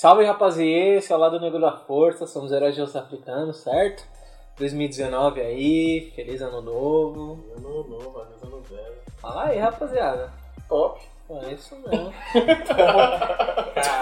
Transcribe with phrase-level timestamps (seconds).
[0.00, 4.02] Salve rapaziê, esse é o lado negro da força, somos heróis africanos, certo?
[4.56, 7.44] 2019 aí, feliz ano novo.
[7.54, 8.94] Ano novo, feliz ano velho.
[9.18, 10.32] Fala aí, rapaziada.
[10.66, 11.06] Top.
[11.30, 12.12] É isso mesmo.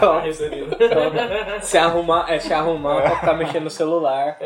[0.00, 0.70] Caralho, Celino.
[1.60, 4.38] se arrumar, é se arrumar pra ficar mexendo no celular,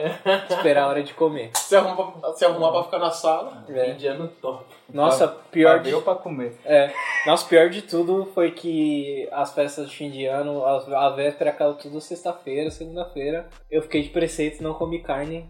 [0.51, 1.51] esperar a hora de comer.
[1.55, 3.65] Se arrumar, pra- se arrumar pra ficar na sala.
[3.69, 3.85] É.
[3.93, 4.65] Fim de ano top.
[4.93, 6.59] Nossa, pior de, Deu pra comer.
[6.65, 6.93] é,
[7.27, 11.53] nossa, pior de tudo foi que as festas de fim de ano, a, a véspera
[11.53, 13.47] caiu tudo sexta-feira, segunda-feira.
[13.71, 15.49] Eu fiquei de preceito, não comi carne,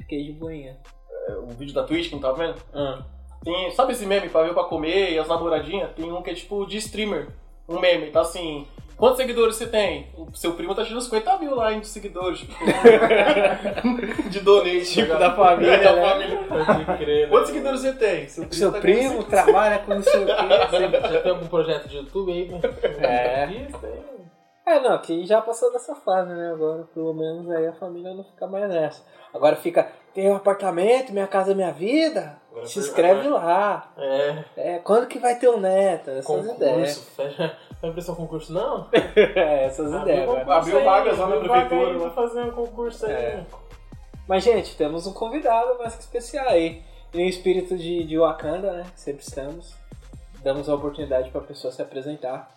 [0.00, 0.76] fiquei de boinha.
[1.28, 2.56] É, O vídeo da Twitch que não tá vendo?
[2.74, 3.02] Ah,
[3.44, 5.90] Tem, sabe esse meme pra ver pra comer e as namoradinhas?
[5.94, 7.28] Tem um que é tipo de streamer.
[7.68, 8.66] Um meme, tá assim.
[8.96, 10.06] Quantos seguidores você tem?
[10.16, 12.38] O seu primo tá tirando 50 mil lá de seguidores.
[12.40, 12.54] Tipo,
[14.30, 14.84] de donate.
[14.84, 15.36] Tipo tá da ligado?
[15.36, 16.08] família, da né?
[16.08, 16.38] família.
[16.48, 17.26] Pode crer, né?
[17.30, 18.28] Quantos seguidores você tem?
[18.28, 20.32] Seu Seu tá com primo trabalha com não sei o quê.
[21.02, 22.48] Você já tem algum projeto de YouTube aí?
[22.48, 22.60] né?
[23.00, 24.72] É.
[24.74, 26.52] É, não, que já passou dessa fase, né?
[26.52, 29.02] Agora, pelo menos, aí a família não fica mais nessa.
[29.34, 32.40] Agora fica, tem um apartamento, minha casa, minha vida.
[32.52, 33.90] Agora Se inscreve lá.
[33.96, 34.44] É.
[34.56, 36.10] É, quando que vai ter o neto?
[36.10, 36.98] Essas ideias.
[36.98, 37.10] Concurso.
[37.16, 37.58] Fecha.
[37.80, 38.88] Vai prestar concurso, não?
[39.34, 40.28] É, essas ideias.
[40.28, 40.44] Abriu vai.
[40.44, 41.98] concurso Abriu aí, vagas lá na prefeitura, aí né?
[41.98, 43.12] pra fazer um concurso aí.
[43.12, 43.46] É.
[44.28, 46.82] Mas, gente, temos um convidado mais que especial aí.
[47.14, 48.86] Em espírito de, de Wakanda, né?
[48.94, 49.74] Sempre estamos.
[50.42, 52.50] Damos a oportunidade pra pessoa se apresentar.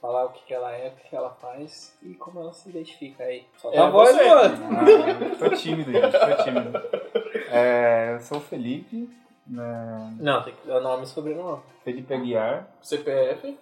[0.00, 2.70] Falar o que, que ela é, o que, que ela faz e como ela se
[2.70, 3.44] identifica aí.
[3.58, 4.58] Solta É a voz, mano.
[4.78, 6.70] Ah, tô tímido, gente, tô tímido.
[7.52, 9.10] É, eu sou o Felipe,
[9.50, 11.60] né, Não, tem que dar nome e sobrenome.
[11.84, 12.68] Felipe Aguiar.
[12.80, 13.58] CPF.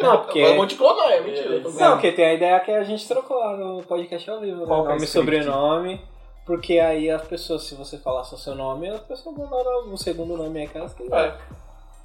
[0.00, 0.54] Não, porque...
[0.54, 1.60] Vou te clonar, é mentira.
[1.60, 4.66] Não, porque tem a ideia que a gente trocou lá no podcast ao vivo, né?
[4.66, 6.00] Qual é o Nome e sobrenome.
[6.46, 10.34] Porque aí as pessoas, se você falar só seu nome, as pessoas dar o segundo
[10.36, 11.32] nome aí que elas quiserem.
[11.32, 11.38] É.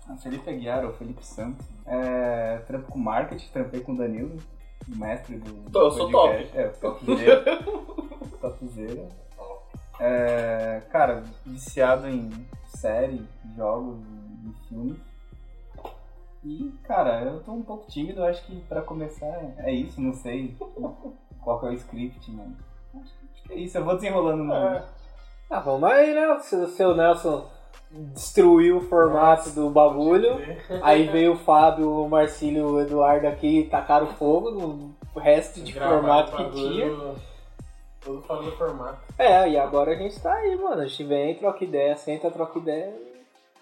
[0.09, 1.65] Ah, Felipe Aguiar ou Felipe Santos.
[1.85, 4.37] É, trampo com marketing, trampei com o Danilo,
[4.91, 5.71] o mestre do.
[5.71, 6.57] Tô, eu sou podcast.
[6.57, 7.59] É, topzera.
[8.41, 9.09] topzera.
[10.01, 12.29] É, cara, viciado em
[12.87, 13.97] série, jogos
[14.45, 14.97] e filmes.
[16.43, 20.53] E, cara, eu tô um pouco tímido, acho que pra começar é isso, não sei
[21.41, 22.57] qual que é o script, mano.
[22.95, 24.53] Acho que- acho que é isso, eu vou desenrolando no.
[24.53, 24.83] É.
[25.49, 26.37] Ah, vamos aí, né?
[26.39, 27.45] Se o seu Nelson
[27.89, 30.35] destruiu o formato do bagulho,
[30.81, 35.71] aí veio o Fábio, o Marcílio, o Eduardo aqui e tacaram fogo no resto de
[35.73, 36.87] formato que tinha.
[38.03, 38.99] Tudo falando do formato.
[39.17, 40.81] É, e agora a gente tá aí, mano.
[40.81, 42.93] A gente vem, troca ideia, senta, troca ideia.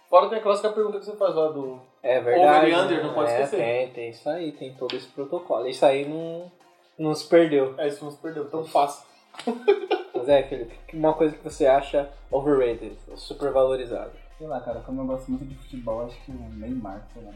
[0.10, 1.80] Fora tem a clássica pergunta que você faz lá do.
[2.04, 2.68] É verdade.
[2.68, 3.64] Over e under, não pode é, esquecer.
[3.64, 5.68] Tem, tem isso aí, tem todo esse protocolo.
[5.68, 6.52] Isso aí não,
[6.98, 7.76] não se perdeu.
[7.78, 9.06] É, isso não se perdeu tão fácil.
[10.14, 14.12] Mas é, Felipe, uma coisa que você acha overrated, super valorizado.
[14.38, 17.32] Sei lá, cara, como eu gosto muito de futebol, acho que o Neymar, sei lá.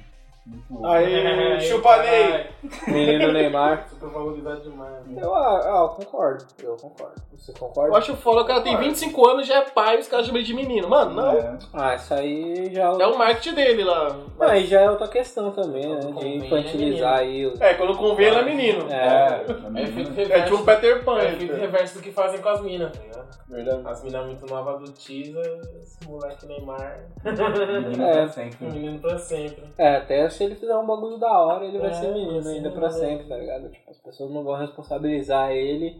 [0.85, 2.45] Aí, chupa Ney!
[2.87, 3.87] Menino Neymar.
[3.89, 5.05] Super valorizado demais.
[5.07, 5.19] né?
[5.21, 7.15] Eu, ah, ah, eu concordo, eu concordo.
[7.35, 7.89] Você concorda?
[7.91, 10.47] Eu acho foda, o cara tem 25 anos, já é pai, os caras chamam ele
[10.47, 10.87] de menino.
[10.87, 11.31] Mano, não.
[11.31, 14.15] É, Ah, isso aí já É o marketing dele lá.
[14.39, 15.99] Ah, aí já é outra questão também, né?
[15.99, 17.59] De infantilizar aí os.
[17.59, 18.85] É, quando convém ele é menino.
[18.91, 19.45] É, é,
[19.79, 20.43] É efeito É reverso.
[20.45, 21.19] tipo o Peter Pan.
[21.19, 21.59] É efeito né?
[21.59, 23.15] reverso do que fazem com as minas, tá ligado?
[23.49, 23.81] Verdade.
[23.85, 28.13] As minas muito novas do teaser, esse moleque Neymar, menino É.
[28.13, 28.65] pra sempre.
[28.65, 29.63] um menino pra sempre.
[29.77, 32.71] é, até se ele fizer um bagulho da hora, ele vai É, ser menino ainda
[32.71, 33.69] pra sempre, tá ligado?
[33.69, 35.99] Tipo, as pessoas não vão responsabilizar ele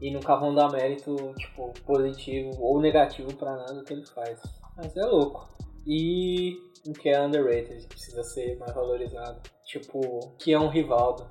[0.00, 4.40] e nunca vão dar mérito, tipo, positivo ou negativo pra nada que ele faz.
[4.76, 5.48] Mas é louco.
[5.86, 6.56] E
[6.86, 9.40] o que é underrated, precisa ser mais valorizado.
[9.64, 11.26] Tipo, que é um Rivaldo.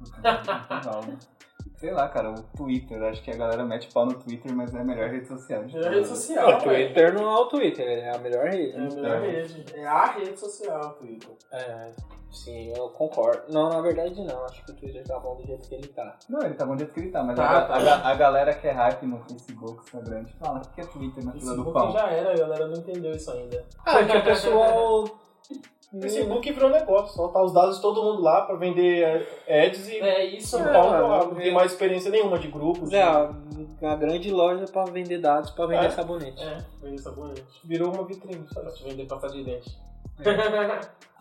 [0.22, 1.18] Rivaldo.
[1.78, 3.02] Sei lá, cara, o Twitter.
[3.04, 5.64] Acho que a galera mete pau no Twitter, mas é a melhor rede social.
[5.64, 8.72] de É rede social, o Twitter não é o Twitter, é a melhor rede.
[8.72, 9.64] É a melhor rede.
[9.74, 11.30] É a rede social, o Twitter.
[11.52, 11.90] É,
[12.30, 13.44] sim, eu concordo.
[13.50, 16.16] Não, na verdade não, acho que o Twitter tá bom do jeito que ele tá.
[16.28, 17.74] Não, ele tá bom do jeito que ele tá, mas Tá, a, tá.
[17.74, 21.24] a a galera que é hype no Facebook, Instagram, tipo, fala, o que é Twitter
[21.24, 21.92] na fila do Facebook pão?
[21.92, 23.64] já era, a galera não entendeu isso ainda.
[23.86, 25.04] Ah, que o pessoal.
[25.92, 29.66] O Facebook virou um negócio, soltar os dados de todo mundo lá pra vender é,
[29.66, 32.46] ads e É isso, São É, Paulo mano, lá, não tem mais experiência nenhuma de
[32.46, 32.92] grupos.
[32.92, 33.32] É, a,
[33.82, 35.90] a grande loja pra vender dados, pra vender É.
[35.90, 36.40] sabonete.
[36.40, 37.44] É, vender sabonete.
[37.64, 38.44] Virou uma vitrine.
[38.54, 38.76] Pra sabe?
[38.76, 39.76] te vender pasta de dente.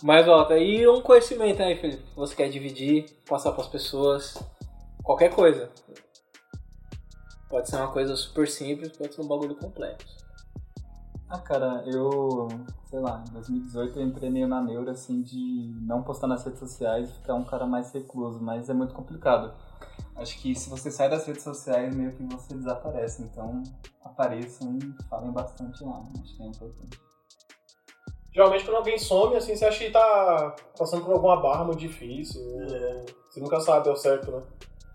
[0.04, 4.38] Mas volta, e um conhecimento aí, Felipe, que você quer dividir, passar pras pessoas,
[5.04, 5.70] qualquer coisa.
[7.50, 10.16] Pode ser uma coisa super simples, pode ser um bagulho complexo.
[11.30, 12.48] Ah, cara, eu,
[12.90, 16.60] sei lá, em 2018 eu entrei meio na neura, assim, de não postar nas redes
[16.60, 19.54] sociais e ficar um cara mais recluso, mas é muito complicado.
[20.16, 23.62] Acho que se você sai das redes sociais, meio que você desaparece, então
[24.04, 27.00] apareçam e falem bastante lá, acho que é importante.
[28.34, 32.42] Geralmente quando alguém some, assim, você acha que tá passando por alguma barra muito difícil.
[33.30, 34.42] Você nunca sabe ao certo, né?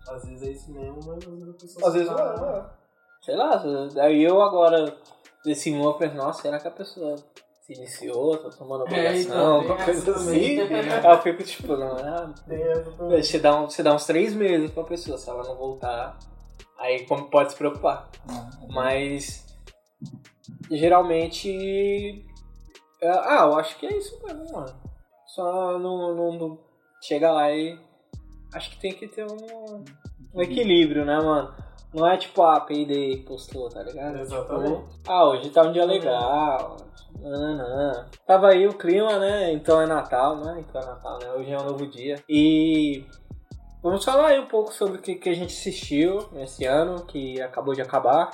[0.09, 2.37] Às vezes é isso mesmo, mas às vezes a pessoa Às se vezes não é,
[2.37, 2.69] não é.
[3.21, 4.97] Sei lá, daí eu agora
[5.45, 7.15] desse eu penso, nossa, será que a pessoa
[7.61, 10.59] se iniciou, tá tomando É, avaliação, então, alguma tem coisa essa assim?
[10.59, 12.33] Aí eu fico tipo, não, ah,
[13.09, 16.17] você dá, um, você dá uns três meses pra pessoa, se ela não voltar,
[16.77, 18.09] aí como pode se preocupar.
[18.69, 19.45] Mas
[20.69, 22.25] geralmente.
[23.01, 24.75] é, Ah, eu acho que é isso mesmo, mano.
[25.27, 26.59] Só não, não, não
[27.01, 27.77] chega lá e.
[28.53, 29.83] Acho que tem que ter um,
[30.33, 31.53] um equilíbrio, né, mano?
[31.95, 34.19] Não é tipo, ah, Payday postou, tá ligado?
[34.19, 34.81] Exatamente.
[34.91, 36.75] Tipo, ah, hoje tá um dia legal.
[37.21, 38.05] Nananã.
[38.27, 39.53] Tava aí o clima, né?
[39.53, 40.57] Então é Natal, né?
[40.67, 41.31] Então é Natal, né?
[41.31, 42.21] Hoje é um novo dia.
[42.27, 43.05] E
[43.81, 47.41] vamos falar aí um pouco sobre o que, que a gente assistiu nesse ano, que
[47.41, 48.29] acabou de acabar,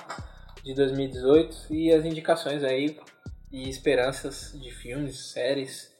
[0.64, 2.98] de 2018, e as indicações aí
[3.52, 5.92] e esperanças de filmes, séries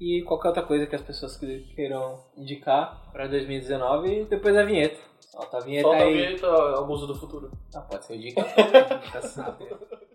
[0.00, 4.62] e qualquer outra coisa que as pessoas que- queiram indicar pra 2019 e depois a
[4.64, 5.11] vinheta.
[5.32, 6.12] Solta a vinheta Solta a aí.
[6.14, 7.50] vinheta, abuso do futuro.
[7.74, 8.82] Ah, pode ser dica também,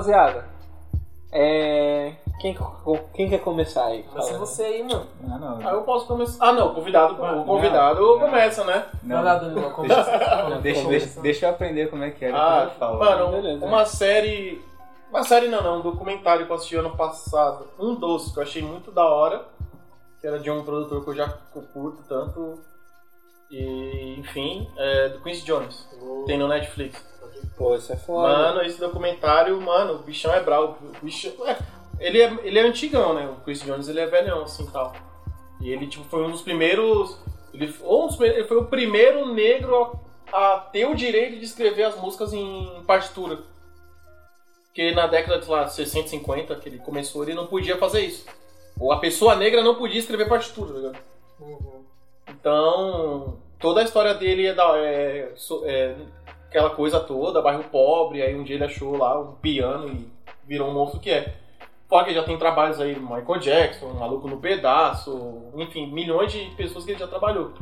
[0.00, 0.46] rapaziada,
[1.32, 2.14] é...
[2.40, 2.56] quem,
[3.14, 4.02] quem quer começar aí?
[4.04, 5.06] Começa você aí, mano.
[5.24, 5.68] Ah, não.
[5.68, 6.48] Ah, eu posso começar.
[6.48, 8.20] Ah, não, o convidado, o convidado não, não.
[8.20, 8.86] começa, né?
[9.06, 10.10] Lá, Danilo, começa.
[10.50, 12.30] Não, deixa, deixa, deixa eu aprender como é que é.
[12.32, 12.98] Ah, falo.
[12.98, 13.64] mano, Beleza.
[13.64, 14.60] uma série.
[15.10, 17.66] Uma série não, não, um documentário que eu assisti ano passado.
[17.78, 19.44] Um doce que eu achei muito da hora.
[20.20, 21.28] Que era de um produtor que eu já
[21.72, 22.60] curto tanto.
[23.50, 25.88] E, enfim, é do Quincy Jones.
[26.26, 27.04] Tem no Netflix.
[27.56, 28.28] Pô, isso é foda.
[28.28, 30.76] Mano, esse documentário, mano, o bichão é bravo.
[30.82, 31.58] O bichão, é,
[31.98, 33.26] ele, é, ele é antigão, né?
[33.28, 34.94] O Chris Jones, ele é velhão, assim, tal.
[35.60, 37.18] E ele, tipo, foi um dos primeiros...
[37.52, 40.00] Ele, ou um dos ele foi o primeiro negro
[40.32, 43.38] a, a ter o direito de escrever as músicas em partitura.
[44.66, 48.24] Porque na década de lá, 60, 50, que ele começou, ele não podia fazer isso.
[48.78, 50.98] Ou a pessoa negra não podia escrever partitura, tá ligado?
[51.40, 51.84] Uhum.
[52.28, 55.32] Então, toda a história dele é, da, é,
[55.64, 55.96] é
[56.50, 60.10] aquela coisa toda, bairro pobre, aí um dia ele achou lá um piano e
[60.44, 61.34] virou um monstro que é.
[61.88, 66.44] Fora que ele já tem trabalhos aí, Michael Jackson, Maluco no Pedaço, enfim, milhões de
[66.56, 67.52] pessoas que ele já trabalhou.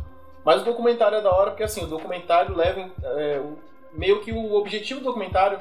[0.45, 3.43] Mas o documentário é da hora porque assim, o documentário leva é,
[3.93, 5.61] meio que o objetivo do documentário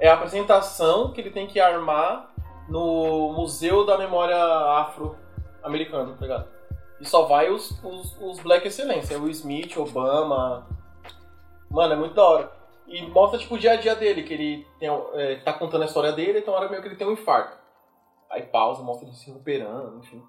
[0.00, 2.30] é a apresentação que ele tem que armar
[2.68, 6.48] no Museu da Memória Afro-Americana, tá ligado?
[7.00, 10.66] E só vai os, os, os Black Excelência, o Smith, Obama.
[11.74, 12.52] Mano, é muito da hora.
[12.86, 15.86] E mostra, tipo, o dia a dia dele, que ele tem, é, tá contando a
[15.86, 17.56] história dele, então hora meio que ele tem um infarto.
[18.30, 20.22] Aí pausa, mostra ele se recuperando, enfim.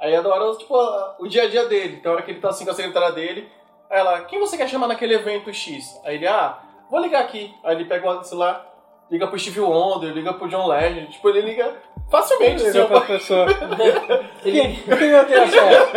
[0.00, 1.96] Aí é da hora, tipo, a- o dia a dia dele.
[2.00, 3.48] Tem hora que ele tá assim com a secretária dele.
[3.90, 6.00] Aí ela, quem você quer chamar naquele evento X?
[6.04, 6.58] Aí ele, ah,
[6.90, 7.52] vou ligar aqui.
[7.64, 8.66] Aí ele pega o celular,
[9.10, 11.10] liga pro Steve Wonder, liga pro John Legend.
[11.12, 11.74] Tipo, ele liga
[12.10, 13.46] facilmente, assim, Liga pra pessoa.
[14.42, 15.92] Quem, quem vai ter acesso?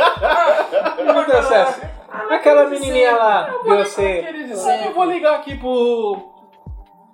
[0.95, 1.88] Quem vai ter acesso?
[2.29, 4.25] Aquela menininha lá, você.
[4.67, 6.17] Ah, eu vou ligar aqui pro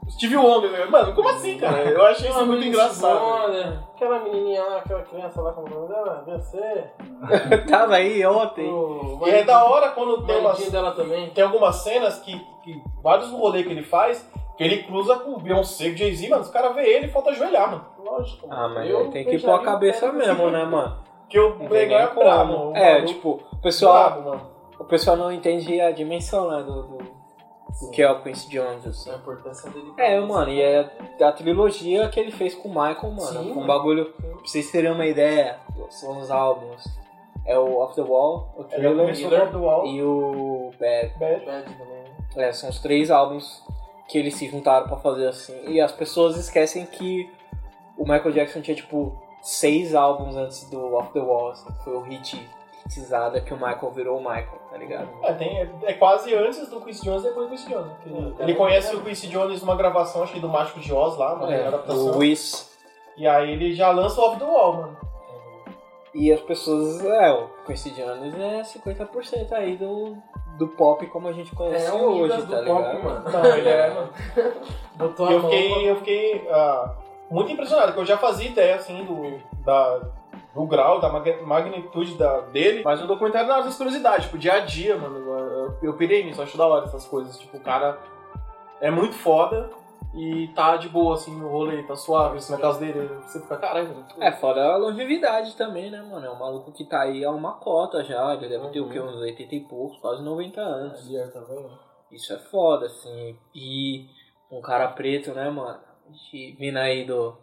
[0.10, 0.86] Steve Wonder, né?
[0.86, 1.78] Mano, como assim, cara?
[1.84, 3.20] Eu achei isso muito engraçado.
[3.96, 6.24] Aquela menininha lá, aquela criança lá, como é o nome dela?
[6.28, 6.84] Você?
[7.70, 8.70] Tava aí ontem.
[8.70, 11.30] O E é da hora quando tem umas, dela também.
[11.32, 15.40] tem algumas cenas que, que vários rolês que ele faz, que ele cruza com o
[15.40, 17.86] Beyoncé e o Jay-Z, mano, os caras vê ele e falta ajoelhar, mano.
[18.04, 18.48] Lógico.
[18.50, 21.04] Ah, mas eu tem que pôr a cabeça mesmo, né, mano?
[21.28, 22.72] Que Playboy nem é brabo.
[22.76, 24.55] É, tipo, o pessoal, mano.
[24.80, 28.86] O pessoal não entende a dimensão, né, do, do, do que é o Quincy Jones,
[28.86, 29.10] assim.
[29.12, 29.94] A importância dele.
[29.98, 30.90] É, mano, e é
[31.20, 33.22] da trilogia que ele fez com o Michael, mano.
[33.44, 33.68] Sim, um mano.
[33.68, 36.84] bagulho, pra vocês terem uma ideia, são os álbuns.
[37.46, 39.86] É o Off the Wall, o Ele Thriller Wall.
[39.86, 41.14] e o Bad.
[41.20, 41.46] Bad.
[41.46, 42.04] Bad também.
[42.36, 42.48] né?
[42.48, 43.62] É, são os três álbuns
[44.08, 45.54] que eles se juntaram pra fazer assim.
[45.68, 47.30] E as pessoas esquecem que
[47.98, 51.94] o Michael Jackson tinha, tipo, seis álbuns antes do Off the Wall, assim, que foi
[51.94, 52.50] o hit
[53.46, 55.08] que o Michael virou o Michael, tá ligado?
[55.24, 57.88] É, tem, é, quase antes do Quincy Jones e depois do Quincy Jones.
[57.88, 57.96] né?
[58.06, 58.98] Ele, É, ele é, conhece é.
[58.98, 62.12] o Quincy Jones numa gravação, acho que do Mágico de Oz lá, uma É, adaptação.
[62.12, 62.74] o Whis.
[63.18, 64.98] E aí ele já lança o Off the Wall, mano.
[66.14, 70.16] E as pessoas, é, o Quincy Jones é 50% aí do,
[70.58, 73.04] do pop como a gente conhece É o hoje, tá do pop, ligado?
[73.04, 73.30] mano.
[73.32, 74.10] Não, ele é, mano.
[74.96, 75.52] Botou a Eu mão.
[75.52, 76.96] fiquei, eu fiquei ah,
[77.30, 80.02] muito impressionado, porque eu já fazia ideia, assim, do, da,
[80.56, 82.82] do grau, da mag- magnitude da, dele.
[82.84, 85.18] Mas o documentário não das curiosidades, tipo, dia a dia, mano.
[85.18, 87.38] Eu, eu pirei nisso, acho da hora essas coisas.
[87.38, 88.00] Tipo, o cara
[88.80, 89.70] é muito foda
[90.14, 93.06] e tá de boa, assim, no rolê, tá suave, assim, na casa dele.
[93.26, 94.06] Você fica, caralho.
[94.20, 96.26] É, fora a longevidade também, né, mano?
[96.26, 99.00] É um maluco que tá aí há uma cota já, ele deve ter o quê?
[99.00, 101.10] Uns 80 e poucos, quase 90 anos.
[101.12, 101.42] Ó, tá?
[102.12, 103.38] Isso é foda, assim.
[103.54, 104.08] E
[104.50, 105.80] um cara preto, né, mano?
[106.58, 107.36] Vindo aí do.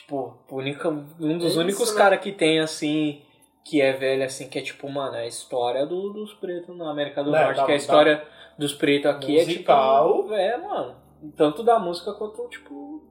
[0.00, 1.96] Tipo, única, um dos É únicos né?
[1.98, 3.22] caras que tem, assim,
[3.64, 6.90] que é velho, assim, que é tipo, mano, é a história do, dos pretos na
[6.90, 8.22] América do É, Norte, da- que a história
[8.58, 10.08] dos pretos aqui Musical.
[10.10, 10.34] é tipo.
[10.34, 10.94] É, mano.
[11.34, 13.02] Tanto da música quanto, tipo.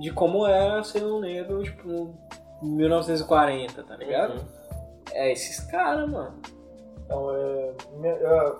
[0.00, 2.14] De como é ser um negro, tipo,
[2.62, 4.38] em 1940, tá ligado?
[4.38, 4.44] Uhum.
[5.12, 6.34] É esses caras, mano.
[7.04, 7.72] Então, é.
[7.98, 8.52] minha- é,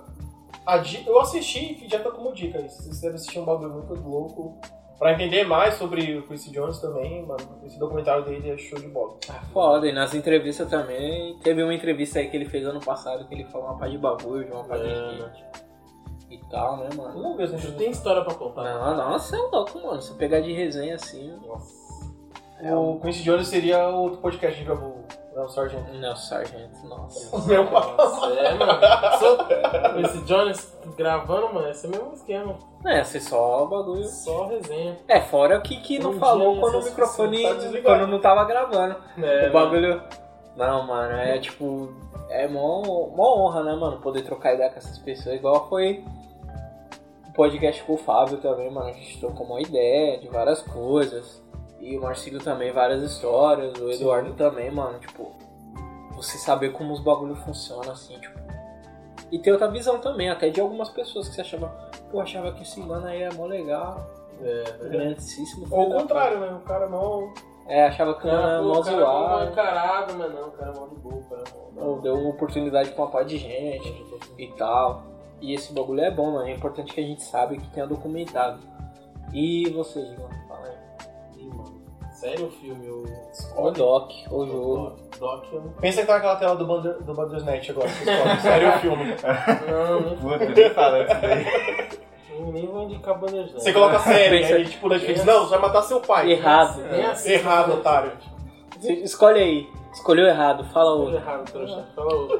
[0.65, 2.81] a eu assisti e já tá como dica isso.
[2.81, 4.57] Vocês devem assistir um bagulho muito louco.
[4.97, 8.87] Pra entender mais sobre o Quincy Jones também, mano, esse documentário dele é show de
[8.87, 9.15] bola.
[9.53, 11.37] Foda, e nas entrevistas também.
[11.43, 13.97] Teve uma entrevista aí que ele fez ano passado que ele falou uma pá de
[13.97, 14.95] bagulho, de uma pá de É.
[15.11, 15.45] gente.
[16.31, 17.13] E tal, né, mano?
[17.21, 17.77] Vamos ver essa Não entrevista.
[17.83, 18.63] tem história pra contar.
[18.63, 20.01] Não, nossa, é louco, mano.
[20.01, 21.31] Se pegar de resenha assim.
[22.59, 25.05] É O Quincy Jones seria outro podcast que gente gravou,
[25.37, 25.93] né, o Sargento.
[25.93, 27.37] Não, sargento, nossa.
[27.47, 28.79] Meu Nossa, é, mano.
[29.19, 32.55] Só- Esse Jones gravando, mano, esse é o mesmo esquema.
[32.85, 34.03] É, ser só o bagulho.
[34.05, 34.97] Só resenha.
[35.07, 37.43] É, fora o que, que não Um falou dia quando o microfone.
[37.43, 38.95] tá quando não tava gravando.
[39.21, 40.01] É, o bagulho.
[40.55, 41.93] Não, mano, é tipo.
[42.29, 42.81] É mó,
[43.15, 43.97] mó honra, né, mano?
[44.01, 45.35] Poder trocar ideia com essas pessoas.
[45.35, 46.03] Igual foi
[47.29, 48.89] o podcast com o Fábio também, mano.
[48.89, 51.41] A gente trocou uma ideia de várias coisas.
[51.87, 53.79] E o Marcílio também, várias histórias.
[53.79, 54.99] O Eduardo também, mano.
[54.99, 55.31] Tipo,
[56.11, 58.37] você saber como os bagulhos funcionam, assim, tipo.
[59.31, 61.67] E ter outra visão também, até de algumas pessoas que você achava,
[62.11, 64.05] pô, achava que esse mano aí é mó legal,
[64.41, 65.65] É, grandíssimo.
[65.71, 66.51] Ou o contrário, né?
[66.51, 67.33] O cara não.
[67.67, 69.51] É, achava que o mano Cara, era mó o cara é zoado.
[69.51, 71.43] encarado, mas não, o cara é mal de boa, o cara
[71.77, 74.05] é Ou deu uma oportunidade pra uma par de gente
[74.37, 75.03] e tal.
[75.41, 76.47] E esse bagulho é bom, mano.
[76.47, 78.59] É importante que a gente saiba que tenha documentado.
[79.33, 80.29] E você, Igor?
[82.19, 82.89] Sério o filme?
[82.89, 83.03] O...
[83.57, 84.95] O Doc, o jogo.
[85.19, 85.61] Doc, eu...
[85.79, 87.87] Pensa que tá naquela tela do, Bander, do Bandersnatch agora.
[87.89, 88.39] que escolhe.
[88.41, 89.15] Sério o filme.
[89.69, 92.51] Não, nem, Puta, nem fala isso daí.
[92.51, 93.53] nem- vou indicar Bandersnatch.
[93.63, 96.31] Você coloca a série, Pensa- aí tipo, Netflix, não, você vai matar seu pai.
[96.31, 96.81] Errado.
[96.91, 97.31] Nem assim.
[97.33, 98.11] Errado, otário.
[98.81, 99.69] Escolhe aí.
[99.93, 101.15] Escolheu errado, fala outro.
[101.15, 101.85] errado, trouxa.
[101.95, 102.39] Fala outro.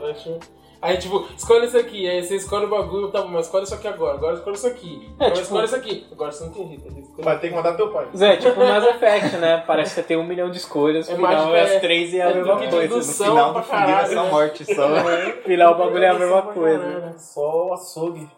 [0.81, 2.07] Aí, tipo, escolhe isso aqui.
[2.07, 4.15] Aí você escolhe o bagulho, tá bom, mas escolhe isso aqui agora.
[4.15, 5.09] Agora escolhe isso aqui.
[5.15, 6.07] Agora tipo- escolhe isso aqui.
[6.11, 6.83] Agora você não tem jeito.
[6.83, 7.23] tem que escolher.
[7.25, 8.07] Vai ter que matar teu pai.
[8.15, 9.63] Zé, tipo Mass Effect, né?
[9.65, 11.09] Parece que você tem um milhão de escolhas.
[11.09, 12.95] É No final mais- as três e a é mesma coisa.
[12.97, 14.87] No final pra do funil é só morte, só.
[14.87, 14.97] No
[15.43, 16.83] final o bagulho é a mesma coisa.
[16.83, 17.19] caralho.
[17.19, 18.29] Só açougue.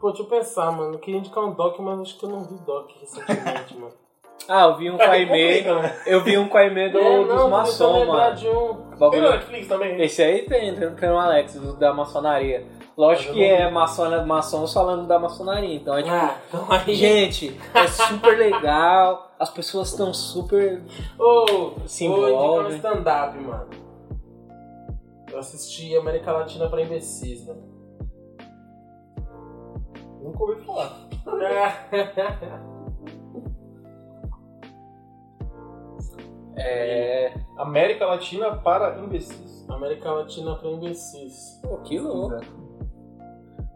[0.00, 0.94] Pô, deixa eu pensar, mano.
[0.94, 3.92] Eu queria indicar um doc, mas acho que eu não vi doc recentemente, mano.
[4.46, 5.62] Ah, eu vi um com a Aimee.
[5.62, 5.96] né?
[6.06, 7.28] Eu vi um com a Aimee do, É, dos
[8.00, 8.36] lembrar mano.
[8.36, 8.74] de um...
[9.10, 10.00] Tem no Netflix também.
[10.02, 12.64] Esse aí tem, tem tem o Alex, do- da maçonaria.
[12.96, 16.14] Lógico que é maçona, maçons falando da maçonaria, então é tipo.
[16.14, 16.94] Ah, então aí...
[16.96, 20.82] Gente, é super legal, as pessoas estão super.
[21.18, 22.74] Ô, Se vou indicar um envolve.
[22.76, 23.66] stand-up, mano.
[25.30, 27.62] Eu assisti América Latina pra imbecis, mano.
[30.22, 30.96] Nunca ouvi falar.
[36.58, 37.32] É.
[37.56, 39.66] América Latina para imbecis.
[39.68, 41.60] América Latina pra imbecis.
[41.62, 42.36] Pô, que louco.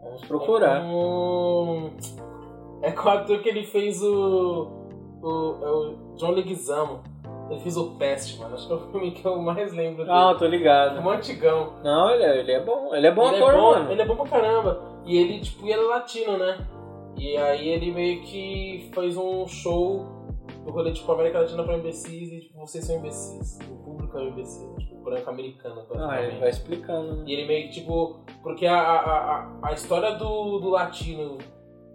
[0.03, 0.77] Vamos procurar.
[0.81, 1.91] É com,
[2.81, 4.89] é com o ator que ele fez o.
[5.21, 7.01] o é o John Leguizamo.
[7.49, 8.55] Ele fez o Peste, mano.
[8.55, 10.09] Acho que é o filme que eu mais lembro dele.
[10.17, 11.09] Ah, tô É um ligado.
[11.09, 11.73] antigão.
[11.83, 12.95] Não, ele é, ele é bom.
[12.95, 13.91] Ele é bom ele ator, é bom, mano.
[13.91, 14.81] Ele é bom pra caramba.
[15.05, 16.57] E ele, tipo, ele é latino, né?
[17.17, 20.05] E aí ele meio que fez um show
[20.65, 23.59] do rolê, tipo, América Latina pra imbecis e, tipo, vocês são imbecis.
[23.69, 24.73] O público é um imbecil.
[24.75, 27.23] Tipo, branco americano, Ah, ele vai explicando, né?
[27.27, 31.37] E ele meio que, tipo, porque a, a, a, a história do, do latino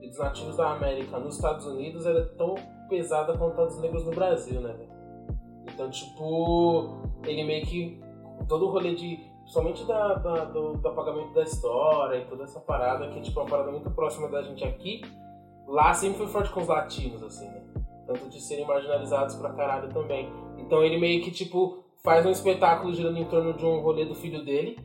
[0.02, 2.54] e dos nativos da América nos Estados Unidos era tão
[2.88, 4.75] pesada quanto a dos negros no Brasil, né?
[5.72, 8.00] Então, tipo, ele meio que.
[8.48, 9.18] Todo o rolê de.
[9.46, 13.42] Somente da, da- do, do apagamento da história e toda essa parada, que tipo, é
[13.44, 15.00] uma parada muito próxima da gente aqui.
[15.66, 17.62] Lá sempre foi forte com os latinos, assim, né?
[18.09, 20.33] Tanto de serem marginalizados pra caralho também.
[20.57, 24.15] Então ele meio que, tipo, faz um espetáculo girando em torno de um rolê do
[24.15, 24.79] filho dele,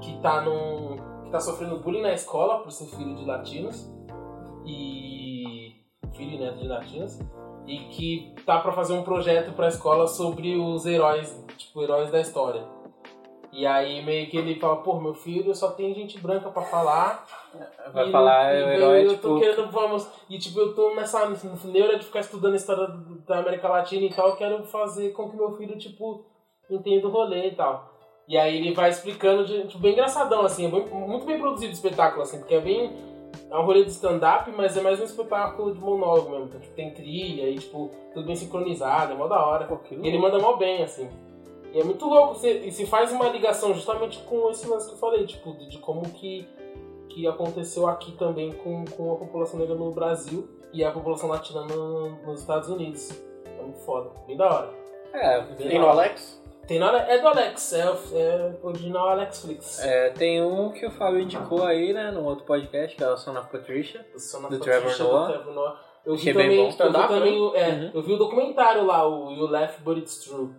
[0.00, 0.96] que tá num.
[1.22, 3.92] que tá sofrendo bullying na escola por ser filho de latinos.
[4.64, 5.74] E.
[6.16, 7.20] filho e neto de latinos.
[7.66, 12.20] E que tá pra fazer um projeto pra escola sobre os heróis, tipo, heróis da
[12.22, 12.64] história.
[13.52, 17.26] E aí meio que ele fala, pô, meu filho só tem gente branca pra falar.
[17.92, 19.22] Vai E falar e é o eu- herói, eu tipo...
[19.28, 20.08] tô querendo, vamos.
[20.30, 21.28] E tipo, eu tô nessa
[21.66, 25.10] neura de ficar estudando a história do- da América Latina e tal, eu quero fazer
[25.10, 26.24] com que meu filho, tipo,
[26.70, 27.92] entenda o rolê e tal.
[28.26, 31.72] E aí ele vai explicando, de, tipo, bem engraçadão, assim, é bem- muito bem produzido
[31.72, 32.90] o espetáculo, assim, porque é bem.
[33.50, 36.46] É um rolê de stand-up, mas é mais um espetáculo de monólogo mesmo.
[36.46, 39.66] Então, tipo, tem trilha e, tipo, tudo bem sincronizado, é mó da hora.
[39.66, 41.10] Pô, E ele manda mó bem, assim.
[41.72, 44.94] E é muito louco, você- e se faz uma ligação justamente com esse lance que
[44.94, 46.46] eu falei, tipo, de, de como que,
[47.08, 51.62] que aconteceu aqui também com, com a população negra no Brasil e a população latina
[51.64, 53.10] no- nos Estados Unidos.
[53.58, 54.70] É muito foda, bem da hora.
[55.14, 56.40] É, Tem no Alex?
[56.66, 57.80] Tem na, é do Alex, é,
[58.14, 59.80] é original Alex Flix.
[59.84, 63.16] é, tem um que o Fábio indicou aí, né, no outro podcast, que é o
[63.16, 64.06] Son of Patricia.
[64.14, 65.32] O Son of do Patricia, Trevor do Noah.
[65.32, 65.80] Trevor Noah.
[66.06, 66.84] Eu vi Achei bem também, bom.
[66.84, 67.90] eu vi também o- é, Uhum.
[67.94, 70.50] eu vi o documentário lá, o You Laugh But It's True,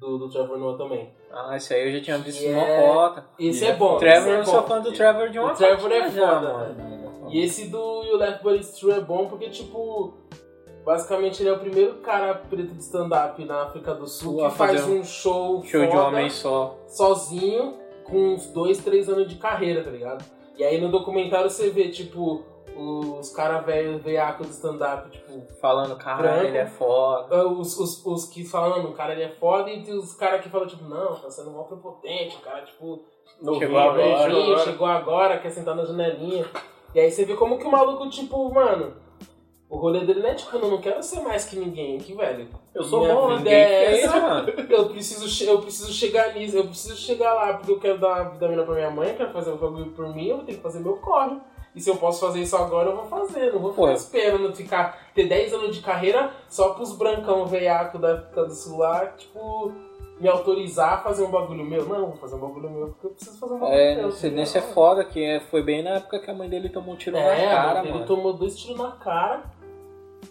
[0.00, 1.12] do, do Trevor Noah também.
[1.30, 3.26] Ah, esse aí eu já tinha visto uma é- cota.
[3.38, 3.96] Esse E é é bom.
[3.98, 4.66] Trevor, é eu sou bom.
[4.66, 7.28] fã do Trevor de uma O Trevor é foda, mano.
[7.30, 10.14] E esse do You Left But It's True é bom porque, tipo,
[10.84, 14.84] basicamente ele é o primeiro cara preto de stand-up na África do Sul que faz
[14.88, 16.76] um show, Show de homem só.
[16.88, 20.24] sozinho com uns dois, três anos de carreira, tá ligado?
[20.56, 22.44] E aí no documentário você vê, tipo,
[22.76, 26.46] os caras velhos, veiacos do stand-up, tipo, Falando, cara, Branco.
[26.46, 27.46] ele é foda.
[27.48, 30.48] os, os, os que falam, não, o cara ele é foda, e os caras que
[30.48, 33.04] falam, tipo, não, tá sendo mó prepotente, o cara, tipo,
[33.58, 34.02] Chegou agora.
[34.02, 34.58] beijinho, agora.
[34.64, 36.44] chegou agora, quer sentar na janelinha.
[36.94, 38.94] E aí você vê como que o maluco, tipo, mano,
[39.68, 42.48] o rolê dele não é tipo, não, não quero ser mais que ninguém aqui, velho.
[42.74, 44.20] Eu sou Minha bom, vida é essa.
[44.20, 44.48] mano.
[44.68, 48.22] Eu preciso, eu preciso chegar nisso, eu preciso chegar lá, porque eu quero dar a
[48.30, 50.80] vitamina pra minha mãe, quero fazer o bagulho por mim, eu vou ter que fazer
[50.80, 51.36] meu corre.
[51.74, 53.52] E se eu posso fazer isso agora, eu vou fazer.
[53.52, 53.92] Não vou ficar Pô.
[53.92, 58.78] esperando ficar, ter 10 anos de carreira só pros brancão veiaco da África do Sul
[58.78, 59.72] lá, tipo,
[60.18, 61.84] me autorizar a fazer um bagulho meu.
[61.86, 64.06] Não, vou fazer um bagulho meu porque eu preciso fazer um bagulho É, meu.
[64.06, 66.68] nesse, tá nesse é foda, que é- foi bem na época que a mãe dele
[66.68, 68.06] tomou um tiro na É, cara, mano, ele mano.
[68.06, 69.44] tomou dois tiros na cara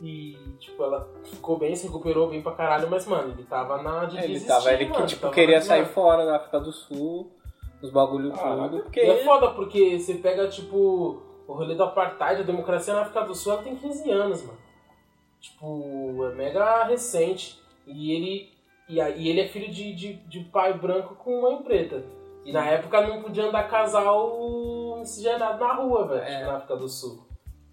[0.02, 4.06] e, tipo, ela ficou bem, se recuperou bem pra caralho, mas, mano, ele tava na
[4.06, 6.72] de Ele tava, ele que, mano, tipo, tava queria na- sair fora da África do
[6.72, 7.32] Sul,
[7.82, 8.70] os bagulho Caraca.
[8.70, 9.00] tudo, porque...
[9.00, 13.22] E é foda porque você pega, tipo, o rolê do apartheid, a democracia na África
[13.22, 14.58] do Sul, ela tem 15 anos, mano.
[15.40, 17.60] Tipo, é mega recente.
[17.88, 18.54] E ele,
[18.88, 22.04] e, a- e ele é filho de, de, de pai branco com mãe preta.
[22.46, 26.46] E na época não podia andar casal miscigenado na rua, velho, É.
[26.46, 27.26] na África do Sul.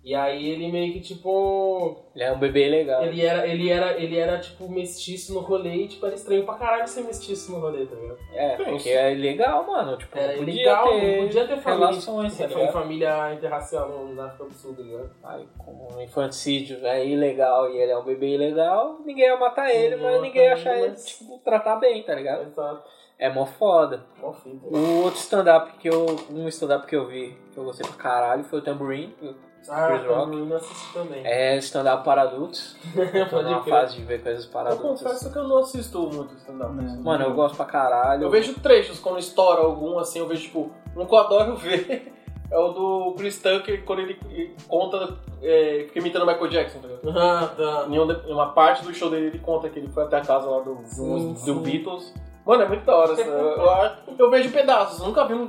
[0.06, 3.02] E aí ele meio que, tipo, Ele é um bebê legal.
[3.02, 6.54] ele era, ele era, ele era tipo, mestiço no rolê e, tipo, era estranho pra
[6.54, 8.18] caralho ser mestiço no rolê, tá ligado?
[8.32, 9.96] É, porque é ilegal, mano.
[9.96, 12.72] Tipo, Era podia ilegal, ter não podia ter família, relações, tá ligado?
[12.72, 15.10] família interracial no- na África do Sul, tá ligado?
[15.24, 19.74] Aí, como um infanticídio é ilegal e ele é um bebê ilegal, ninguém ia matar
[19.74, 22.46] ele, Ninguém mas ninguém ia achar ele, tipo, tratar bem, tá ligado?
[22.46, 22.84] Exato.
[23.18, 24.04] É mó foda.
[24.22, 24.66] Mó fita.
[24.68, 26.04] O outro stand-up que eu.
[26.30, 29.12] Um stand-up que eu vi, que eu gostei pra caralho, foi o Tambourine.
[29.70, 30.31] Ah, Chris Rock.
[30.31, 31.26] também não assisti também.
[31.26, 32.76] É stand-up para adultos.
[32.94, 35.02] Tô Pode numa fase de ver coisas para Eu adultos.
[35.02, 36.72] confesso que eu não assisto muito stand-up.
[36.74, 37.02] Não.
[37.02, 38.22] Mano, eu gosto pra caralho.
[38.24, 42.12] Eu vejo trechos, quando estoura algum, assim, eu vejo, tipo, um que eu adoro ver
[42.48, 46.87] é o do Chris Tucker, quando ele conta, é, fica imitando o Michael Jackson, tá
[46.87, 47.18] ligado?
[47.18, 47.87] Ah, tá.
[47.88, 50.48] Em um- uma parte do show dele, ele conta que ele foi até a casa
[50.48, 51.59] lá do, Sim, do, do sim.
[51.62, 52.14] Beatles.
[52.46, 53.12] Mano, é muito da hora.
[53.14, 55.48] assim, eu, eu, eu vejo pedaços, eu nunca vi um.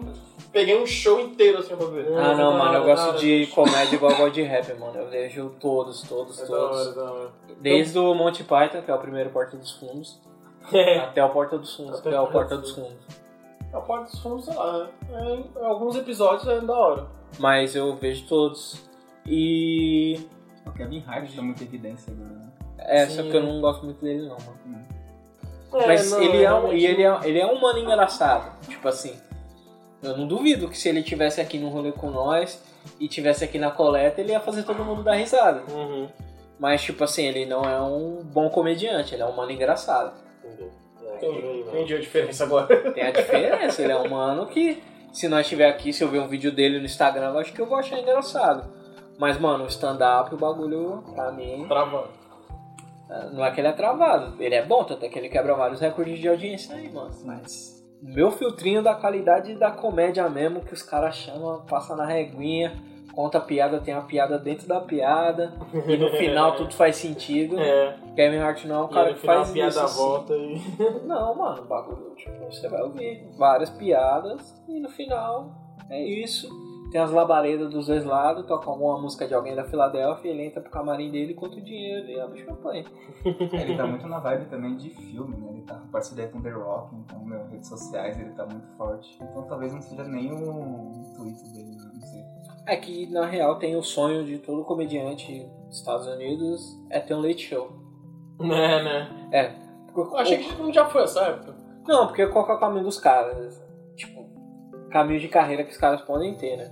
[0.51, 2.07] Peguei um show inteiro assim pra ver.
[2.17, 4.97] Ah, não, mano, eu gosto de comédia igual eu gosto de rap, mano.
[4.97, 6.95] Eu vejo todos, todos, É da hora, todos.
[6.95, 7.29] da hora.
[7.59, 10.19] Desde o Monty Python, que é o primeiro Porta dos Fundos,
[11.03, 13.27] até o Porta dos Fundos, Até que é o Porta Porta dos dos Fundos.
[13.73, 17.07] A parte dos fundos, sei lá, é, em alguns episódios é da hora.
[17.37, 18.89] Mas eu vejo todos.
[19.25, 20.25] E.
[20.65, 22.47] O Kevin Hart tá muita evidência agora, né?
[22.77, 23.15] É, Sim.
[23.17, 24.85] só que eu não gosto muito dele, não, mano.
[25.73, 28.57] É, Mas não, ele, é um, realmente e ele, é, ele é um mano engraçado.
[28.67, 29.19] Tipo assim.
[30.01, 32.61] Eu não duvido que se ele tivesse aqui no rolê com nós
[32.99, 35.63] e tivesse aqui na coleta, ele ia fazer todo mundo dar risada.
[35.71, 36.07] Uhum.
[36.59, 40.13] Mas, tipo assim, ele não é um bom comediante, ele é um mano engraçado.
[40.43, 40.71] Entendeu?
[41.03, 42.67] É, Entendi, entendi a diferença agora.
[42.93, 44.81] Tem a diferença, ele é um mano que,
[45.11, 47.61] se nós estiver aqui, se eu ver um vídeo dele no Instagram, eu acho que
[47.61, 48.71] eu vou achar engraçado.
[49.17, 52.09] Mas, mano, o stand-up, o bagulho, pra mim, Travando.
[53.33, 54.41] não é que ele é travado.
[54.41, 57.11] Ele é bom, tanto é que ele quebra vários recordes de audiência aí, mano.
[57.23, 62.05] Mas o meu filtrinho da qualidade da comédia mesmo, que os caras chamam, passa na
[62.05, 62.75] reguinha,
[63.13, 65.53] conta a piada, tem uma piada dentro da piada,
[65.87, 67.59] e no final tudo faz sentido.
[67.59, 69.79] É, Kevin Hart não é um cara que faz a piada isso.
[69.79, 69.97] assim.
[69.97, 70.61] volta e.
[71.05, 75.51] Não, mano, o bagulho, tipo, você vai ouvir várias piadas e no final
[75.89, 76.47] é isso.
[76.91, 80.61] Tem as labaredas dos dois lados, toca alguma música de alguém da Filadélfia, ele entra
[80.61, 82.85] pro camarim dele, conta o dinheiro e abre champanhe.
[83.25, 85.49] Ele tá muito na vibe também de filme, né?
[85.51, 89.17] Ele tá com parceria com The Rock, então, meu, redes sociais ele tá muito forte.
[89.21, 92.23] Então talvez não seja nem o intuito dele, não sei.
[92.65, 97.15] É que na real tem o sonho de todo comediante dos Estados Unidos é ter
[97.15, 97.69] um late show.
[98.39, 99.29] É, né?
[99.31, 99.67] É.
[99.95, 101.55] Eu achei que não já foi essa época.
[101.87, 103.61] Não, porque qual que é o caminho dos caras?
[103.95, 104.27] Tipo,
[104.97, 106.71] caminho de carreira que os caras podem ter, né?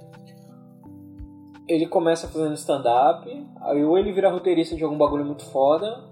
[1.68, 6.04] Ele começa fazendo stand-up, aí ou ele vira roteirista de algum bagulho muito foda,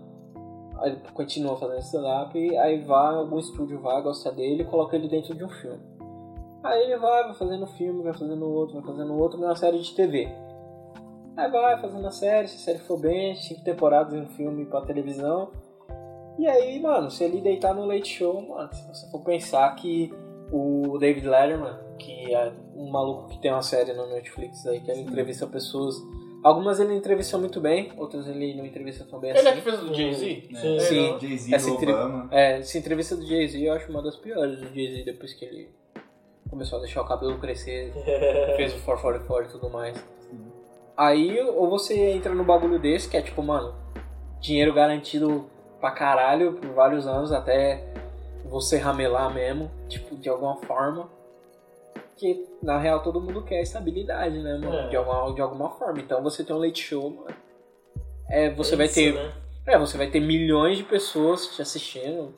[0.77, 5.07] aí ele continua fazendo stand-up, aí vai, algum estúdio vai, gosta dele e coloca ele
[5.07, 5.79] dentro de um filme.
[6.63, 9.93] Aí ele vai, vai fazendo filme, vai fazendo outro, vai fazendo outro, numa série de
[9.93, 10.29] TV.
[11.35, 14.65] Aí vai fazendo a série, se a série for bem, cinco temporadas em um filme
[14.65, 15.49] pra televisão.
[16.37, 20.13] E aí, mano, se ele deitar no Late Show, mano, se você for pensar que
[20.51, 24.91] o David Letterman, que é um maluco que tem uma série no Netflix aí, que
[24.91, 25.95] ele entrevista pessoas.
[26.43, 29.61] Algumas ele entrevista muito bem, outras ele não entrevista tão bem Ele é assim.
[29.61, 30.43] que fez o do Jay-Z?
[30.53, 30.79] Sim.
[30.79, 31.17] Sim.
[31.21, 31.93] Jay-Z Essa entre-.
[32.31, 35.69] É, essa entrevista do Jay-Z eu acho uma das piores do Jay-Z depois que ele
[36.49, 37.93] começou a deixar o cabelo crescer,
[38.57, 40.05] fez o 444 e tudo mais.
[40.95, 43.73] Aí, ou você entra no bagulho desse, que é tipo, mano,
[44.39, 47.83] dinheiro garantido pra caralho por vários anos, até
[48.45, 51.09] você ramelar mesmo, tipo, de alguma forma.
[52.17, 54.75] Que na real todo mundo quer estabilidade, né, mano?
[54.75, 54.87] É.
[54.89, 55.99] De, alguma, de alguma forma.
[55.99, 57.35] Então você tem um late show, mano.
[58.29, 59.13] É, você vai Isso, ter.
[59.13, 59.31] né?
[59.65, 62.33] É, você vai ter milhões de pessoas te assistindo.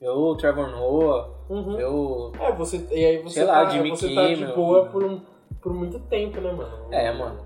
[0.00, 1.80] Eu, Trevor Noah, Uhum.
[1.80, 2.32] eu.
[2.40, 4.54] É, você, e aí você Sei lá, tá, Jimmy você tá de Kimmel.
[4.54, 5.20] boa por, um,
[5.60, 6.92] por muito tempo, né, mano?
[6.92, 7.40] É, mano.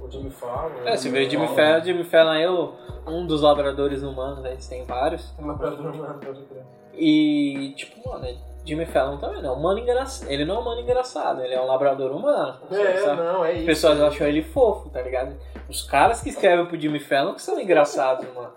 [0.00, 0.84] O Jimmy Fallon.
[0.84, 1.84] É, você vê o Jimmy Fallon.
[1.84, 2.72] Jimmy Fallon é o-
[3.06, 4.52] um dos labradores humanos, né?
[4.52, 5.32] Eles têm vários.
[5.38, 6.64] Uma pedra, mano, pode crer.
[6.94, 8.26] E, tipo, mano,
[8.66, 10.30] Jimmy Fallon também não é um humano engraçado.
[10.30, 12.58] Ele não é um humano engraçado, ele é um labrador humano.
[12.70, 13.22] É, Sabe?
[13.22, 13.66] não, é As isso.
[13.66, 15.36] pessoas acham ele fofo, tá ligado?
[15.68, 18.52] Os caras que escrevem pro Jimmy Fallon que são engraçados, mano.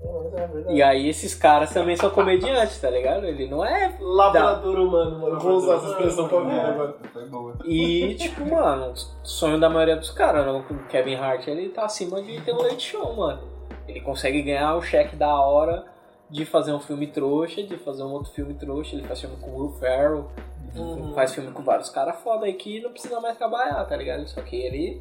[0.00, 0.76] É, é verdade.
[0.76, 3.26] E aí esses caras também são comediantes, tá ligado?
[3.26, 3.96] Ele não é.
[4.00, 5.34] Labrador humano, mano.
[5.34, 6.94] Eu Vou usar essa expressão pra vida É, agora.
[7.12, 7.54] foi boa.
[7.64, 10.52] E, tipo, mano, o sonho da maioria dos caras, né?
[10.52, 13.40] O Kevin Hart, ele tá acima de ter um late show, mano.
[13.88, 15.84] Ele consegue ganhar o cheque da hora
[16.30, 18.94] de fazer um filme trouxa, de fazer um outro filme trouxa.
[18.96, 20.26] Ele faz filme com o Will Ferrell,
[20.76, 21.12] Uhum.
[21.14, 24.28] faz filme com vários caras foda aí que não precisa mais trabalhar, tá ligado?
[24.28, 25.00] Só que ele,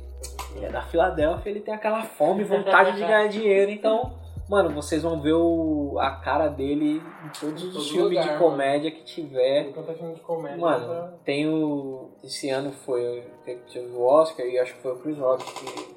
[0.56, 4.14] ele é da Filadélfia, ele tem aquela fome, vontade de ganhar dinheiro, então,
[4.50, 8.40] mano, vocês vão ver o, a cara dele em todos os Todo filmes lugar, de
[8.40, 9.68] comédia que tiver.
[9.70, 10.58] Enquanto a filme de comédia.
[10.58, 12.12] Mano, tá- tem o.
[12.24, 13.26] Esse ano foi.
[13.46, 15.96] Teve o Oscar e acho que foi o Chris Rock que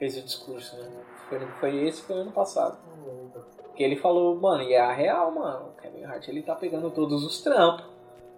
[0.00, 0.90] fez o discurso, né?
[1.28, 2.76] Foi, foi esse foi ano passado.
[3.74, 5.68] Que ele falou, mano, e é a real, mano.
[5.70, 7.86] O Kevin Hart ele tá pegando todos os trampos.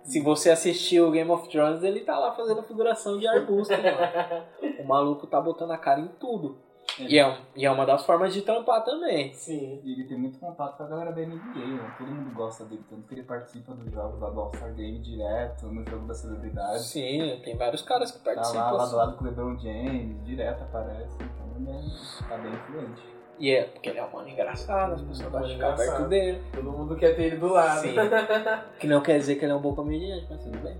[0.05, 4.45] Se você assistiu o Game of Thrones, ele tá lá fazendo figuração de arbusto, mano.
[4.85, 6.59] O maluco tá botando a cara em tudo.
[6.99, 9.33] E é, e é uma das formas de trampar também.
[9.33, 9.81] Sim.
[9.83, 11.95] E ele tem muito contato com a galera da NBA, né?
[11.97, 15.67] Todo mundo gosta dele, tanto que ele participa dos jogos lá do All-Star Game direto,
[15.69, 16.83] no jogo da celebridade.
[16.85, 18.61] Sim, tem vários caras que Tá participam.
[18.61, 22.53] lá, lá do lado com o LeBron James, direto aparece, então ele é, tá bem
[22.53, 23.03] influente.
[23.39, 26.09] E é porque ele é um mano engraçado, as pessoas gostam de ficar perto Engraçado.
[26.09, 26.43] dele.
[26.53, 27.81] Todo mundo quer ter ele do lado.
[27.81, 27.95] Sim.
[28.79, 30.77] Que não quer dizer que ele é um bom comediante, mas tudo bem.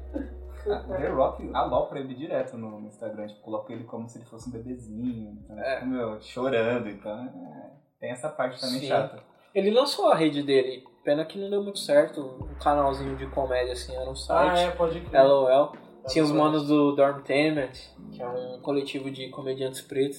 [0.67, 4.19] Ah, O The Rock alopra ele direto no, no Instagram, tipo, coloca ele como se
[4.19, 5.75] ele fosse um bebezinho, então, É.
[5.77, 8.87] tipo, meu, chorando, então é, tem essa parte também Sim.
[8.89, 9.23] chata.
[9.55, 12.21] Ele lançou a rede dele, pena que não deu muito certo.
[12.41, 14.61] Um canalzinho de comédia assim, era um Ah, site.
[14.61, 15.23] é, pode crer.
[15.23, 15.73] LOL.
[16.09, 17.73] Tinha os manos do Dormtainment,
[18.13, 20.19] que é um coletivo de comediantes pretos.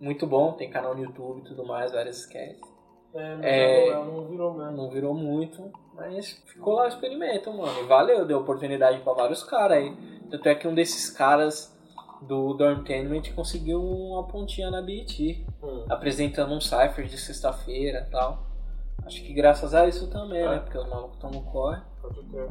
[0.00, 2.60] Muito bom, tem canal no YouTube e tudo mais, várias sketches.
[3.14, 3.94] É, É.
[3.94, 4.72] não, virou mesmo.
[4.72, 7.80] Não virou muito, mas ficou lá o experimento, mano.
[7.80, 9.96] E valeu, deu oportunidade pra vários caras aí.
[10.30, 11.72] Tanto é que um desses caras
[12.22, 15.44] do Dormtainment conseguiu uma pontinha na BET.
[15.62, 15.84] Hum.
[15.88, 18.44] apresentando um Cypher de sexta-feira e tal.
[19.06, 20.48] Acho que graças a isso também, É.
[20.48, 20.58] né?
[20.58, 21.80] Porque os malucos estão no corre.
[22.02, 22.48] Pode crer.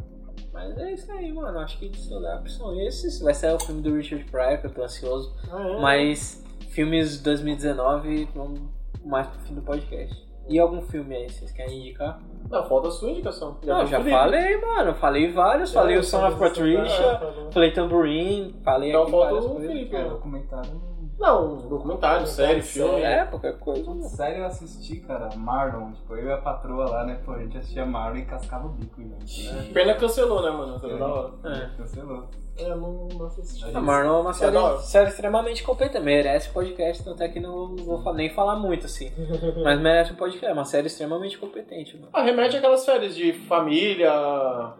[0.51, 1.59] Mas é isso aí, mano.
[1.59, 3.19] Acho que de stand-up são esses.
[3.21, 5.35] Vai sair o filme do Richard Pryor, que eu tô ansioso.
[5.51, 5.79] Ah, é?
[5.81, 6.42] Mas
[6.73, 8.61] filmes de 2019, vamos
[9.05, 10.23] mais pro fim do podcast.
[10.49, 12.19] E algum filme aí, vocês querem indicar?
[12.49, 13.57] Não, falta a sua indicação.
[13.63, 14.11] Não, deu já Felipe.
[14.11, 14.93] falei, mano.
[14.95, 15.71] Falei vários.
[15.71, 17.33] Já, falei o Son of falei Patricia, tá.
[17.51, 19.71] falei Tambourine, falei Então aqui falta várias o coisas.
[19.71, 19.95] Felipe.
[19.95, 20.09] É, né?
[20.09, 20.92] documentário.
[21.23, 23.01] Não, documentário, série, filme.
[23.01, 23.93] É, qualquer coisa.
[24.09, 25.93] Sério, eu assisti, cara, Marlon.
[25.93, 27.17] Tipo, eu e a patroa lá, né?
[27.23, 29.47] Pô, a gente assistia Marlon e cascava o bico, gente.
[29.49, 29.69] Né?
[29.73, 30.77] Pena cancelou, né, mano?
[30.79, 31.31] Seria da hora.
[31.45, 31.77] É.
[31.77, 32.27] Cancelou.
[32.57, 33.65] É, não, não assisti.
[33.73, 34.77] A Marlon é uma série, hora.
[34.79, 39.11] série extremamente competente, merece podcast, tanto é que não, vou nem falar muito assim.
[39.63, 42.09] Mas merece um podcast, é uma série extremamente competente, mano.
[42.13, 44.11] Ah, remete àquelas férias de família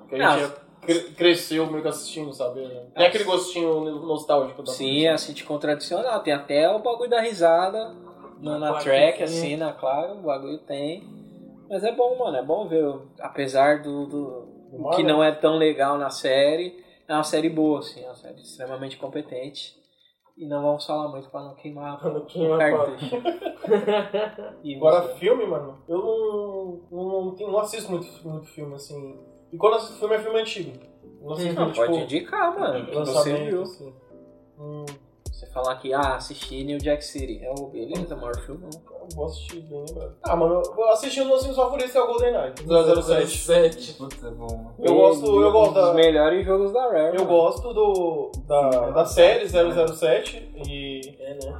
[0.08, 0.54] que a Ah, gente
[1.16, 2.62] cresceu meio que assistindo, sabe?
[2.96, 7.22] Tem aquele gostinho nostálgico da Sim, é a sitcom tradicional, tem até o bagulho da
[7.22, 7.96] risada
[8.40, 11.04] na, na track, assim, na claro, o bagulho tem.
[11.70, 12.86] Mas é bom, mano, é bom ver,
[13.20, 14.46] apesar do, do,
[14.78, 18.16] do que não é tão legal na série, é uma série boa, assim, é uma
[18.16, 19.82] série extremamente competente.
[20.36, 23.16] E não vamos falar muito pra não queimar Pra não o queimar cartucho.
[24.64, 29.20] E Agora, filme, mano, eu não, não, não, tenho- não assisto muito, muito filme, assim.
[29.54, 30.72] E quando assisto filme, é filme antigo.
[31.22, 33.62] Não assisto Não, muito, pode tipo, indicar, mano, que você lançamento, viu.
[33.62, 33.94] assim.
[34.60, 34.86] Hum,
[35.54, 37.44] falar que, ah, assisti New Jack City.
[37.44, 38.82] É o beleza, maior filme não.
[39.02, 40.16] eu vou assistir bem, lembrado.
[40.24, 43.28] Ah, mano, eu assisti um dos meus filmes favoritos, é o GoldenEye, 007.
[43.28, 43.94] 007.
[43.94, 44.74] Putz, é bom, mano.
[44.80, 47.18] Eu gosto- eu gosto um dos da- melhores jogos da Rare.
[47.18, 51.60] Eu gosto do, da, da série 007 e É, né?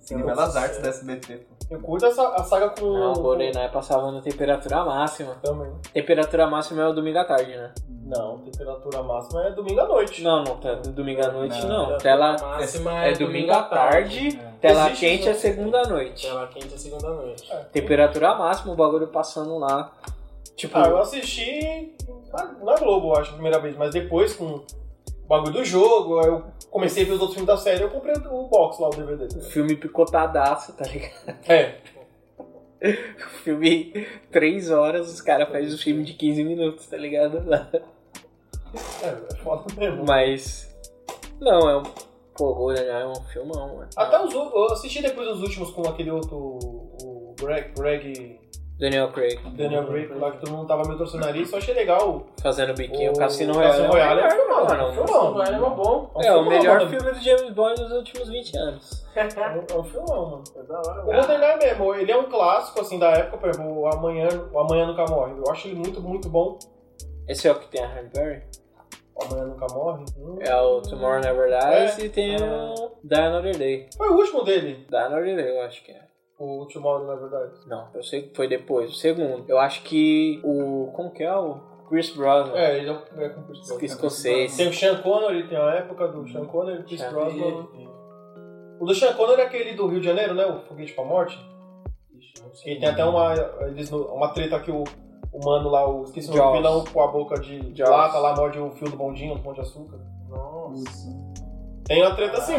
[0.00, 1.54] Cine Belas Artes da SBT, pô.
[1.70, 2.86] eu curto essa, a saga com...
[2.86, 5.34] Não, o GoldenEye passava na temperatura máxima.
[5.42, 5.72] Também.
[5.92, 7.72] Temperatura máxima é o domingo à tarde, né?
[8.12, 10.22] Não, temperatura máxima é domingo à noite.
[10.22, 11.90] Não, não, tá, domingo à noite Não.
[11.92, 11.98] não.
[11.98, 14.52] Tela, máxima é domingo à tarde, É.
[14.60, 15.34] tela Existe quente é né?
[15.38, 16.26] segunda à noite.
[16.26, 17.50] Tela quente é segunda noite.
[17.52, 17.56] É.
[17.72, 19.92] Temperatura máxima, o bagulho passando lá.
[20.56, 21.94] Tipo, Ah, eu assisti
[22.32, 24.64] na, na Globo, acho, a primeira vez, mas depois com o
[25.26, 28.14] bagulho do jogo, aí eu comecei a ver os outros filmes da série, eu comprei
[28.14, 29.24] o box lá, o DVD.
[29.38, 31.38] o filme picotadaço, tá ligado?
[31.48, 31.76] É,
[32.82, 37.40] O filme 3 horas, os caras fazem um filme de 15 minutos, tá ligado?
[39.02, 40.04] É, é foda mesmo.
[40.06, 40.74] Mas.
[41.40, 41.82] Não, é um.
[42.36, 43.88] Pô, GoldenEye é um filmão, mano.
[43.96, 48.40] Até os eu assisti depois os últimos com aquele outro, o Greg, Greg
[48.78, 49.38] Daniel Craig.
[49.54, 52.26] Daniel Craig, lá que todo mundo tava meio torcendo o nariz, eu achei legal.
[52.42, 53.72] Fazendo biquinho, O o Cassino Royale.
[53.72, 54.80] Cassino Royale é um filmão, mano.
[54.80, 55.34] é um Não, filmão.
[55.34, 56.10] vai, é bom.
[56.14, 56.90] É o filmão, melhor mano.
[56.90, 59.06] filme do James Bond nos últimos 20 anos.
[59.14, 60.44] É um, é um filmão, mano.
[60.56, 61.18] É da hora, O mano.
[61.20, 64.86] GoldenEye mesmo, ele é um clássico, assim, da época, por exemplo, o Amanhã, o Amanhã
[64.86, 65.34] Nunca Morre.
[65.36, 66.58] Eu acho ele muito, muito bom.
[67.28, 68.42] Esse é o que tem a Halle Berry.
[69.20, 70.04] Amanhã Nunca Morre.
[70.18, 70.38] Hum.
[70.40, 72.04] É o Tomorrow Never Dies É.
[72.04, 73.88] e tem o Die Another Day.
[73.96, 76.02] Foi o último dele, Die Another Day, eu acho que é.
[76.38, 77.52] o Tomorrow, na verdade.
[77.66, 78.90] Não, eu sei que foi depois.
[78.90, 79.44] O segundo.
[79.48, 80.90] Eu acho que o.
[80.92, 81.72] Como que é o?
[81.88, 82.56] Chris Brosnan.
[82.56, 83.84] É, ele é, com Chris Brosnan.
[83.84, 84.56] Escocês.
[84.56, 87.66] Tem o Sean Connery, tem a época do Sean Connery, o Chris Brosnan.
[88.80, 90.46] O do Sean Connery é aquele do Rio de Janeiro, né?
[90.46, 91.38] O Foguete pra Morte.
[92.64, 93.34] E tem até uma,
[93.66, 94.84] eles, uma treta que o,
[95.32, 97.90] o mano lá, o, esqueci o nome, o vilão com a boca de Jaws.
[97.90, 99.98] lata lá, morde o fio do bondinho, do pão de açúcar.
[100.28, 101.22] Nossa.
[101.84, 102.54] Tem uma treta assim.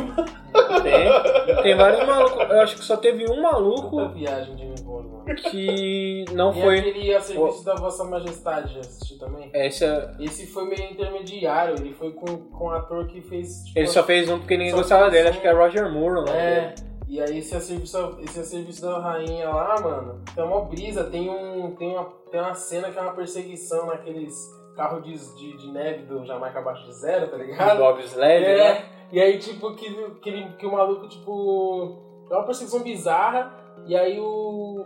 [0.84, 2.40] Tem, tem vários malucos.
[2.50, 5.24] Eu acho que só teve um maluco viagem de mano.
[5.50, 6.80] que não E foi.
[6.80, 9.50] aquele A Serviço da Vossa Majestade, já assistiu também?
[9.54, 13.64] Esse, é- Esse foi meio intermediário, ele foi com, com um ator que fez.
[13.64, 15.28] tipo, ele só fez um porque ninguém gostava dele.
[15.28, 15.32] um.
[15.32, 16.93] Acho que é Roger Moore, o nome É, dele.
[17.08, 21.04] E aí esse a serviço, esse a serviço da rainha lá, mano, tem uma brisa,
[21.06, 24.34] tem, um, tem, uma, tem uma cena que é uma perseguição naqueles
[24.76, 27.78] carros de, de, de neve do Jamaica Abaixo de Zero, tá ligado?
[27.78, 28.68] Bob Sled, né?
[28.68, 32.02] É, e aí, tipo, que, que, que o maluco, tipo.
[32.32, 33.54] É uma perseguição bizarra,
[33.86, 34.86] e aí o.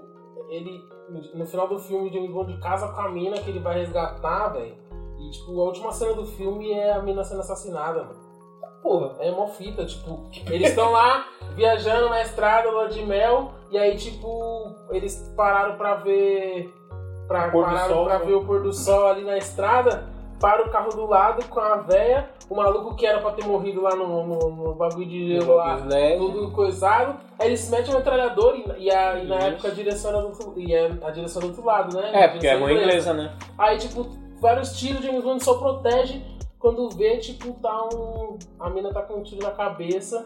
[0.50, 0.84] Ele.
[1.34, 4.50] No final do filme, o James Bond casa com a mina que ele vai resgatar,
[4.50, 4.76] velho.
[5.18, 8.27] E, tipo, a última cena do filme é a mina sendo assassinada, mano.
[8.82, 9.16] Porra.
[9.20, 13.98] É mó fita, tipo, eles estão lá viajando na estrada, lua de mel, e aí,
[13.98, 16.74] tipo, eles pararam pra ver.
[17.28, 18.26] Pra, O pôr do pararam sol, pra né?
[18.26, 20.08] ver o pôr do sol ali na estrada,
[20.40, 23.82] para o carro do lado com a véia, o maluco que era pra ter morrido
[23.82, 25.78] lá no, no, no bagulho de gelo lá,
[26.18, 29.48] tudo coisado, aí eles metem o metralhador e, e, a, e na Isso.
[29.48, 32.12] época a direção era do outro, e a, a direção do outro lado, né?
[32.14, 33.34] É, porque é mão inglesa, né?
[33.58, 34.08] Aí, tipo,
[34.40, 36.24] vários tiros, James Bond só protege.
[36.60, 38.38] Quando vê, tipo, tá um.
[38.60, 40.26] A mina tá com um tiro na cabeça,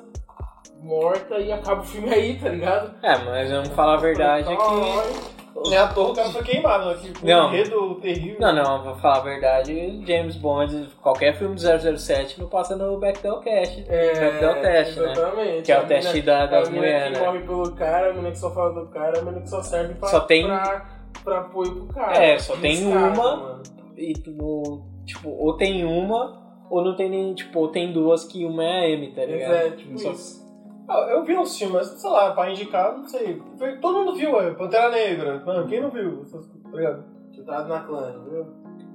[0.82, 2.94] morta, e acaba o filme aí, tá ligado?
[3.04, 5.32] É, mas vamos falar a verdade é que.
[5.70, 6.96] Nem à toa o cara foi queimado, né?
[7.14, 7.50] Que Não.
[7.50, 8.38] um enredo terrível.
[8.40, 11.62] Não, não, vou falar a verdade, James Bond, qualquer filme do
[12.00, 13.82] 007 não passa no Bechdel Cast.
[13.82, 15.12] Bechdel Test, né?
[15.12, 15.62] exatamente.
[15.64, 17.28] Que é o A teste mina- da, a das mina mulheres, que né?
[17.28, 19.94] morre pelo cara, a mina que só fala do cara, a mina que só serve
[19.96, 20.86] pra, Só tem- pra,
[21.24, 22.24] pra apoio pro cara.
[22.24, 23.10] É, só tem uma.
[23.10, 23.62] mano.
[23.98, 24.82] E tu,
[25.14, 28.80] tipo, ou tem uma, ou não tem nem, tipo, ou tem duas que uma é
[28.86, 29.54] a M, tá ligado?
[29.54, 30.42] É, tipo Só- isso.
[30.88, 33.42] Ah, Eu vi uns filmes, mas, sei lá, pra indicar, não sei.
[33.82, 35.42] Todo mundo viu, é, Pantera Negra.
[35.46, 36.24] Mano, quem não viu?
[36.26, 37.06] Tá ligado?
[37.34, 38.46] Chutado na clã, viu?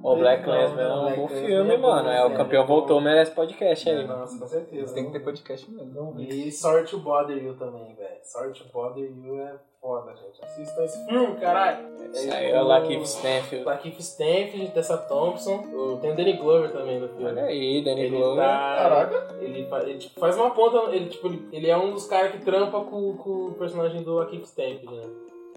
[0.03, 2.09] O Black Clansman é um bom filme, é bom, mano.
[2.09, 4.05] É, o é, campeão voltou, merece podcast aí.
[4.05, 4.93] Nossa, com certeza.
[4.93, 6.15] Tem que ter podcast mesmo.
[6.19, 8.19] E Sorry to Bother You também, velho.
[8.21, 9.55] Sorry to Bother You é
[9.87, 10.43] foda, gente.
[10.43, 11.87] Assistam esse filme, caralho.
[12.13, 13.65] Isso aí é o Lakeith Stanfield.
[13.65, 15.63] Lakeith Stanfield, Tessa Thompson.
[15.73, 17.25] O- Tem o Danny Glover também no filme.
[17.25, 18.43] Olha aí, Danny Ele Glover.
[18.43, 19.35] tá- Caraca.
[19.41, 20.93] Ele, ele, tipo, faz uma ponta.
[20.95, 24.43] Ele, tipo, ele, é um dos caras que trampa com, com o personagem do Lakeith
[24.43, 25.03] Stanfield, né?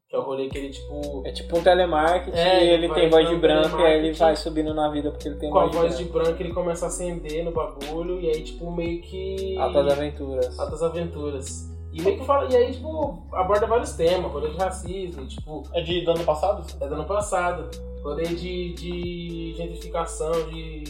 [0.09, 1.23] Que é o rolê que ele, tipo.
[1.25, 4.35] É tipo um telemarketing É, ele ele tem voz de branco e aí ele vai
[4.35, 6.25] subindo na vida porque ele tem Com a voz de voz de branco.
[6.27, 9.57] branco ele começa a acender no bagulho e aí, tipo, meio que.
[9.57, 10.59] Altas aventuras.
[10.59, 11.70] Altas aventuras.
[11.93, 12.51] E meio que fala.
[12.53, 16.65] E aí, tipo, aborda vários temas, rolê de racismo, tipo, É de do ano passado?
[16.81, 17.69] é do ano passado.
[18.03, 20.85] Rolê de, de gentrificação de.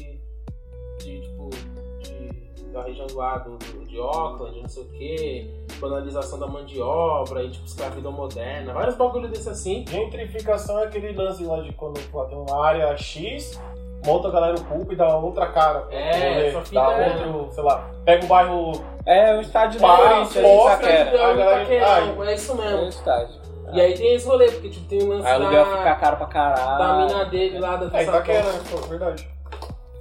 [0.99, 1.51] de tipo.
[2.03, 6.65] De, da região do lado do- de Auckland, não sei o que, banalização da mão
[6.65, 9.85] de obra e tipo escravidão moderna, vários bagulho desse assim.
[9.89, 13.59] Gentrificação é aquele lance lá de quando tem uma área X,
[14.03, 15.87] uma outra galera ocupa e dá outra cara.
[15.91, 18.73] É, rolê, essa fita dá é- outro, sei lá, pega o bairro.
[19.07, 21.25] É o estádio do Corinthians, em mostra, Itaquera.
[21.31, 22.89] a galera- Paquerão, é isso É o mesmo.
[22.89, 23.41] estádio.
[23.73, 26.17] E aí tem esse rolê, porque tipo, tem o lance Aí o da, fica caro
[26.17, 27.07] pra da caralho.
[27.07, 28.61] mina dele lá da É, Itaquera, né?
[28.71, 29.29] Pô, verdade.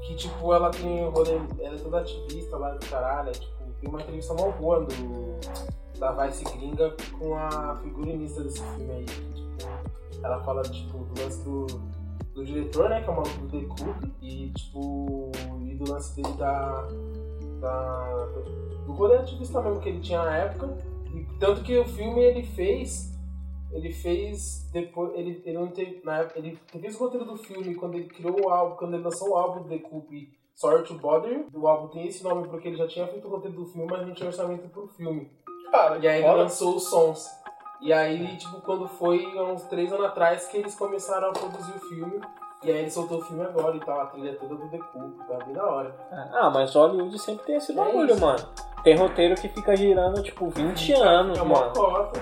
[0.01, 3.53] que tipo, ela tem um rolê, ela é toda ativista lá do caralho, é, tipo,
[3.79, 5.39] tem uma entrevista mó boa do,
[5.99, 9.69] da Vice Gringa com a figurinista desse filme aí, que, tipo,
[10.23, 11.67] ela fala, tipo, do lance do,
[12.39, 16.15] do diretor, né, que é o maluco do The Cook, e, tipo, e do lance
[16.15, 16.88] dele da,
[17.60, 20.78] da do, do rolê ativista mesmo que ele tinha na época,
[21.13, 23.10] e tanto que o filme ele fez
[23.71, 27.75] ele fez depois ele, ele não teve na época, ele fez o roteiro do filme
[27.75, 31.45] quando ele criou o álbum quando ele lançou o álbum The Coop Sorry to Bother.
[31.54, 34.06] O álbum tem esse nome porque ele já tinha feito o roteiro do filme mas
[34.06, 35.32] não tinha orçamento pro filme.
[35.71, 37.28] Cara, e aí ele lançou os sons
[37.81, 41.71] e aí tipo quando foi há uns três anos atrás que eles começaram a produzir
[41.75, 42.21] o filme
[42.63, 45.17] e aí ele soltou o filme agora e tal a trilha toda do The Coop
[45.27, 45.95] tá bem da hora
[46.33, 48.21] Ah, mas Hollywood sempre tem esse É bagulho, isso.
[48.21, 48.39] mano.
[48.83, 51.73] Tem roteiro que fica girando, tipo, 20 anos, é uma mano.
[51.73, 52.19] cota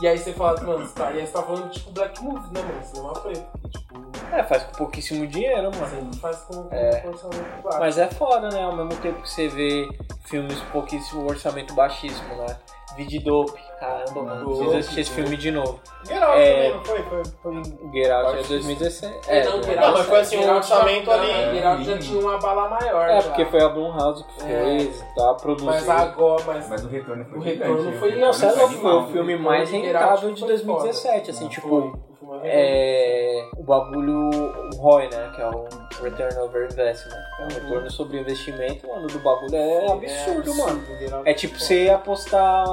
[0.00, 2.52] e aí você fala mano você tá, e aí você tá falando tipo Black Movie
[2.52, 5.86] né mano cinema preto que, tipo É, faz com pouquíssimo dinheiro, mano.
[5.86, 7.02] Sempre faz com, com É.
[7.04, 7.78] um orçamento baixo.
[7.78, 8.62] Mas é foda, né?
[8.64, 9.88] Ao mesmo tempo que você vê
[10.24, 12.56] filmes com pouquíssimo orçamento baixíssimo, né?
[12.96, 13.52] Vide Dope.
[13.80, 14.44] Caramba, mano.
[14.46, 15.22] Preciso assistir esse Dope.
[15.22, 15.80] filme de novo.
[16.06, 16.52] Get Out É.
[16.54, 17.02] também, não foi?
[17.02, 17.62] Foi, foi...
[17.92, 19.20] Get Out é Acho 2017.
[19.30, 19.62] É, não, né?
[19.64, 22.38] Get Não, Out- mas foi assim, um orçamento já, ali- Get Out já tinha uma
[22.38, 23.08] bala maior.
[23.08, 23.28] É, já.
[23.28, 24.46] porque foi a Blumhouse que É.
[24.64, 25.34] fez, tá?
[25.34, 25.70] Produziu.
[25.70, 26.68] Mas agora, mas.
[26.68, 30.32] Mas o retorno foi O retorno foi- Não, sei lá, foi o filme mais rentável
[30.32, 31.98] de foi 2017, assim, tipo.
[32.40, 35.32] Foi, o é É, o bagulho o ROI, né?
[35.34, 35.64] Que é o
[36.02, 37.14] Return Over Investment.
[37.38, 37.48] É um Uhum.
[37.50, 40.86] retorno sobre investimento, mano, do bagulho é absurdo, é mano.
[40.98, 42.64] Get Out É tipo foi você apostar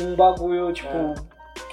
[0.00, 1.14] um bagulho, tipo, É.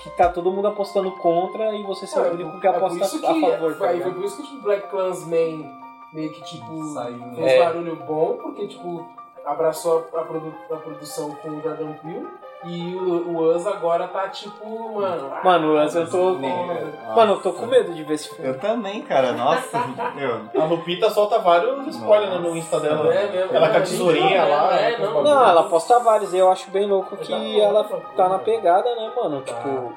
[0.03, 2.35] que tá todo mundo apostando contra e você ser o foda.
[2.35, 4.13] único que É aposta isso a que- favor, tá Foi, foi ligado?
[4.15, 5.71] por isso que tipo, Black Clansman
[6.13, 7.35] meio que tipo Saiu.
[7.35, 7.59] fez É.
[7.59, 9.07] barulho bom, porque tipo
[9.45, 12.27] abraçou a, a produ- a produção com o Jordan Peele
[12.63, 15.31] e o, o Us agora tá tipo, mano.
[15.43, 16.33] Mano, mas eu tô.
[16.33, 17.13] Nossa.
[17.15, 18.47] Mano, eu tô com medo de ver esse filme.
[18.47, 19.31] Eu também, cara.
[19.33, 19.79] Nossa,
[20.15, 20.41] meu.
[20.61, 23.13] A Lupita solta vários spoilers no Insta dela.
[23.13, 24.79] É mesmo, Ela com a tesourinha lá.
[24.79, 25.23] é, não.
[25.23, 27.83] Não, ela posta vários e eu acho bem louco que Tá ela
[28.15, 29.41] tá na pegada, né, mano?
[29.41, 29.53] Tá.
[29.55, 29.93] Tipo,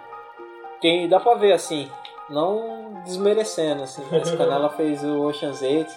[0.81, 1.91] tem, dá pra ver assim,
[2.31, 5.93] não desmerecendo, assim, mas quando ela fez o Ocean's 8,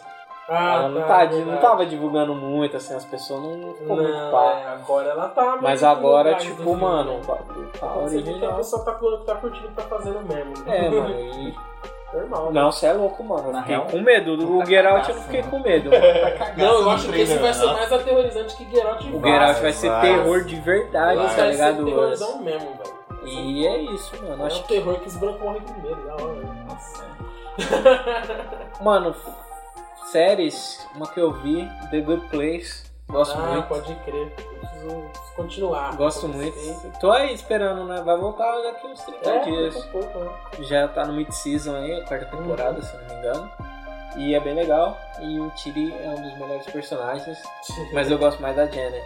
[0.49, 1.61] Ah, ela não, tá, não verdade.
[1.61, 4.43] tava divulgando muito, assim, as pessoas não ficou muito Não, pá.
[4.53, 5.57] é, agora ela tá.
[5.61, 7.21] Mas agora, tipo, filme, mano, né?
[7.21, 8.91] o bagulho tá que a pessoa tá,
[9.25, 10.53] tá curtindo tá fazendo mesmo.
[10.65, 10.85] né?
[10.85, 11.55] É, mano, e...
[12.13, 12.53] Normal.
[12.53, 13.49] Não, você é louco, mano.
[13.49, 14.37] Eu Na fiquei real, com medo.
[14.37, 15.47] Do Get Out eu não fiquei né?
[15.51, 16.03] com medo, mano.
[16.55, 17.73] Não, eu acho que esse vai ser né?
[17.73, 20.01] mais aterrorizante que Get Out O Get Out vai ser Vai.
[20.01, 21.77] terror de verdade, tá vai ligado?
[21.77, 22.97] ser terrorzão mesmo, velho.
[23.25, 24.41] E é isso, mano.
[24.43, 26.33] É Acho um que, terror que os brancos morrem primeiro, da hora.
[26.33, 26.65] né?
[26.69, 27.05] Nossa.
[28.81, 29.15] mano,
[30.11, 32.85] séries, uma que eu vi, The Good Place.
[33.09, 33.67] Gosto ah, muito.
[33.67, 34.33] pode crer.
[34.37, 35.95] Eu preciso continuar.
[35.95, 36.53] Gosto muito.
[36.59, 36.91] comecei.
[36.99, 38.01] Tô aí esperando, né?
[38.01, 39.77] Vai voltar daqui uns 30 É, dias.
[39.77, 40.31] a pouco, né?
[40.61, 43.51] Já tá no mid-season aí, a quarta temporada, se eu não me engano.
[44.17, 44.97] E é bem legal.
[45.21, 47.37] E o Tiri é um dos melhores personagens.
[47.93, 49.05] Mas eu gosto mais da Janet.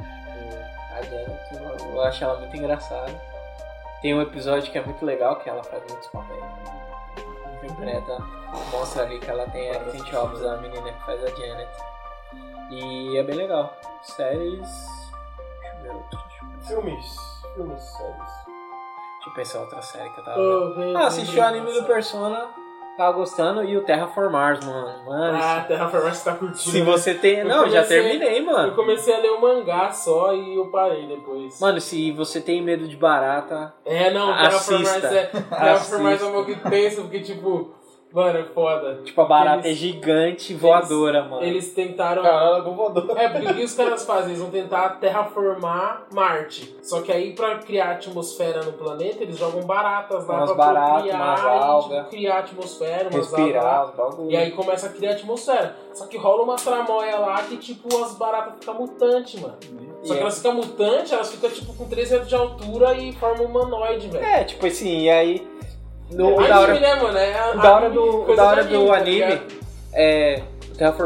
[0.00, 3.12] E A Janet, eu- eu acho ela muito engraçada.
[4.02, 6.42] Tem um episódio que é muito legal, que ela faz muitos papéis.
[7.62, 8.18] Interpreta,
[8.72, 11.70] mostra ali que ela tem acting jobs, a menina que faz a Janet.
[12.70, 13.76] E é bem legal.
[14.02, 14.68] Séries.
[15.60, 16.18] Deixa eu ver outro.
[16.66, 17.16] Filmes.
[17.54, 18.32] Filmes, séries.
[19.14, 20.50] Deixa eu pensar outra série que eu tava vendo.
[20.50, 21.84] Oh, vem, Ah, vem, assisti vem, o anime do.
[21.84, 22.50] Persona,
[22.96, 25.04] tava gostando, e o Terraformars, mano.
[25.06, 26.58] Mano, Ah, Terraformars você tá curtindo.
[26.58, 26.84] se né?
[26.84, 27.38] você tem.
[27.38, 28.74] Eu Não, já comecei- terminei, Eu mano.
[28.74, 31.60] comecei a ler o mangá só e eu parei depois.
[31.60, 33.72] Mano, se você tem medo de barata.
[33.84, 34.26] É, não.
[34.36, 35.24] Terraformars é.
[35.26, 37.74] Terraformars é um pouco tenso, porque, tipo,
[38.12, 39.00] Mano, é foda.
[39.04, 41.42] Tipo, a barata Eles- é gigante voadora, mano.
[41.42, 42.22] Eles tentaram.
[42.22, 43.18] Caralho, ela voador.
[43.18, 44.28] É, porque o que os caras fazem?
[44.30, 46.76] Eles vão tentar terraformar Marte.
[46.82, 51.02] Só que aí, pra criar atmosfera no planeta, eles jogam baratas lá Umas pra baratas,
[51.02, 51.98] criar, umas e, algas.
[51.98, 54.04] tipo, criar atmosfera, umas Respirar, algas os lá.
[54.10, 54.30] bagulho.
[54.30, 55.76] E aí começa a criar atmosfera.
[55.94, 59.56] Só que rola uma tramóia lá que, tipo, as baratas ficam mutantes, mano.
[60.02, 62.94] Só E que é- elas ficam mutantes, elas ficam, tipo, com 3 metros de altura
[62.94, 64.24] e formam um humanoide, velho.
[64.24, 65.51] É, tipo assim, e aí.
[66.12, 67.18] No, o anime, da hora, né, mano?
[67.18, 69.42] É da hora anime, do, da hora do tá anime
[69.92, 70.42] é.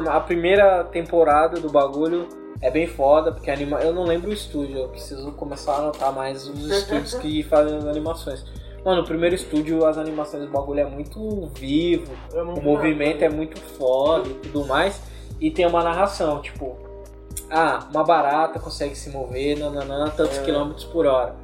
[0.09, 2.29] A primeira temporada do bagulho
[2.63, 6.13] é bem foda, porque anima, eu não lembro o estúdio, eu preciso começar a anotar
[6.13, 8.45] mais os estúdios que fazem as animações.
[8.85, 13.29] Mano, o primeiro estúdio, as animações do bagulho é muito vivo, o vi movimento é
[13.29, 15.03] muito foda e tudo mais.
[15.41, 16.77] E tem uma narração, tipo,
[17.51, 20.43] ah, uma barata consegue se mover, nananã, tantos É.
[20.43, 21.35] quilômetros por hora.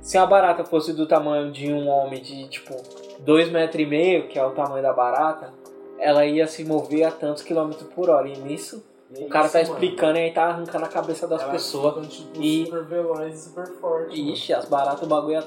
[0.00, 2.74] Se a barata fosse do tamanho de um homem de, tipo,
[3.20, 5.52] dois metros e meio, que é o tamanho da barata,
[5.98, 8.28] ela ia se mover a tantos quilômetros por hora.
[8.28, 9.72] E nisso, É o cara isso, tá mano.
[9.74, 12.06] explicando e aí tá arrancando a cabeça das pessoas.
[12.08, 14.18] tipo, E- super velozes e super fortes.
[14.18, 14.30] mano.
[14.32, 15.44] Ixi, as baratas, o bagulho é...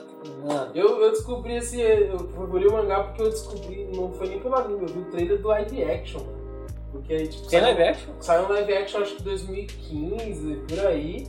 [0.47, 1.79] Mano, Eu, eu descobri esse.
[1.79, 2.17] Eu
[2.53, 3.87] ler o mangá porque eu descobri.
[3.93, 6.39] Não foi nem pelo anime, eu vi o trailer do live action, mano.
[6.91, 7.47] Porque aí, tipo.
[7.47, 8.13] tem saiu- live action?
[8.19, 11.27] Saiu um live action acho que 2015, por aí.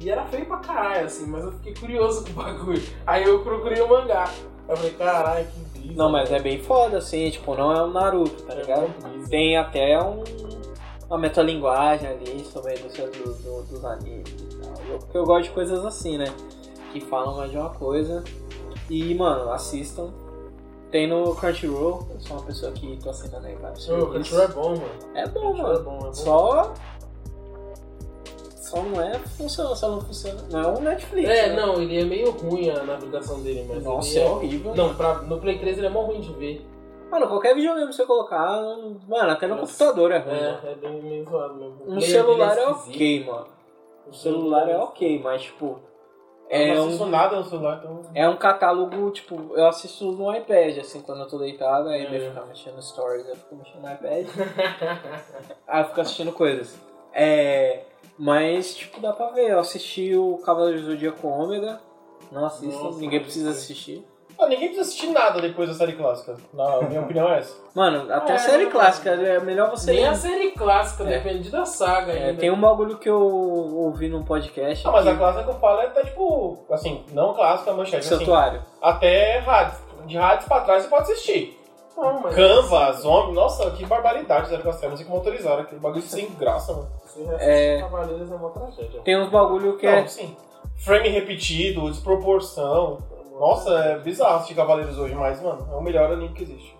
[0.00, 2.82] E era feio pra caralho, assim, mas eu fiquei curioso com o bagulho.
[3.06, 4.30] Aí eu procurei o mangá.
[4.68, 5.94] Eu falei, caralho, que brisa.
[5.96, 8.80] Não, mas é bem foda, assim, tipo, não é um Naruto, tá ligado?
[8.82, 9.28] muito brisa.
[9.30, 10.24] Tem até um,
[11.08, 14.72] uma metalinguagem ali sobre a indústria do, do- dos animes e tal.
[14.88, 16.26] Eu, porque eu gosto de coisas assim, né?
[16.92, 18.24] Que falam mais de uma coisa.
[18.90, 20.10] E, mano, assistam.
[20.90, 24.06] Tem no Crunchyroll, eu sou uma pessoa que tô assinando aí vários Ô, O.
[24.10, 24.84] Crunchyroll é bom, mano.
[25.14, 25.82] É bom, é mano.
[25.84, 26.14] bom, é bom.
[26.14, 26.74] Só.
[28.66, 30.40] Só não é funciona, só não funciona.
[30.50, 31.28] Não é um Netflix.
[31.28, 31.54] É, né?
[31.56, 34.74] não, ele é meio ruim a navegação dele, mas Nossa, ele é horrível.
[34.74, 36.66] Não, pra, no Play 3 ele é mó ruim de ver.
[37.10, 38.60] Mano, qualquer videogame que você colocar,
[39.06, 39.72] mano, até no Nossa.
[39.84, 40.34] computador é ruim.
[40.34, 40.58] mano.
[40.64, 41.76] É, é bem meio zoado mesmo.
[41.86, 42.88] O Um celular é esquisito.
[42.94, 43.46] ok, mano.
[44.08, 45.78] O celular é ok, mas tipo.
[46.48, 48.02] Eu É não assisto um, nada no celular, então.
[48.14, 52.08] é um catálogo, tipo, eu assisto no iPad, assim, quando eu tô deitado, aí É.
[52.08, 54.26] vez de ficar mexendo no stories, eu fico mexendo no iPad.
[55.66, 56.76] aí eu fico assistindo coisas.
[57.12, 57.82] É.
[58.18, 59.50] Mas, tipo, dá pra ver.
[59.50, 61.80] Eu assisti o Cavaleiro do Zodíaco Ômega.
[62.32, 63.60] Não assistam, Nossa, ninguém não precisa sei.
[63.62, 64.06] assistir.
[64.38, 66.36] Ah, ninguém precisa assistir nada depois da série clássica.
[66.52, 67.54] Na minha opinião é essa.
[67.74, 68.70] Mano, até É, a série não.
[68.72, 69.92] clássica, é melhor você.
[69.92, 71.18] Nem a série clássica, É.
[71.18, 72.40] depende da saga É, ainda.
[72.40, 74.84] tem um bagulho que eu ouvi num podcast.
[74.84, 78.06] Não, mas que- a clássica que eu falo é até tipo, assim, não clássica, manchete,
[78.06, 78.62] assim, Santuário.
[78.82, 79.78] até rádios.
[80.06, 81.58] De rádios pra trás você pode assistir.
[81.96, 86.28] Não, mas Canva, Zombie, nossa, que barbaridade fizeram com as música motorizaram, aquele bagulho sem
[86.34, 86.88] graça, mano.
[87.38, 87.80] É.
[87.80, 89.00] Cavaleiros é uma tragédia.
[89.02, 90.00] Tem uns bagulho que é.
[90.00, 90.36] Não, sim.
[90.76, 92.98] Frame repetido, desproporção.
[93.38, 96.76] Nossa, é bizarro assistir Cavaleiros hoje, mas, mano, é o melhor anime que existe.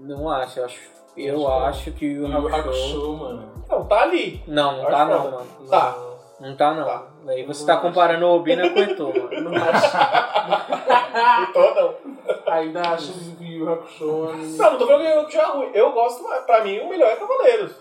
[0.00, 0.94] Não acho, eu acho.
[1.16, 2.56] Eu Acho acho que o o Hakusho.
[2.56, 3.52] Hakusho, mano.
[3.68, 4.42] Não, tá ali.
[4.48, 5.30] Não, não tá não, foda.
[5.36, 5.46] mano.
[5.70, 5.96] Tá.
[6.40, 6.84] Não tá não.
[6.84, 7.06] Tá.
[7.28, 7.82] Aí você Não tá acho.
[7.82, 9.30] comparando o Obina com o Eto, mano.
[9.50, 9.96] Não acho.
[11.50, 11.94] Então, não.
[12.52, 15.44] Ainda acho que o Yu Hakusho é Não, não tô falando que eu que é
[15.46, 15.70] ruim.
[15.72, 17.72] Eu gosto, mas pra mim o melhor é Cavaleiros.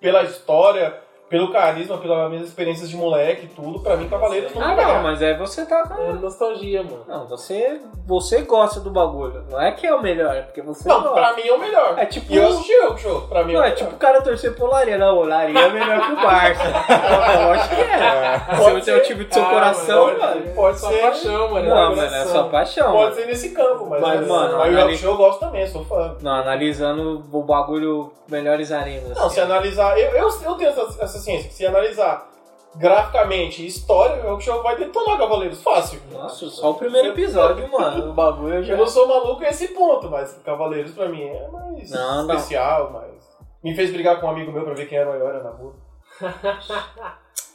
[0.00, 4.62] Pela história, pelo carisma, pelas minhas experiências de moleque e tudo, pra mim Cavaleiros não
[4.62, 5.02] Ah, não, ganhar.
[5.02, 5.82] mas aí você tá.
[5.98, 7.04] É nostalgia, mano.
[7.08, 7.80] Não, você.
[8.06, 9.44] Você gosta do bagulho.
[9.50, 11.14] Não é que é o melhor, é porque você Não, gosta.
[11.14, 11.94] pra mim é o melhor.
[11.98, 13.96] É tipo- E eu assisti o show, pra mim é o Não, é tipo o
[13.98, 14.96] cara torcer pro Laria.
[14.96, 16.62] Não, o Laria é melhor que o Barça.
[17.42, 18.56] Eu acho que é.
[18.56, 19.00] Pode Se você é o ser.
[19.00, 21.00] time do seu Ah, coração, mano, pode sua ser.
[21.00, 21.68] paixão, mano.
[21.68, 22.92] Não, é mano, é sua paixão.
[22.92, 25.66] Pode ser nesse campo, mas, Mas, mano, mas o ali- Yu Show eu gosto também,
[25.66, 26.16] sou fã.
[26.22, 29.08] Não, analisando o bagulho melhores animes.
[29.16, 29.34] Não, assim.
[29.36, 29.98] se analisar.
[29.98, 32.28] Eu, eu, eu tenho essa, essa ciência, que se analisar
[32.76, 36.00] graficamente e história, o Show vai detonar Cavaleiros fácil.
[36.12, 38.10] Nossa, só o primeiro episódio, mano.
[38.10, 38.74] O bagulho eu já.
[38.74, 42.34] Eu não sou maluco a esse ponto, mas Cavaleiros pra mim é mais Não, não.
[42.34, 43.16] especial, mas.
[43.64, 45.74] Me fez brigar com um amigo meu pra ver quem era o maior na rua.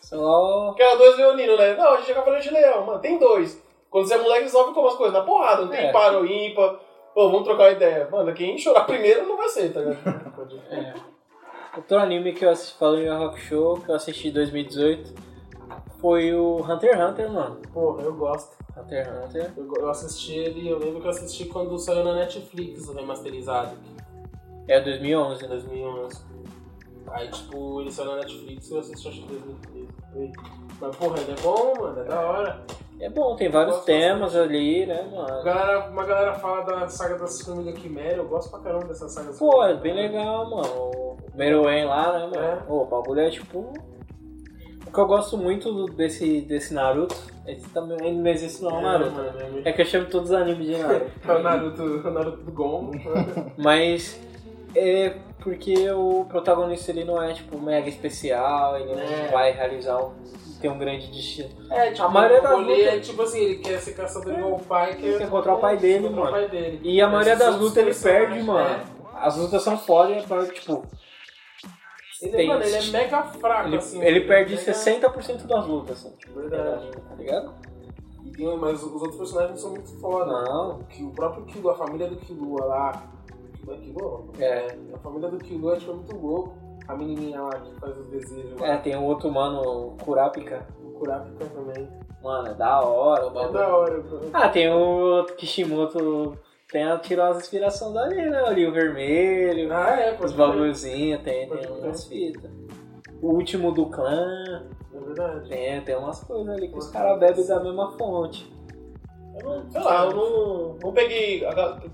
[0.02, 0.66] Só.
[0.68, 1.74] Porque era dois leoninos, né?
[1.76, 3.00] Não, a gente é Cavaleiro de Leão, mano.
[3.00, 3.62] Tem dois.
[3.90, 5.92] Quando você é moleque, resolve como as coisas, na porrada, não tem É.
[5.92, 6.76] par ou ímpar.
[7.14, 8.08] Pô, vamos trocar uma ideia.
[8.12, 10.32] Mano, quem chorar primeiro não vai ser, tá ligado?
[10.72, 11.11] É.
[11.76, 15.14] Outro anime que eu assisti, falando em Rock Show, que eu assisti em 2018,
[16.00, 17.58] foi o Hunter x Hunter, mano.
[17.74, 18.58] Porra, eu gosto.
[18.78, 19.52] Hunter x Hunter.
[19.56, 23.78] Eu, eu assisti ele, eu lembro que eu assisti quando saiu na Netflix o remasterizado,
[24.68, 25.56] É 2011, em né?
[25.56, 26.22] 2011.
[27.08, 29.88] Aí, tipo, ele saiu na Netflix e eu assisti acho que em 2013.
[30.12, 30.32] por aí.
[30.80, 32.62] Mas, porra, ele é bom, mano, é da hora.
[33.00, 35.44] É bom, tem vários temas ali, né, mano?
[35.44, 39.34] galera, uma galera fala da saga das Formigas Quimera, eu gosto pra caramba dessa saga
[39.34, 41.11] Pô, é bem legal, mano.
[41.34, 42.36] O Meruem lá, né, mano?
[42.38, 42.58] É.
[42.68, 43.74] O bagulho é tipo.
[44.86, 47.16] O que eu gosto muito desse, desse Naruto
[47.48, 49.12] Esse também, esse não é o É, Naruto.
[49.12, 51.12] mano, é É que eu chamo todos os animes de Naruto.
[51.28, 52.92] É o Naruto, o Naruto do Gon.
[53.58, 54.20] Mas
[54.76, 59.28] é porque o protagonista ele não é tipo mega especial, ele não É.
[59.32, 60.12] vai realizar um,
[60.62, 61.50] ter um grande destino.
[61.72, 64.54] É, tipo, A maioria o das lutas- é tipo assim, ele quer ser caçador igual
[64.56, 66.38] o pai, quer, Quer encontrar o pai dele, encontrar o mano.
[66.38, 66.80] pai dele.
[66.84, 68.82] E a maioria das lutas ele perde, mano.
[69.16, 70.20] As lutas são foda, é,
[70.52, 70.84] tipo,
[72.22, 74.02] Ele, mano, ele é mega fraco, ele, assim.
[74.04, 76.92] ele perde mega- 60% das lutas, assim, Verdade.
[76.92, 77.54] tá ligado?
[78.36, 80.32] Tem- mas os outros personagens são muito foda.
[80.32, 80.80] Não.
[80.80, 83.04] O, que, o próprio Killua, a família do Killua lá.
[83.68, 84.24] É Killua?
[84.40, 84.76] É.
[84.94, 86.54] A família do Killua tipo, é muito louco.
[86.88, 88.68] A menininha lá que faz os desejos lá.
[88.68, 90.66] É, tem um outro mano, o Kurapika.
[90.84, 91.88] O Kurapika também.
[92.24, 93.54] Mano, é da hora o É bagulho.
[93.54, 94.04] da hora.
[94.34, 96.38] Ah, tem o Kishimoto,
[96.72, 98.44] tem, tirou as inspirações dali, né?
[98.46, 102.52] Ali o vermelho, Ah, é, os bagulhozinhos, tem, Pode tem umas fitas.
[103.22, 105.50] O último do clã, É verdade.
[105.50, 108.52] tem, tem umas coisas ali que os caras bebem da mesma fonte.
[109.40, 111.44] Eu não, sei lá, eu não, não peguei.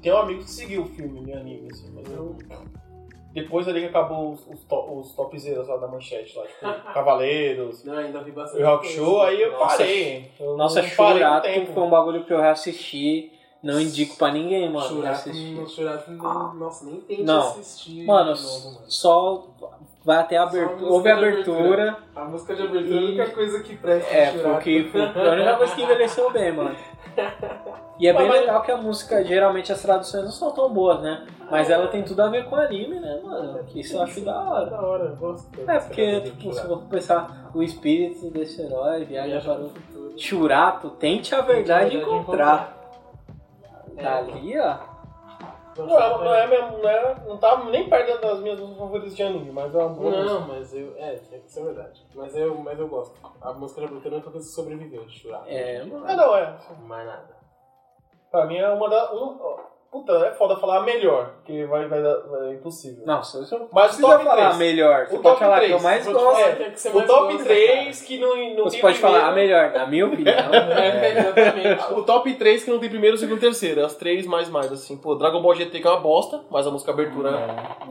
[0.01, 2.35] Tem um amigo que seguiu o filme em anime, assim, mas eu.
[3.33, 7.83] Depois ali que acabou os, os, to, os topzeiros lá da manchete, lá, tipo, Cavaleiros,
[7.83, 8.63] Não, ainda vi bastante.
[8.63, 10.31] o Rock Show, aí eu Nossa, parei.
[10.39, 11.71] Eu Nossa, Churato tempo.
[11.73, 13.31] foi um bagulho que eu reassisti,
[13.67, 14.87] não indico pra ninguém, mano.
[14.87, 15.67] Churato, reassistir.
[15.69, 16.17] Churato, nem-
[16.59, 17.39] nossa, nem tente Não.
[17.49, 18.77] assistir Mano, novo, mano.
[18.87, 19.47] só
[20.05, 21.59] vai até a abertura, música ouve a de abertura.
[21.59, 25.01] abertura, A música de abertura é a E- única coisa que presta é, porque foi
[25.01, 26.75] a única coisa que envelheceu bem, mano.
[27.99, 31.01] E é bem Mas- legal que a música, geralmente as traduções não são tão boas,
[31.01, 31.25] né?
[31.49, 33.63] Mas ela tem tudo a ver com anime, né, mano?
[33.65, 34.65] Que isso eu acho da hora.
[34.69, 35.47] da hora, eu gosto.
[35.67, 39.71] É, porque, tipo, se for pensar o espírito desse herói, viaja para o
[40.15, 42.76] Churato, tente a verdade Tente a verdade encontrar.
[43.97, 44.03] É.
[44.03, 44.77] Dali, ó.
[45.77, 49.15] Não, é, não, é, mesmo- não, é, não tá nem perto das minhas músicas favoritas
[49.15, 50.33] de anime, mas é uma boa música.
[50.33, 50.93] Não, mas eu.
[50.97, 52.07] É, isso é verdade.
[52.15, 53.15] Mas eu, mas eu gosto.
[53.39, 55.45] A música de abertura é a única coisa que sobreviveu de Churato.
[55.47, 56.03] É, É, mano.
[56.15, 56.57] não, é.
[56.81, 57.37] Mais nada.
[58.31, 59.13] Pra mim é uma da.
[59.13, 59.37] Um,
[59.99, 63.03] puta, é foda falar a melhor, porque vai, vai, dar- vai é impossível.
[63.05, 64.57] Não, você você não Mas o precisa top falar 3.
[64.57, 65.05] melhor.
[65.07, 66.25] Você O pode top falar que eu 3, mais pode gosto.
[66.35, 66.47] falar.
[66.49, 68.99] É, tem que ser O mais top gosto, 3 que não, não Você tem pode
[68.99, 70.35] falar a primeiro- melhor, na minha opinião.
[70.77, 71.93] É, exatamente.
[71.93, 73.85] O top 3 que não tem primeiro, segundo e terceiro.
[73.85, 74.97] As três mais mais, assim.
[74.97, 77.29] Pô, Dragon Ball GT que é uma bosta, mas a música abertura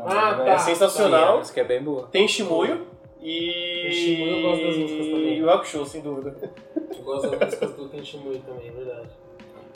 [0.07, 0.44] Ah, tá.
[0.52, 1.40] é sensacional.
[1.40, 2.09] Isso que é bem boa.
[2.12, 2.86] Tem Shimuyo
[3.20, 3.82] e.
[3.82, 5.36] Tem Shimuyo, eu gosto das músicas também.
[5.38, 6.36] E o Hakusho, sem dúvida.
[6.96, 9.09] Eu gosto das músicas do Tenchimui também, é verdade.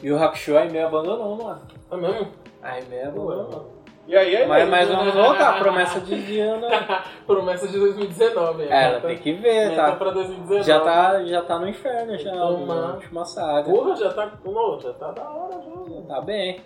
[0.02, 1.60] E o Hakusho a Aimee abandonou, mano.
[1.90, 2.28] Ah, mesmo?
[2.62, 3.80] A Aimee abandonou.
[4.06, 4.70] E aí, aí Mas, mesmo.
[4.70, 6.68] mas vamos voltar, promessa de Diana.
[7.26, 8.64] Promessa de 2019.
[8.64, 9.92] É, ela tem que ver, Meta tá?
[9.92, 10.62] pra 2019.
[10.64, 12.74] Já tá, já tá no inferno, já, Toma.
[12.74, 13.70] na última saga.
[13.70, 14.32] Porra, já tá.
[14.44, 15.70] Não, já tá da hora já.
[15.70, 16.04] mano.
[16.08, 16.60] Tá bem.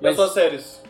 [0.00, 0.82] E as suas séries?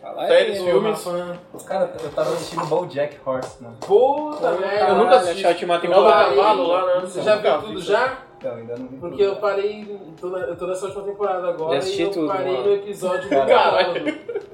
[0.00, 0.64] Fala Séries, aí.
[0.64, 1.04] filmes?
[1.04, 3.72] Rafa, Cara, eu tava assistindo BoJack Horseman.
[3.80, 4.88] Puta merda.
[4.88, 5.44] Eu nunca assisti.
[5.46, 7.00] É o do cavalo lá, né?
[7.00, 8.18] Você já viu tudo já?
[8.44, 9.34] Então, ainda não vi Porque tudo.
[9.34, 12.66] eu parei toda, toda essa última temporada agora e eu tudo, parei mano.
[12.66, 14.06] no episódio do Caralho.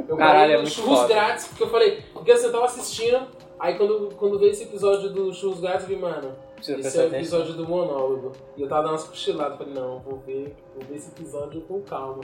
[0.08, 1.14] Eu Caralho, parei é no muito Churros foda.
[1.14, 3.20] Grátis, porque eu falei, porque assim, eu tava assistindo,
[3.58, 7.02] aí quando, quando veio esse episódio do Churros Grátis, eu vi, mano, Precisa esse é
[7.02, 7.40] o atenção.
[7.40, 8.32] episódio do monólogo.
[8.56, 11.80] E eu tava dando umas cochiladas, falei, não, vou ver, vou ver esse episódio com
[11.82, 12.20] calma.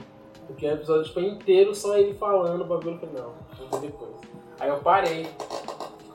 [0.47, 3.33] Porque o episódio tipo, inteiro só ele falando o bagulho, eu falei, não,
[3.69, 4.11] vou ver depois.
[4.59, 5.27] Aí eu parei.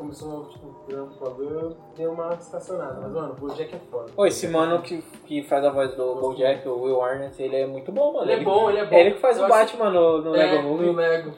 [0.02, 2.98] Começou, tipo, o trampo, o bagulho, eu dei uma estacionada.
[3.02, 4.10] Mas, mano, o Bojack é foda.
[4.16, 7.66] Pô, esse mano que, que faz a voz do Bojack, o Will Arnett, ele é
[7.68, 8.28] muito bom, mano.
[8.28, 8.96] Ele é bom, ele é bom.
[8.96, 10.92] É ele que faz Eu o Batman no, no É, Lego no Movie.
[10.92, 11.32] Lego.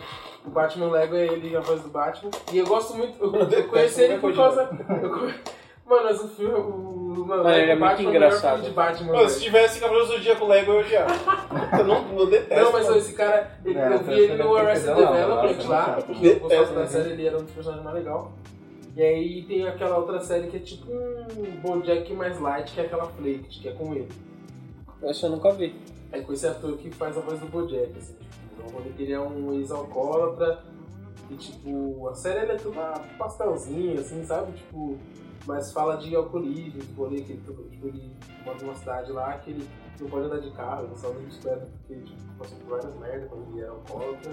[0.46, 2.30] O Batman Lego é ele a voz do Batman.
[2.52, 3.22] E eu gosto muito.
[3.22, 4.66] Eu, conheci ele o por causa.
[5.86, 6.54] Mano, mas o filme.
[6.54, 8.62] O, o, Mano, ele é muito o engraçado.
[8.62, 9.12] de Batman.
[9.12, 11.12] Mano, se tivesse Cavaleiros do Dia com Lego, eu odiava.
[11.78, 12.64] Eu não, não detesto.
[12.64, 16.02] Não, mas esse cara, ele- É, eu vi ele no Arrested não, Development lá, não.
[16.02, 16.86] porque eu gostava É, da é.
[16.86, 18.24] série, ele era um dos personagens mais legais.
[18.96, 22.84] E aí tem aquela outra série que é tipo um Bojack mais light, que é
[22.84, 24.08] aquela Flaked, que é com ele.
[25.02, 25.74] Esse eu nunca vi.
[26.12, 29.20] É com esse ator que faz a voz do Bojack, assim, tipo, que ele é
[29.20, 30.62] um ex-alcoólatra
[31.28, 34.52] e, tipo, a série é toda pastelzinha, assim, sabe?
[34.52, 34.96] Tipo,
[35.44, 38.12] mas fala de alcoolismo, de rolê que ele, tipo, ele
[38.44, 39.68] mora numa cidade lá que ele
[40.00, 42.68] não pode andar de carro, ele só anda de bicicleta porque ele, tipo, passou por
[42.68, 44.32] várias merdas quando ele era alcoólatra.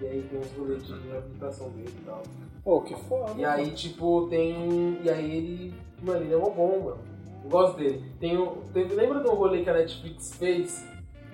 [0.00, 2.22] E aí tem uns rolês de reabilitação dele e tal.
[2.64, 3.34] Pô, que foda.
[3.36, 4.98] E aí, tipo, tem.
[5.02, 5.74] E aí ele.
[6.00, 6.98] Mano, ele é uma bom, mano.
[7.44, 8.04] Eu gosto dele.
[8.20, 8.62] Tem um...
[8.72, 8.94] Teve...
[8.94, 10.84] Lembra do rolê que a Netflix fez?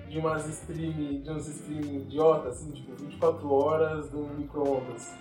[0.07, 1.21] De umas stream.
[1.21, 5.13] De uns stream idiota, assim, tipo, 24 horas do micro-ondas.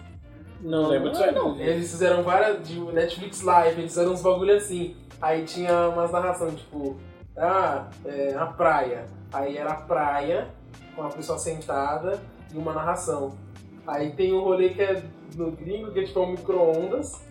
[0.61, 1.59] Não lembro disso aí, não.
[1.59, 2.67] Eles fizeram várias.
[2.67, 4.97] De Netflix Live, eles fizeram uns bagulho assim.
[5.21, 6.97] Aí tinha umas narrações, tipo,
[7.37, 9.07] ah, é, a praia.
[9.33, 10.49] Aí era a praia,
[10.97, 12.21] com a pessoa sentada
[12.53, 13.33] e uma narração.
[13.87, 15.03] Aí tem um rolê que é
[15.37, 17.27] no gringo, que é tipo um micro-ondas.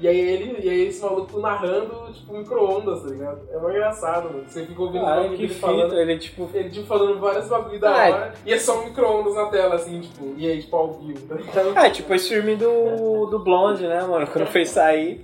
[0.00, 3.40] E aí ele, e aí esse maluco narrando, tipo, micro-ondas, tá ligado?
[3.50, 4.44] É muito engraçado, mano.
[4.46, 5.98] Você fica ouvindo bagulho que dele fita, falando.
[5.98, 6.50] ele tipo.
[6.54, 8.12] Ele, tipo, falando vários bagulho da Ah, é.
[8.12, 11.26] hora, e é só um micro-ondas na tela, assim, tipo, e aí, tipo, ao vivo,
[11.26, 11.72] tá ligado?
[11.74, 14.24] Ah, tipo esse filme do, do Blonde, né, mano?
[14.28, 15.20] Quando fez sair,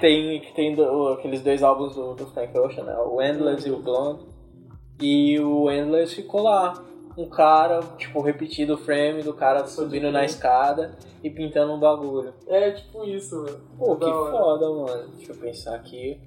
[0.00, 2.96] tem, que tem do- aqueles dois álbuns do, do Frank Ocean, né?
[2.96, 4.20] O Endless e o Blonde.
[5.00, 6.74] E o Endless ficou lá.
[7.16, 12.32] Um cara, tipo, repetindo o frame do cara subindo na escada e pintando um bagulho.
[12.46, 13.60] É, tipo isso, mano.
[13.78, 14.30] Pô, que Da hora.
[14.30, 15.08] foda, mano.
[15.16, 16.20] Deixa eu pensar aqui.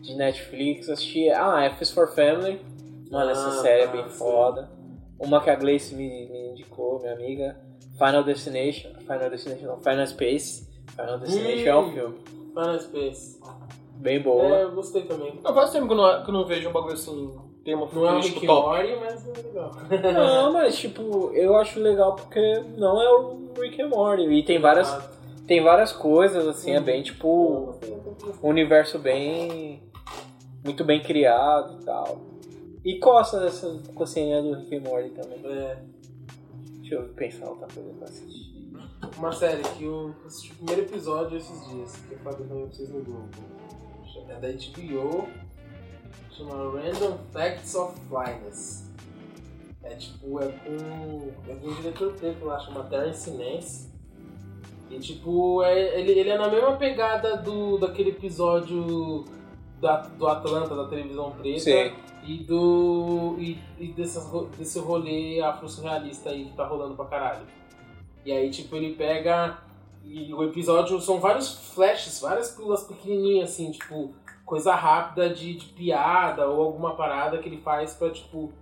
[0.00, 1.28] De Netflix, assisti.
[1.30, 2.60] Ah, F is for Family.
[3.10, 4.18] Mano, essa Ah, série é bem sim.
[4.18, 4.70] foda.
[5.18, 7.60] Uma que a Gleice me, me indicou, minha amiga.
[7.98, 8.94] Final Destination.
[9.00, 10.66] Final Destination não, Final Space.
[10.96, 11.92] Final Destination é um Hum.
[11.92, 12.18] filme.
[12.54, 13.40] Final Space.
[13.96, 14.42] Bem boa.
[14.56, 15.38] É, eu gostei também.
[15.44, 18.06] Não, faz tempo que eu não, que eu não vejo um bagulho assim, tema Não
[18.06, 18.68] é um Rick top.
[18.68, 19.72] Morty, mas é legal.
[20.12, 24.22] Não, mas tipo, eu acho legal porque não é o Rick and Morty.
[24.24, 25.10] E tem várias, Ah,
[25.46, 27.74] tem várias coisas, assim, é bem tipo.
[28.42, 29.82] um universo bem.
[30.64, 32.18] muito bem criado e tal.
[32.84, 35.40] E costa dessa cocinha do Rick and Morty também.
[35.44, 35.78] É,
[36.80, 38.68] Deixa eu pensar outra coisa pra assistir.
[39.16, 42.88] uma série que eu assisti o primeiro episódio esses dias, que eu falei pra vocês
[42.88, 43.28] no grupo.
[44.28, 45.28] É da HBO,
[46.40, 48.90] chama Random Facts of Flyness.
[49.82, 51.32] É tipo, é com.
[51.48, 53.90] É com um diretor preto lá, chama Terrence Nance.
[54.90, 59.24] E tipo, é, ele, ele é na mesma pegada do, daquele episódio
[59.80, 61.60] da, do Atlanta, da televisão preta.
[61.60, 61.92] Sim.
[62.24, 63.36] E do.
[63.38, 64.28] E, e dessas
[64.58, 67.46] desse rolê afro-surrealista aí que tá rolando pra caralho.
[68.24, 69.58] E aí, tipo, ele pega.
[70.04, 74.12] E o episódio são vários flashes, várias pílulas pequenininhas, assim, tipo,
[74.50, 78.52] coisa rápida de, de piada ou alguma parada que ele faz pra, tipo,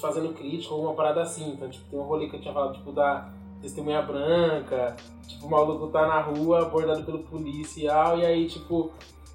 [0.00, 1.52] fazendo crítica ou uma parada assim.
[1.52, 3.30] Então, tipo, tem um rolê que eu tinha falado, tipo, da
[3.60, 8.90] testemunha branca, tipo, o maluco tá na rua abordado pelo policial e aí, tipo,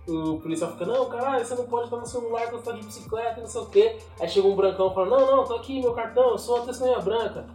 [0.08, 2.84] o policial fica, não, caralho, você não pode estar no celular quando você tá de
[2.84, 4.00] bicicleta, não sei o quê.
[4.20, 6.66] Aí chega um brancão e fala, não, não, tô aqui, meu cartão, eu sou uma
[6.66, 7.46] testemunha branca.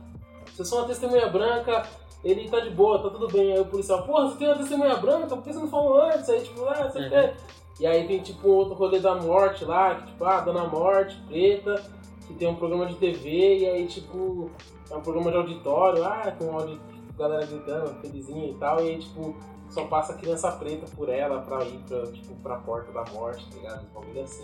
[0.55, 1.85] Se eu sou uma testemunha branca,
[2.23, 3.55] ele tá de boa, tá tudo bem.
[3.55, 6.29] Aí o policial, porra, você tem uma testemunha branca, por que você não falou antes?
[6.29, 7.35] Aí, tipo, ah, sei o quê.
[7.81, 11.17] E aí tem, tipo, um outro rolê da morte lá, que, tipo, ah, Dona Morte,
[11.29, 11.83] preta,
[12.27, 14.51] que tem um programa de TV, e aí, tipo,
[14.91, 16.81] é um programa de auditório, ah, com áudio,
[17.17, 19.35] galera gritando, felizinha e tal, e aí, tipo,
[19.71, 23.57] só passa criança preta por ela pra ir pra, tipo, pra porta da morte, tá
[23.57, 23.87] ligado?
[23.91, 24.43] Um bagulho assim.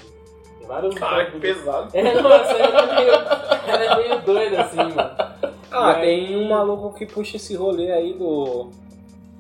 [0.59, 1.89] Tem vários Cara, que pesado.
[1.95, 5.35] É, nossa, ela é meio, ela é meio doida assim, mano.
[5.71, 8.71] Ah, tem um maluco que puxa esse rolê aí do.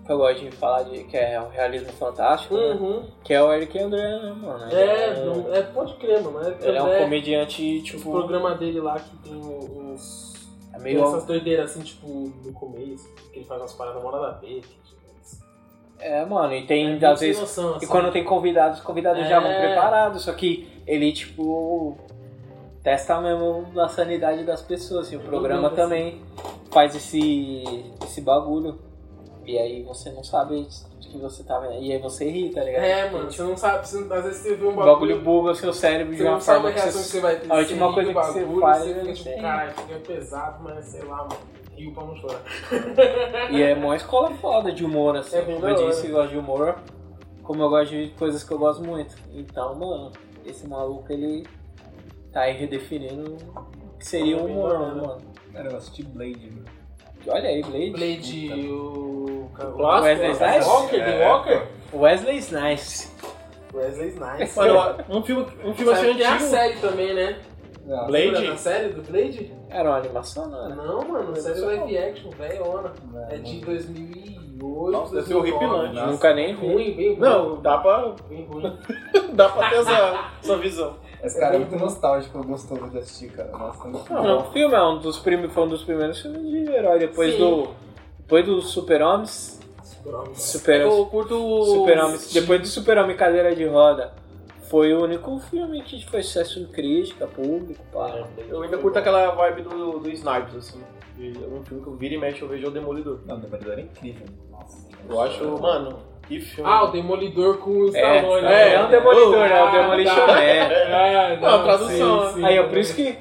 [0.04, 1.04] Que eu gosto de falar de.
[1.04, 2.74] que é o realismo fantástico, né?
[2.74, 3.04] Uhum.
[3.22, 4.70] Que é o Eric André, né, mano?
[4.70, 6.40] Ele É, um- não, é, pode crer, mano.
[6.40, 8.10] É, Ele é um é, comediante, o tipo.
[8.10, 10.34] programa dele lá que tem uns.
[10.70, 11.04] É Tem meio.
[11.04, 12.06] essas doideiras assim, tipo,
[12.44, 14.60] no começo, que ele faz umas paradas mó nada a ver.
[14.60, 14.94] que, tipo,
[16.00, 17.40] É, mano, e tem, é às vezes.
[17.40, 17.86] noção, E assim.
[17.86, 19.28] quando tem convidados, os convidados É.
[19.28, 21.96] já vão preparados, só que ele, tipo,
[22.82, 26.20] testa mesmo a sanidade das pessoas, assim, o programa Uhum, também
[26.70, 28.78] faz esse, esse bagulho.
[29.46, 30.66] E aí você não sabe
[31.00, 31.82] de que você tá vendo.
[31.82, 32.82] E aí você ri, tá ligado?
[32.82, 34.92] É, mano, você não sabe, você, às vezes você vê um O bagulho.
[34.94, 37.08] bagulho buga o seu cérebro de Você uma não sabe forma a que reação que
[37.08, 37.20] você...
[37.20, 37.52] vai ter.
[37.52, 39.42] a última coisa que você bagulho, faz Você é fica isso tipo, aí.
[39.42, 41.36] caralho, fica pesado, mas sei lá, mano.
[41.76, 42.40] Rio pra não chorar.
[43.50, 45.36] E é uma escola foda de humor, assim.
[45.36, 45.88] É Como eu hora.
[45.90, 46.76] disse, eu gosto de humor.
[47.42, 49.14] Como eu gosto de coisas que eu gosto muito.
[49.34, 50.12] Então, mano,
[50.46, 51.44] esse maluco, ele
[52.32, 55.18] tá aí redefinindo o que seria É um bem humor, né, mano?
[55.52, 56.52] Cara, eu assisti Blade.
[57.26, 57.90] Olha aí, Blade.
[57.90, 59.50] Blade, o.
[59.54, 60.30] clássico, Wesley?
[60.32, 60.66] Snipes?
[60.66, 61.28] Walker, É.
[61.28, 61.62] Walker?
[61.92, 63.14] Wesley Snipes.
[63.72, 64.56] Wesley Snipes.
[64.56, 66.50] Mano, um filme, um filme assim que tem a antigo.
[66.50, 67.38] série também, né?
[67.86, 68.26] Não, Blade?
[68.30, 69.52] Lembra da série do Blade?
[69.68, 70.74] Era uma animação, não era?
[70.74, 72.92] Não, mano, a série live action, velhona.
[73.30, 73.60] É de não.
[73.66, 75.64] 2008, Nossa, deve ser 2009.
[75.66, 76.10] horripilante.
[76.10, 76.66] Nunca nem vi.
[76.72, 77.18] Ruim, bem ruim.
[77.20, 78.78] Não, dá pra, Bem ruim.
[79.34, 80.96] dá pra ter essa, essa visão.
[81.24, 83.50] Esse cara é muito nostálgico, gostoso de assistir, cara.
[83.50, 84.48] Nossa, muito Não, bom.
[84.48, 85.48] o filme é um dos, prim...
[85.48, 86.98] foi um dos primeiros filmes de herói.
[86.98, 87.38] Depois Sim.
[87.38, 87.68] do.
[88.18, 89.60] Depois do Super-Homens.
[90.34, 91.64] Super Eu curto o...
[91.64, 92.18] Super-Homem.
[92.30, 94.12] Depois do Super-Homem Cadeira de Roda.
[94.68, 98.26] Foi o único filme que foi sucesso em crítica, público, pá.
[98.48, 100.80] Eu ainda curto aquela vibe do, do Snipes, assim.
[101.18, 103.20] É um filme que eu vira e mexe, eu vejo é o Demolidor.
[103.24, 104.26] Não, o Demolidor é incrível.
[104.50, 104.88] Nossa.
[105.08, 105.98] Eu acho, mano,
[106.28, 106.70] que filme.
[106.70, 108.46] Ah, o Demolidor com o É, Stallone.
[108.46, 110.26] é, é um demolidor, Ah, é o Demolition tá.
[110.26, 110.40] Man.
[110.40, 113.18] É, Não, tradução, Aí, ó, por isso que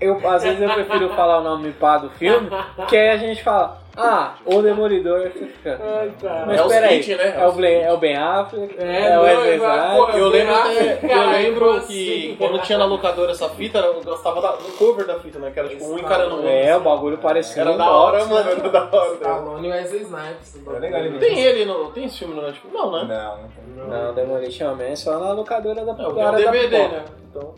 [0.00, 2.48] eu, às vezes eu prefiro falar o nome pá do filme,
[2.88, 5.30] que aí a gente fala, Ah, o Demolidor.
[5.66, 6.46] Ai, cara.
[6.46, 7.34] Mas É os peraí, Kit, né?
[7.36, 10.14] É o, Ben, é o Ben Affleck, É, é, o não, Wesley exato, Snipes.
[10.16, 10.54] Eu lembro,
[11.10, 11.86] eu lembro assim.
[11.88, 15.50] que quando tinha na locadora essa fita, eu gostava da- do cover da fita, né?
[15.50, 16.50] Que era tipo um encarando o outro.
[16.50, 18.50] É, o bagulho parecia Era da hora, mano.
[18.50, 19.12] Era da hora.
[19.14, 20.66] Stallone e Wesley Snipes.
[20.66, 21.90] É legal ele Tem ele no.
[21.90, 22.74] Tem esse filme no Netflix?
[22.74, 23.04] Não, né?
[23.04, 23.88] Não, não tem.
[24.04, 27.04] Não, Demolition Man é só na locadora da tenho da DVD, né?
[27.30, 27.54] Então.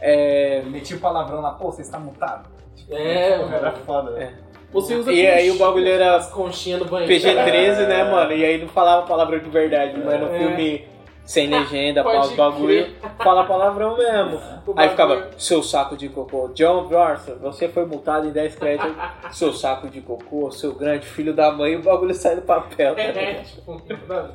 [0.00, 2.48] É, metia o palavrão lá, pô, você está mutado.
[2.90, 4.18] É, Era foda.
[4.18, 4.32] É.
[4.72, 7.12] Você usa e aí o bagulho era As conchinhas do banheiro.
[7.12, 8.32] PG-13, né, mano?
[8.32, 10.38] E aí não falava palavrão de verdade, mas no É.
[10.38, 10.84] filme
[11.24, 12.86] sem legenda, Pode pau, os bagulho,
[13.22, 14.36] fala palavrão mesmo.
[14.66, 16.48] O Aí bagulho- ficava, seu saco de cocô.
[16.54, 18.92] John Bronson, você foi multado em 10 créditos.
[19.30, 22.94] seu saco de cocô, seu grande filho da mãe, o bagulho sai do papel.
[22.96, 24.34] tá É, tipo, nada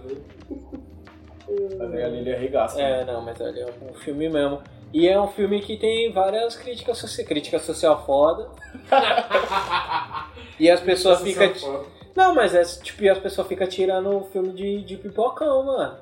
[1.79, 2.03] a ver.
[2.03, 2.81] Ali ele arregaça.
[2.81, 4.59] É, não, mas olha, é um filme mesmo.
[4.93, 8.49] E é um filme que tem várias críticas sociais, crítica social foda.
[10.59, 11.85] E as pessoas ficam.
[12.15, 15.97] Não, mas é tipo, as pessoas ficam tirando o filme de, de pipocão, mano.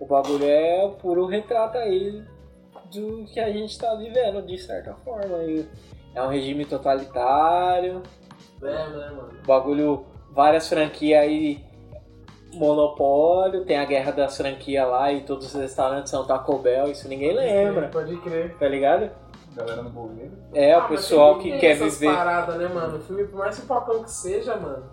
[0.00, 2.20] O bagulho é o puro retrato aí
[2.92, 5.36] do que a gente tá vivendo, de certa forma.
[5.44, 5.64] E
[6.16, 8.02] é um regime totalitário,
[8.60, 9.38] É, né, mano?
[9.40, 11.64] o bagulho, várias franquias aí,
[12.54, 17.08] monopólio, tem a guerra das franquias lá e todos os restaurantes são Taco Bell, isso
[17.08, 18.54] ninguém lembra, Pode crer.
[18.58, 19.10] tá ligado?
[19.54, 20.32] Galera no boleiro.
[20.54, 22.14] É, Ah, o pessoal que tem quer essas viver.
[22.14, 22.96] paradas, né, mano?
[22.96, 24.84] O filme, por mais pipocão que seja, mano.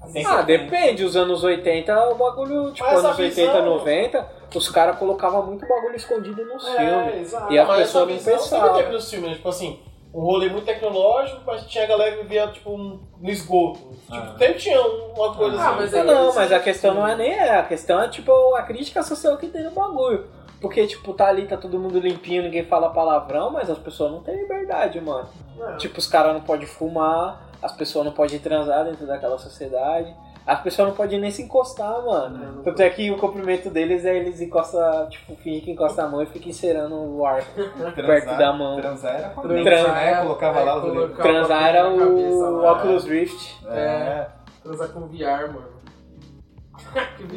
[0.00, 4.98] Assim, Ah, depende, os anos 80 o bagulho, tipo, anos 80, visão- 90, os caras
[4.98, 7.28] colocavam muito bagulho escondido nos É, filmes.
[7.28, 7.52] exato.
[7.52, 8.62] E a Mas pessoa essa não pensava.
[8.66, 9.36] sempre teve nos filmes, né?
[9.36, 9.80] Tipo assim,
[10.14, 13.00] um rolê muito tecnológico, mas tinha a galera que vivia, tipo, no
[13.30, 13.78] esgoto.
[13.78, 14.34] Tipo, Ah.
[14.38, 15.78] sempre tinha uma coisa Ah, assim.
[15.80, 18.62] mas é não, mas a questão não é nem é, a questão é tipo a
[18.62, 20.26] crítica social que tem no bagulho.
[20.60, 24.20] Porque, tipo, tá ali, tá todo mundo limpinho, ninguém fala palavrão, mas as pessoas não
[24.22, 25.28] têm liberdade, mano.
[25.58, 25.76] Não.
[25.76, 30.14] Tipo, os caras não podem fumar, as pessoas não podem transar dentro daquela sociedade,
[30.46, 32.38] as pessoas não podem nem se encostar, mano.
[32.56, 32.62] Não.
[32.62, 36.22] Tanto é que o cumprimento deles é eles encostam, tipo, fingem que encosta a mão
[36.22, 37.42] e fica encerando o ar.
[37.94, 38.76] perto da mão.
[38.76, 40.22] Transar era com Transar é- né?
[40.22, 41.16] Colocava é, lá os dedos.
[41.16, 42.66] Transar era o.
[42.66, 43.64] Oculus Rift.
[43.68, 44.26] É.
[44.62, 45.71] Transar com VR, mano.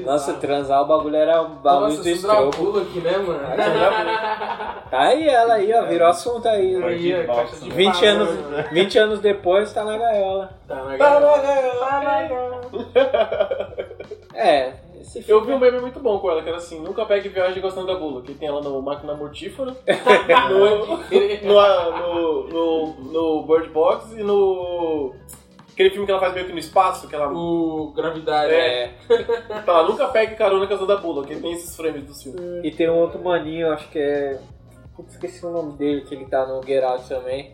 [0.05, 2.57] Nossa, transar o bagulho era o bagulho Nossa, do um estropo.
[2.57, 3.39] pulo aqui, né, mano?
[4.89, 6.75] Tá aí ela aí, ó, virou assunto aí.
[6.75, 6.87] né?
[6.87, 8.63] Aí, a Box, caixa de 20 fala, anos, mano.
[8.71, 10.49] 20 anos depois tá na gaiola.
[10.67, 11.73] Tá na Tá galera.
[11.79, 12.61] na gaiola.
[14.33, 17.29] É, esse Eu vi um meme muito bom com ela, que era assim, nunca pegue
[17.29, 19.73] viagem gostando da bula, que tem ela no Máquina Mortífera,
[20.49, 25.13] no, no, no, no, no Bird Box e no...
[25.75, 27.27] Aquele filme que ela faz meio que no espaço, que ela...
[27.33, 28.53] O Gravidade.
[28.53, 28.93] É,
[29.65, 32.61] Tá, nunca pegue carona gostando da bula, que tem esses frames do filme.
[32.65, 34.39] e tem um outro maninho, acho que é.
[34.95, 37.51] Putz, esqueci o nome dele, que ele tá no Get Out também.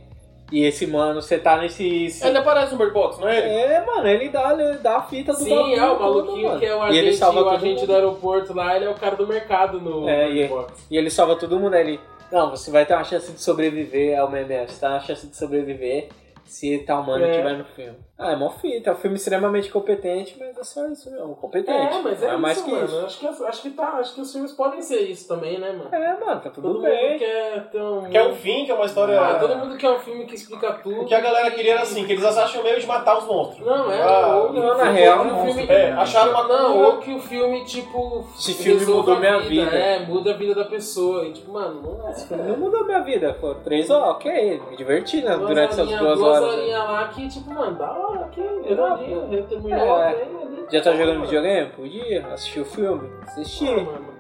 [0.52, 2.08] E esse mano, você tá nesse.
[2.24, 3.48] Ele aparece no Bird Box, não é ele?
[3.74, 6.66] É, mano, ele dá, ele dá a fita do Sim, bagulho é o maluquinho que
[6.66, 9.16] é o E ele agente, salva o agente do aeroporto lá, ele é o cara
[9.16, 10.88] do mercado no É, no e- box.
[10.92, 12.00] E ele salva todo mundo, ele.
[12.32, 16.10] Não, você vai ter uma chance de sobreviver ao você tá uma chance de sobreviver
[16.52, 17.30] se tal mano É.
[17.32, 17.98] estiver no filme.
[18.20, 21.96] Ah, é mó fita, é um filme extremamente competente, mas é só isso mesmo, competente.
[21.96, 22.86] É, mas é, é isso, mais que mano.
[22.86, 23.00] isso.
[23.06, 25.90] Acho que, acho, que tá, acho que os filmes podem ser isso também, né, mano?
[25.92, 27.10] É, mano, tá tudo Todo bem.
[27.12, 28.10] mundo quer ter um.
[28.10, 29.20] Que é um fim, que é uma história...
[29.20, 31.02] Ah, todo mundo quer um filme que explica tudo.
[31.02, 33.66] O que a galera queria era assim, que eles acham meio de matar os monstros.
[33.66, 34.02] Não, é.
[34.04, 35.46] Ah, ou, não, na real, não.
[35.46, 38.28] filme, É, acharam uma Não, ou que o filme, tipo.
[38.38, 39.72] Esse filme mudou a minha vida.
[39.76, 41.26] É, muda a vida da pessoa.
[41.26, 42.44] E, tipo, mano, não é.
[42.50, 43.56] Não mudou minha vida, pô.
[43.56, 46.56] Três horas, ok, me diverti né, durante essas duas duas horas.
[46.56, 50.08] horinhas lá que, tipo, mano, da hora, que É, ironia, já terminou É.
[50.10, 50.66] ali.
[50.72, 51.72] Já tá jogando videogame?
[51.72, 53.70] Podia assistir o filme, assistir.
[53.80, 54.12] Ah, mano.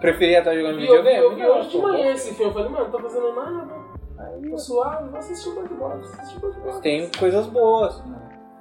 [0.00, 1.24] Preferia estar jogando Vi, eu vi, videogame?
[1.24, 2.50] eu vi hoje de manhã esse filme.
[2.50, 3.68] Eu falei, mano, não tô fazendo nada.
[4.18, 6.12] Aí, Tô suave, vou assistir o Bird Box.
[6.20, 6.80] Assistir o Bird Box.
[6.80, 8.02] Tem coisas boas.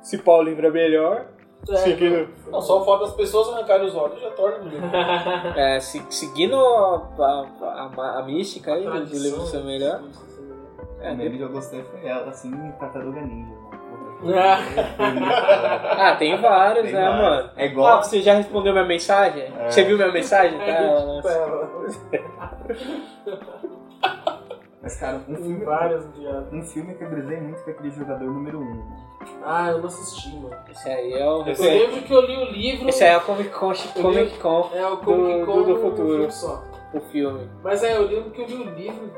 [0.02, 1.26] Se pau livre é melhor.
[1.70, 4.82] É, Não, só o fato das pessoas arrancarem os olhos já torna bonito.
[5.58, 10.02] É, se- seguindo a, a, a- a mística aí do, do livro ser melhor.
[11.02, 13.52] É, O meme que eu gostei foi ela, assim, Tartaruga Ninja.
[14.24, 14.34] né?
[14.40, 14.58] Ah.
[16.12, 17.22] Ah, tem vários, Tem né, vários.
[17.22, 17.50] mano?
[17.56, 19.44] É igual- Ah, você já respondeu minha mensagem?
[19.60, 19.70] É.
[19.70, 20.60] Você viu minha mensagem?
[20.62, 22.52] é, Tá,
[24.82, 26.06] Mas, cara, um Tem filme, piadas.
[26.54, 28.64] um filme que eu brisei muito foi aquele jogador número 1.
[28.64, 28.84] Um.
[29.44, 30.56] Ah, eu não assisti, mano.
[30.72, 31.42] Esse aí é o.
[31.42, 32.88] Eu Esse, lembro que eu li o livro.
[32.90, 35.80] esse aí é o Comic Con, Comic Con, É o Comic do- Con do no
[35.82, 36.08] futuro.
[36.08, 36.64] filme só.
[36.94, 37.50] o filme.
[37.62, 39.12] Mas é, eu lembro que eu li o livro.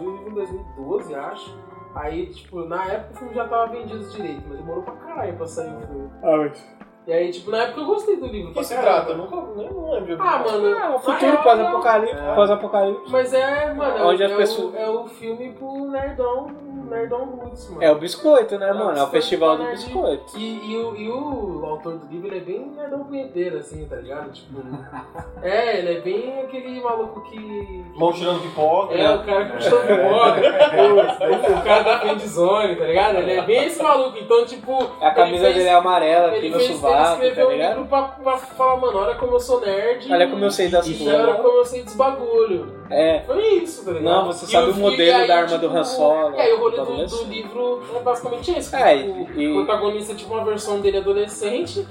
[0.00, 1.58] Li o livro em 2012, acho.
[1.94, 5.46] Aí, tipo, na época o filme já tava vendido direito, mas demorou pra caralho pra
[5.46, 6.10] sair o filme.
[6.22, 6.74] Ah, mas.
[7.06, 8.50] E aí, tipo, na época eu gostei do livro.
[8.50, 9.10] O que se trata?
[9.10, 10.16] Eu nunca nem não lembro.
[10.20, 10.66] Ah, mano.
[10.68, 12.16] É, o futuro pós-apocalipse.
[12.16, 12.34] é.
[12.34, 13.12] Pós-apocalipse.
[13.12, 16.46] Mas é, mano, é, Onde as é, pessoas- o, é o filme pro Nerdão,
[16.88, 17.82] Roots, mano.
[17.82, 18.98] É o biscoito, né, É mano?
[18.98, 20.36] É o festival do biscoito.
[20.36, 23.96] E, e, o, e o autor do livro, ele é bem nerdão punheteiro, assim, tá
[23.96, 24.30] ligado?
[24.32, 24.60] Tipo,
[25.42, 27.84] é, ele é bem aquele maluco que...
[27.96, 28.94] Mão tirando pipoca.
[28.94, 29.14] É, né?
[29.14, 30.36] o cara que puxou de bola,
[31.60, 33.18] o, cara da friendzone, tá ligado?
[33.18, 34.90] Ele é bem esse maluco, então, tipo...
[35.00, 37.50] A camisa ele fez- dele é amarela aqui Ele, no fez, ele sovaco, escreveu tá
[37.50, 37.70] um ligado?
[37.74, 40.12] livro pra, pra falar, mano, olha como eu sou nerd.
[40.12, 41.14] Olha como eu sei das e coisas.
[41.20, 42.83] olha como eu sei dos bagulho.
[42.94, 43.20] É.
[43.26, 44.04] Foi isso, tá ligado?
[44.04, 46.40] Não, você E sabe o vi- modelo aí, da arma tipo, do Han Solo, E
[46.40, 48.74] aí o rolê do, do livro é basicamente esse.
[48.76, 51.86] É, tipo, e- O protagonista é tipo uma versão dele adolescente,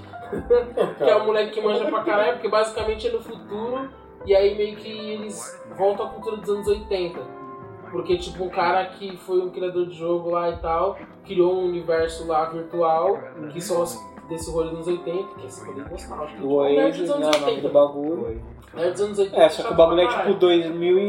[0.98, 3.90] que é o moleque que manja pra caralho, porque basicamente é no futuro,
[4.26, 7.20] e aí meio que eles voltam à cultura dos anos 80.
[7.92, 11.66] Porque, tipo, um cara que foi um criador de jogo lá e tal, criou um
[11.66, 13.20] universo lá virtual,
[13.52, 16.48] que são os- desse rolê dos anos 80, que é esse rolê nostálgico.
[16.48, 17.68] O Nerd Oasis, né, anos o nome 80.
[17.68, 18.42] do bagulho.
[18.74, 19.42] Nerd dos anos 80.
[19.42, 20.34] É, só que o bagulho é tipo caralho.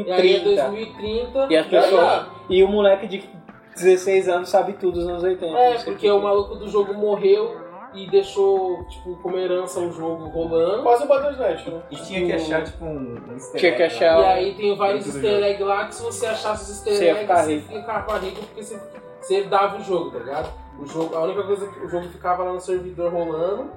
[0.07, 0.63] E aí é 2030.
[0.67, 1.47] 2030.
[1.51, 2.27] E as pessoas.
[2.51, 3.29] E o moleque de
[3.75, 5.57] 16 anos sabe tudo dos anos 80.
[5.57, 10.29] É, porque por o maluco do jogo morreu e deixou, tipo, como herança o jogo
[10.29, 10.83] rolando.
[10.83, 11.83] Quase o Battle.net, né?
[11.91, 14.21] E tinha que achar, tipo, um, um easter Tinha que achar-.
[14.21, 17.11] E aí tem vários easter eggs lá que se você achasse os easter Você ia
[17.13, 17.69] eggs, ficar você rico.
[17.73, 18.81] ficava rico porque você,
[19.21, 20.53] você dava o jogo, tá ligado?
[20.81, 23.71] O jogo, a única coisa que o jogo ficava lá no servidor rolando,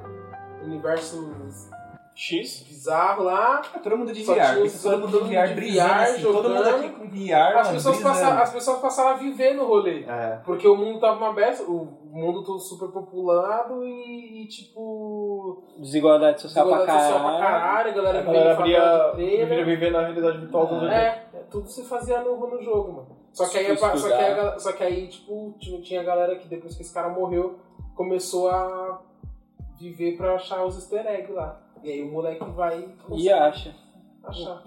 [0.63, 1.31] universo
[2.17, 2.63] X.
[2.67, 3.61] bizarro lá.
[3.75, 5.89] É todo mundo de VR, porque os- todo mundo todo de mundo VR de brisando,
[5.93, 9.13] VR assim, todo mundo aqui com VR, As mano, pessoas, passaram, as pessoas passaram a
[9.13, 10.03] viver no rolê.
[10.03, 10.39] É.
[10.43, 15.63] Porque o mundo tava uma beça, o mundo todo super populado e, e, tipo.
[15.77, 17.61] Desigualdade social pra desigualdade social pra caralho.
[17.61, 20.93] caralho, a galera A galera abria, deveria viver na realidade virtual 80.
[20.93, 23.17] É, é, tudo se fazia no, no jogo, mano.
[23.31, 26.75] Só que aí, só que aí, só que aí tipo, tinha, tinha galera que depois
[26.75, 27.59] que esse cara morreu,
[27.93, 29.01] começou a
[29.79, 31.61] viver pra achar os easter eggs lá.
[31.83, 33.73] E aí o moleque vai E acha.
[34.23, 34.61] achar.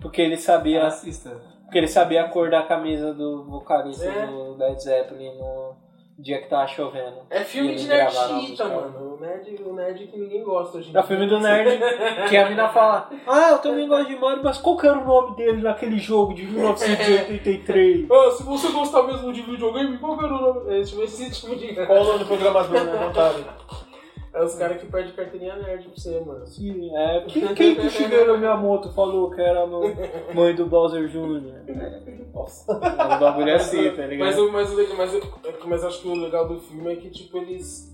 [0.00, 0.82] Porque ele sabia.
[0.84, 1.40] Racista.
[1.64, 4.26] Porque ele sabia a cor da camisa do vocalista É.
[4.26, 5.76] do Led Zeppelin no
[6.18, 7.18] dia que tava chovendo.
[7.30, 9.14] É filme de nerd chita, mano.
[9.14, 11.78] O nerd, o nerd que ninguém gosta hoje É o filme do nerd
[12.28, 15.04] que a mina fala: Ah, eu também gosto de Mario, mas qual que era o
[15.06, 18.08] nome dele naquele jogo de 1983?
[18.10, 20.74] Ah, se você gostar mesmo de videogame, qual que era o nome?
[20.74, 21.74] É esse tipo de.
[21.86, 23.06] Qual o nome do programador, né?
[23.06, 23.44] Vontade.
[24.32, 26.46] É os caras que perdem carteirinha nerd pra você, mano.
[26.46, 27.24] Sim, é.
[27.26, 32.30] Quem, quem que Shigeru Miyamoto falou que era a mãe, do Bowser Jr.?
[32.32, 32.72] Nossa.
[32.72, 34.28] É um bagulho assim, tá ligado?
[34.28, 37.10] Mas, o- mas, o mas, o- mas acho que o legal do filme é que,
[37.10, 37.92] tipo, eles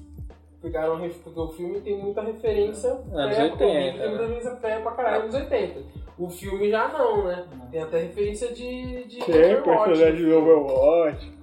[0.61, 0.99] pegaram.
[1.25, 2.91] Porque o filme tem muita referência.
[3.13, 4.19] Anos pré- o 80, livro tem muita né?
[4.35, 5.81] referência pré pra caralho anos 80.
[6.19, 7.47] O filme já não, né?
[7.71, 9.05] Tem até referência de.
[9.05, 9.63] de Tem Overwatch.
[9.91, 11.36] personagem do Overwatch.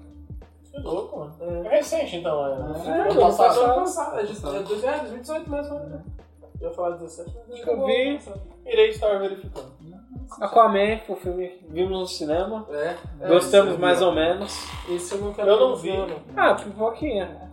[0.73, 1.35] Que louco, mano.
[1.39, 1.67] É.
[1.67, 2.45] É recente, então.
[2.45, 2.49] É.
[2.51, 3.47] É, Ano ano passado.
[3.47, 3.63] passado.
[3.71, 4.19] Ano passado.
[4.19, 6.01] É de- é de- é 2018 mesmo, né?
[6.59, 8.19] Eu ia falar 17, mas Acho que eu vi.
[8.65, 9.71] Irei estar verificando.
[10.39, 12.65] Aquaman, o filme vimos no cinema.
[12.71, 12.95] É.
[13.21, 14.65] é, Gostamos mais ou menos.
[14.89, 15.95] Esse eu não quero Eu não vi.
[15.95, 16.07] não.
[16.35, 17.51] Ah, pipoquinha.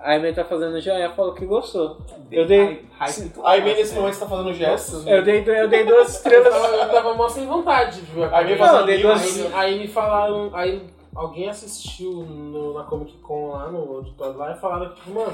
[0.00, 1.98] A Amy tá fazendo joinha, falou que gostou.
[2.30, 5.06] Eu dei, A Amy nesse momento está fazendo gestos.
[5.06, 6.52] eu dei, eu dei duas estrelas.
[6.54, 8.58] eu tava mó sem vontade de ver a Comic-Con.
[8.58, 9.40] fazendo Não, dei livro, duas-.
[9.46, 10.82] Aí, aí me falaram, aí
[11.14, 15.32] alguém assistiu no- na Comic Con lá, no auditório lá, e falaram que, mano,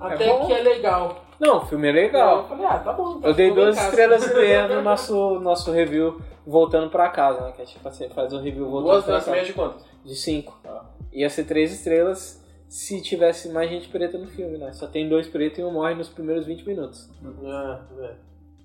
[0.00, 0.46] até bom.
[0.46, 1.24] que é legal.
[1.40, 2.48] Não, o filme é Eu legal.
[2.48, 3.16] falei, ah, tá bom.
[3.18, 7.52] então Eu dei duas estrelas e meia no nosso, nosso review voltando pra casa, né?
[7.52, 9.30] Que a gente tipo assim, faz um review voltando Duas pra das casa.
[9.36, 9.84] médias de quanto?
[10.04, 10.58] De cinco.
[11.12, 14.72] Ia ser três estrelas se tivesse mais gente preta no filme, né?
[14.72, 17.08] Só tem dois pretos e um morre nos primeiros 20 minutos.
[17.44, 18.14] É, é.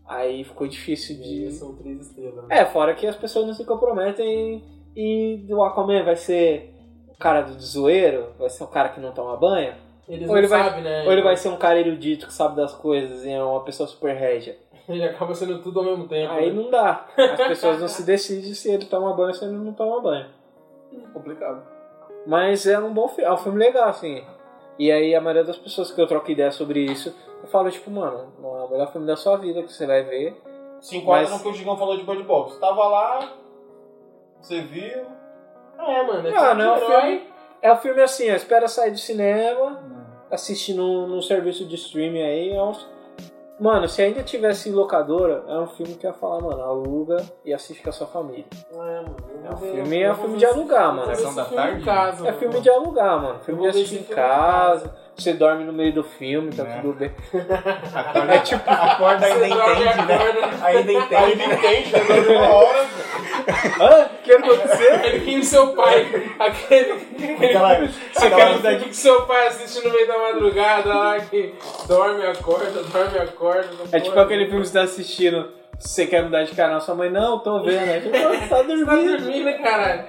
[0.08, 1.52] Aí ficou difícil de.
[1.52, 2.48] são três estrelas.
[2.48, 2.60] né?
[2.60, 4.64] É, fora que as pessoas não se comprometem
[4.98, 6.74] e o Aquaman vai ser
[7.08, 9.74] o cara do zoeiro, vai ser o cara que não toma banho,
[10.10, 11.04] Eles Ou não ele vai- sabem, né?
[11.06, 13.88] ou ele vai ser um cara erudito que sabe das coisas e é uma pessoa
[13.88, 14.58] super régia.
[14.88, 16.32] Ele acaba sendo tudo ao mesmo tempo.
[16.32, 16.62] Aí né?
[16.64, 17.06] não dá.
[17.18, 20.28] As pessoas não se decidem se ele toma banho ou se ele não toma banho.
[21.14, 21.62] Complicado.
[22.26, 24.24] Mas é um bom filme, é um filme legal, assim.
[24.80, 27.90] E aí a maioria das pessoas que eu troco ideia sobre isso, eu falo, tipo,
[27.92, 30.42] mano, não é o melhor filme da sua vida que você vai ver.
[30.80, 32.58] Se enquadra Mas- no que o Gigão falou de Bird Box.
[32.60, 33.34] Tava lá,
[34.48, 35.06] você viu.
[35.80, 36.28] É, mano.
[36.28, 37.02] É Ah, de é um herói.
[37.02, 37.24] filme.
[37.62, 39.82] É um filme assim, ó, espera sair do cinema,
[40.32, 42.52] assiste num, num serviço de streaming aí.
[42.54, 42.74] É um...
[43.60, 47.52] Mano, se ainda tivesse em locadora, é um filme que ia falar, mano, aluga e
[47.52, 48.46] assiste com a sua família.
[48.72, 49.16] É, mano.
[49.44, 51.16] É vou um filme- é um filme de alugar, mano.
[51.16, 51.84] Sessão da tarde?
[51.84, 52.38] casa, É mano.
[52.38, 53.40] filme de alugar, mano.
[53.40, 54.96] Filme de assistir em casa.
[55.16, 56.80] você dorme no meio do filme, tá É.
[56.80, 57.12] tudo bem.
[57.96, 60.16] Acorda, é tipo, acorda ainda Você dorme, entende, né?
[60.16, 60.66] acorda.
[60.68, 61.16] Ainda entende.
[61.42, 62.22] Ainda entende, né?
[62.28, 62.88] Deu uma hora.
[63.80, 64.96] Ah, o que aconteceu?
[64.96, 66.32] Aquele filme do seu pai.
[66.40, 66.92] Aquele.
[66.92, 71.54] Aquela, Aquele aquela filme que seu pai assiste no meio da madrugada lá, que
[71.88, 73.70] dorme, acorda, dorme, acorda.
[73.92, 75.50] É tipo aquele filme que você tá assistindo,
[75.80, 77.90] você quer mudar de canal, sua mãe, não, tô vendo.
[77.90, 79.18] Aí você "Pô, você tá Você tá dormindo.
[79.18, 80.04] dormindo, caralho.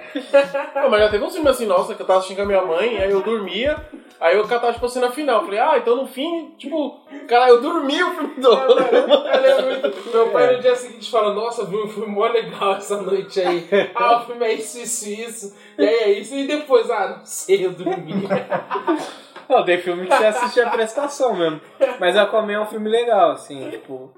[0.75, 2.61] Não, mas já teve um filme assim, nossa, que eu tava assistindo com a minha
[2.65, 3.77] mãe, aí eu dormia,
[4.19, 5.43] aí eu catava, tipo assim, na final.
[5.45, 8.79] Falei, ah, então no fim, tipo, cara, eu dormi o filme todo.
[8.79, 9.93] Eu lembro.
[10.11, 13.67] Meu pai no dia seguinte fala, nossa, vi um filme mó legal essa noite aí.
[13.95, 15.55] Ah, o filme é isso, isso, isso.
[15.77, 16.33] E aí é isso.
[16.35, 18.27] E depois, ah, não sei, eu dormi.
[19.47, 21.59] Não, tem filme que você assiste a prestação mesmo.
[21.99, 24.11] Mas Aquaman é um filme legal, assim, tipo.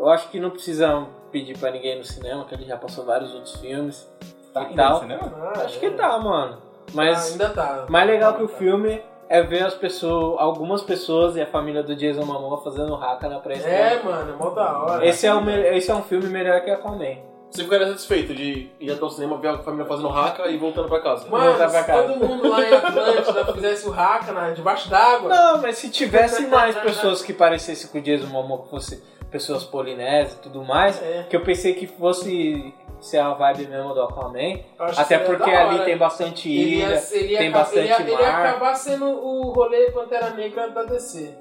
[0.00, 3.34] Eu acho que não precisa pedir pra ninguém no cinema, que ele já passou vários
[3.34, 4.08] outros filmes.
[4.54, 4.94] Tá e tal.
[4.94, 5.32] no cinema?
[5.54, 5.78] Ah, Acho é.
[5.80, 6.56] que tá, mano.
[6.58, 7.84] Ah, Mas ainda tá.
[7.88, 11.94] mais legal que o filme é ver as pessoas, algumas pessoas e a família do
[11.94, 13.76] Jason Momoa fazendo haka na pré-estreia.
[13.76, 15.06] É, mano, é mó da hora.
[15.06, 17.18] Esse é, o, esse é um filme melhor que Aquaman.
[17.50, 20.88] Você ficaria satisfeito de ir até o cinema, ver a família fazendo raca e voltando
[20.88, 21.28] pra casa.
[21.28, 22.08] Mano, pra se casa.
[22.08, 25.28] todo mundo lá em Atlântida fizesse o haka na, debaixo d'água.
[25.28, 29.64] Não, mas se tivesse mais pessoas que parecessem com o Jason Momoa, que fosse pessoas
[29.64, 31.26] polinésias e tudo mais, É.
[31.28, 34.58] que eu pensei que fosse ser a vibe mesmo do Aquaman.
[34.78, 35.84] Até porque ali hora.
[35.84, 38.46] tem bastante Ele ia, ilha, ele ia tem bastante ele ia, ele ia mar.
[38.46, 41.34] acabar sendo o rolê Pantera Negra da DC.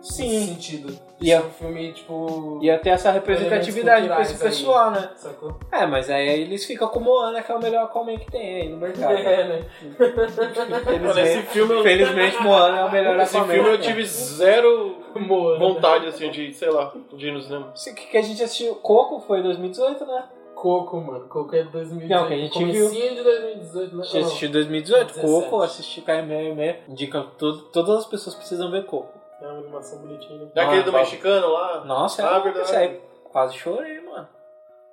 [0.00, 0.98] Nesse Sim, sentido.
[1.20, 2.58] Ia- Ia um filme, tipo.
[2.62, 4.58] ia ter essa representatividade pra esse culturais aí.
[4.64, 5.10] pessoal, né?
[5.16, 5.56] Sacou?
[5.70, 8.68] É, mas aí eles ficam com Moana, que é o melhor Aquaman que tem aí
[8.70, 9.12] no mercado.
[9.20, 9.66] É, né?
[9.98, 13.52] Olha, esse Infelizmente, filme, eu- infelizmente Moana é o melhor esse Aquaman.
[13.54, 15.58] filme eu tive zero Moana.
[15.58, 17.70] vontade, assim, de, sei lá, de ir no cinema.
[17.74, 20.24] Esse que a gente assistiu, Coco foi em 2018, né?
[20.54, 21.26] Coco, mano.
[21.28, 22.20] Coco é de 2018.
[22.20, 24.02] Não, que a gente Comecinho de 2018, né?
[24.02, 25.26] A gente assistiu em 2018, 17.
[25.26, 29.19] Coco, assisti KM6, indica todo, todas as pessoas precisam ver Coco.
[29.40, 30.46] É uma animação bonitinha.
[30.54, 31.84] Daquele Ah, do mexicano lá.
[31.84, 32.66] Nossa, Ah, é verdade.
[32.66, 34.28] Isso aí, quase chorei, mano.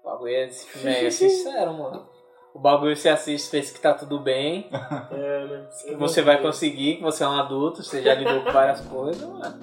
[0.04, 2.08] O bagulho é- desse filme aí é sincero, mano.
[2.54, 4.68] O bagulho você assiste, pensa que tá tudo bem,
[5.12, 5.68] É, né?
[5.86, 9.22] que você vai conseguir, que você é um adulto, você já lidou com várias coisas,
[9.28, 9.60] mano.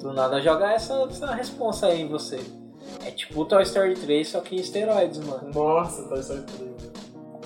[0.00, 2.40] Do nada jogar essa, essa responsa aí em você.
[3.06, 5.50] É tipo o Toy Story 3, só que em esteroides, mano.
[5.54, 6.74] Nossa, tá só estranho.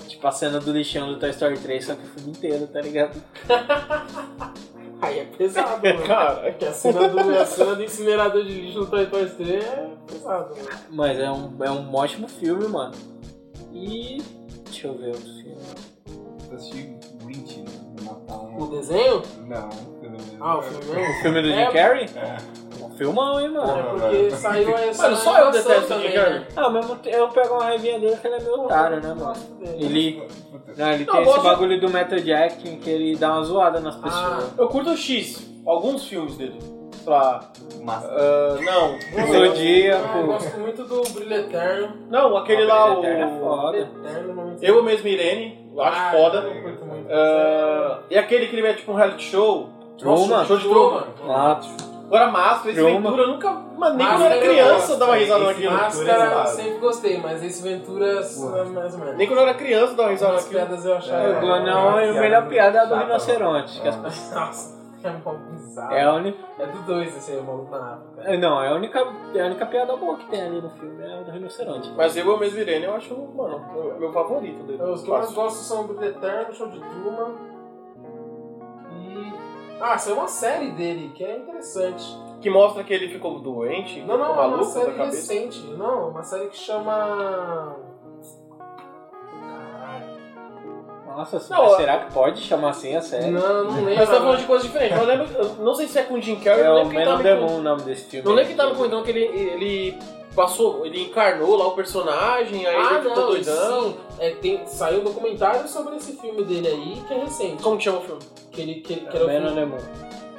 [0.07, 2.81] Tipo a cena do lixão do Toy Story 3, só que o filme inteiro, tá
[2.81, 3.21] ligado?
[5.01, 6.05] Aí é pesado, mano.
[6.05, 9.63] Cara, Que a cena do, a cena do incinerador de lixo no Toy Story 3
[9.63, 10.69] é pesado, mano.
[10.89, 12.93] Mas é um, é um ótimo filme, mano.
[13.73, 14.21] E.
[14.65, 15.57] Deixa eu ver outro filme.
[16.49, 17.65] Eu assisti Grinch né,
[17.99, 18.53] no Natal.
[18.57, 19.21] O desenho?
[19.47, 20.35] Não, pelo menos.
[20.39, 21.11] Ah, o filme mesmo?
[21.13, 22.05] O filme do É, Jim Carrey?
[22.15, 22.37] É.
[22.99, 23.79] Filmão, hein, mano.
[23.79, 26.39] É porque saiu essa Mano, só eu detesto o Jim Carrey.
[26.39, 26.47] né?
[26.55, 29.13] Ah, ao mesmo tempo eu pego uma raivinha dele que ele é meio otário, né,
[29.13, 29.35] mano?
[29.79, 30.23] Ele,
[30.77, 33.43] não, ele Não, tem eu esse gosto- bagulho do method acting que ele dá uma
[33.43, 34.51] zoada nas pessoas.
[34.57, 36.59] eu curto o X, alguns filmes dele.
[37.01, 37.39] Sei lá.
[37.81, 38.09] Massa.
[38.11, 38.97] ah, não.
[39.17, 40.23] Eu Zodíaco.
[40.25, 41.93] gosto muito do Brilho Eterno.
[42.09, 44.57] Não, aquele lá, é o.
[44.61, 46.37] Eu mesmo, Irene, eu acho Ah, foda.
[46.39, 47.07] Eu curto muito.
[47.09, 49.69] Ah, e aquele que ele é tipo um reality show.
[49.97, 50.27] Truman.
[50.27, 51.01] Nossa, Show de Truman.
[51.17, 51.35] Truman.
[51.35, 51.59] Ah,
[52.09, 52.81] Agora Máscara, esse.
[52.81, 53.51] Ventura, eu nunca.
[53.51, 55.71] Mano, nem quando eu era criança eu dava risada esse naquilo.
[55.73, 58.13] Máscara- eu sempre gostei, mas esse Ventura é
[58.65, 59.15] mais ou menos.
[59.17, 60.59] Nem quando eu era criança eu dava risada As naquilo.
[60.65, 61.21] piadas eu achava.
[61.23, 63.81] É, Não, não, a melhor piada é a do chata, rinoceronte.
[63.81, 63.95] que as
[64.33, 65.93] Nossa, é mó bizarro.
[65.93, 66.37] É a única.
[66.57, 68.21] É do 2 esse aí, o maluco na África.
[68.33, 68.99] é, Não, é a única,
[69.35, 71.93] é a única piada boa que tem ali no filme, é a do rinoceronte.
[71.95, 74.81] Mas eu, mesmo, Irene, eu acho, mano, meu- meu favorito dele.
[74.81, 77.58] Os que eu mais gosto são o Brilho Eterno, Show de Truman.
[79.81, 82.03] Ah, saiu uma série dele que é interessante.
[82.41, 85.59] Que mostra que ele ficou doente, Não, não, é uma série recente.
[85.77, 87.75] Não, uma série que chama.
[89.29, 90.19] Caralho.
[91.07, 93.29] Nossa, Não, eu- será que pode chamar assim a série?
[93.31, 93.95] Não, não lembro.
[93.95, 94.97] Mas tá falando de coisas diferentes.
[94.97, 96.95] Eu lembro, eu não sei se é com o Jim Carrey, É o lembro que
[96.97, 98.25] Man tava on the Moon o nome desse filme.
[98.25, 99.99] Não lembro que tava comentando que ele, ele
[100.43, 103.93] passou, ele encarnou lá o personagem, aí Ah, ele ficou não, doidão.
[104.17, 107.61] É, tem, saiu um documentário sobre esse filme dele aí, que é recente.
[107.61, 108.21] Como que chama o filme?
[108.51, 109.75] Que ele, que, que É era o filme.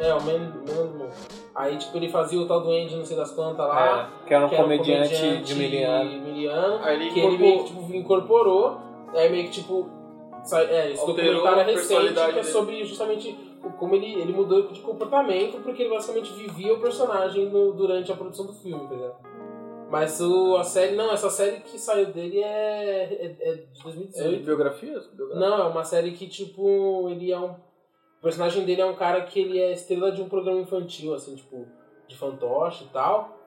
[0.01, 1.11] É, o Man, Man on the Moon.
[1.55, 4.11] Aí, tipo, ele fazia o tal do Andy, não sei das quantas lá.
[4.25, 6.11] É, que era um que era comediante, de miliano.
[6.23, 8.79] miliano, Aí ele que ele incorporou- meio que tipo, incorporou,
[9.15, 9.87] aí meio que tipo.
[10.45, 13.39] sa- É, esse Alterou documentário é recente que é sobre justamente
[13.79, 18.15] como ele, ele mudou de comportamento, porque ele basicamente vivia o personagem no- durante a
[18.17, 19.30] produção do filme, tá ligado?
[19.91, 24.45] Mas o, a série, não, essa série que saiu dele é, é, é de 2018.
[24.45, 25.11] biografias?
[25.35, 27.51] Não, é uma série que, tipo, ele é um.
[27.51, 31.35] O personagem dele é um cara que ele é estrela de um programa infantil, assim,
[31.35, 31.67] tipo,
[32.07, 33.40] de fantoche e tal.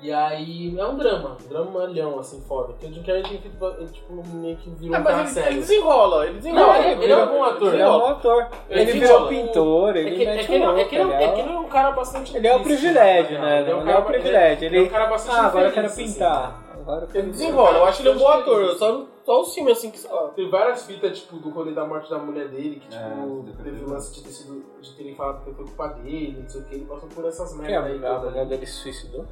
[0.00, 2.72] E aí é um drama, um dramalhão, assim, foda.
[2.72, 3.40] Porque o Jim Carrey, ele,
[3.78, 5.60] ele, tipo, meio que virou Ah, um cara mas ele, ele sério.
[5.60, 6.66] desenrola, ele desenrola.
[6.66, 7.72] Não, ele- ele é um bom ator.
[7.74, 8.48] Ele é um bom ator.
[8.68, 11.02] Ele Ele virou pintor, É ele que, é, mete que ele, o é, que ele,
[11.12, 13.38] é, ele é é que ele é um cara bastante Ele é o difícil, privilégio,
[13.40, 13.60] né?
[13.60, 14.64] Ele é o privilégio.
[14.66, 16.04] Ele é Ele, um cara bastante ah, agora eu quero assim.
[16.12, 16.62] pintar.
[16.72, 18.74] Agora eu quero Ele desenrola, eu acho ele um bom ator.
[18.74, 19.98] Só, só os filmes assim que.
[19.98, 20.28] sei lá.
[20.30, 23.84] Tem várias fitas, tipo, do rolê da morte da mulher dele, que, tipo, É, teve
[23.84, 26.64] o lance de ter, sido, de terem falado que foi culpa dele, não sei o
[26.64, 28.04] que, ele passou por essas Que a, merdas aí.
[28.04, 28.30] a todas.
[28.32, 29.24] mulher dele se suicidou.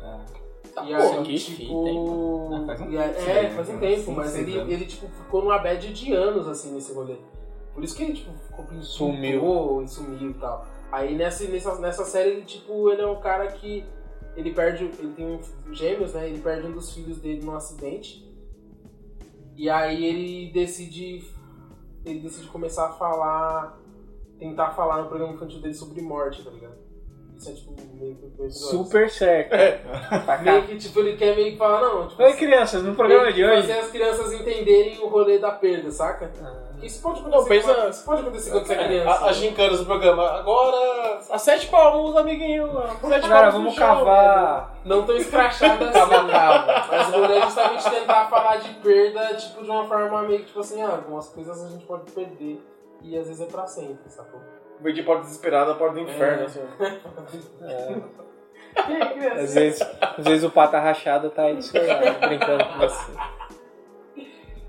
[0.75, 1.57] Tá, E porra, aí, que tipo.
[1.57, 2.07] fita, hein,
[2.53, 3.51] Ah, faz um e aí- tempo, é, né?
[3.51, 6.73] faz um Uns tempo, cinco, mas ele, ele, tipo, ficou numa bad de anos, assim,
[6.73, 7.16] nesse rolê.
[7.75, 9.83] Por isso que ele, tipo, ficou Sumiu.
[9.83, 10.66] e sumiu e tal.
[10.93, 13.85] Aí nessa, nessa, nessa série, ele, tipo, ele é um cara que.
[14.37, 14.85] Ele perde.
[14.85, 15.41] Ele tem um,
[15.75, 16.29] gêmeos, né?
[16.29, 18.29] Ele perde um dos filhos dele num acidente.
[19.57, 21.25] E aí ele decide.
[22.05, 23.79] Ele decide começar a falar.
[24.39, 26.75] Tentar falar no programa infantil dele sobre morte, tá ligado?
[27.41, 28.51] Isso é tipo meio que.
[28.51, 29.51] Super certo.
[30.26, 30.38] Cá.
[30.43, 32.22] Meio que, tipo, ele quer meio que falar, não, tipo.
[32.22, 33.62] Oi, crianças, no programa de hoje.
[33.68, 36.30] Fazer as crianças entenderem o rolê da perda, saca?
[36.43, 37.38] Ah, Isso pode acontecer.
[37.41, 39.11] Não, pensa- com- Isso pode acontecer quando você é criança.
[39.11, 40.22] A- As gincanas do programa.
[40.32, 42.68] Agora, a sete palmos, amiguinho.
[43.09, 43.86] Sete no vamos chão.
[43.86, 44.80] cavar.
[44.84, 45.99] Não tão escrachada assim.
[46.91, 50.47] Mas o rolê é justamente tentar falar de perda, tipo, de uma forma meio que,
[50.47, 52.62] tipo assim, ah, algumas coisas a gente pode perder.
[53.03, 54.41] E às vezes é pra sempre, sacou?
[54.81, 56.47] Veio de porta desesperada, porta do inferno, É.
[56.47, 56.61] assim.
[57.62, 59.41] é.
[59.41, 61.59] Às vezes, às vezes o pata rachado tá aí
[62.20, 63.12] brincando com você.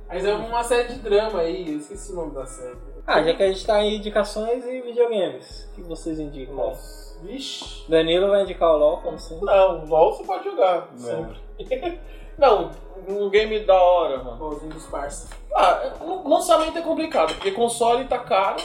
[0.07, 2.76] Mas é uma série de drama aí, eu esqueci o nome da série.
[3.07, 6.55] Ah, já que a gente tá em indicações e videogames, o que vocês indicam?
[6.55, 7.20] Nossa.
[7.24, 7.86] Vixe.
[7.89, 9.45] Danilo vai indicar o LOL, como sempre.
[9.45, 11.39] Não, LOL você pode jogar, sempre.
[12.38, 12.72] Não,
[13.07, 14.38] um game da hora, mano.
[14.38, 15.30] Pãozinho dos parça.
[15.55, 18.59] Ah, o lançamento é complicado, porque console tá caro.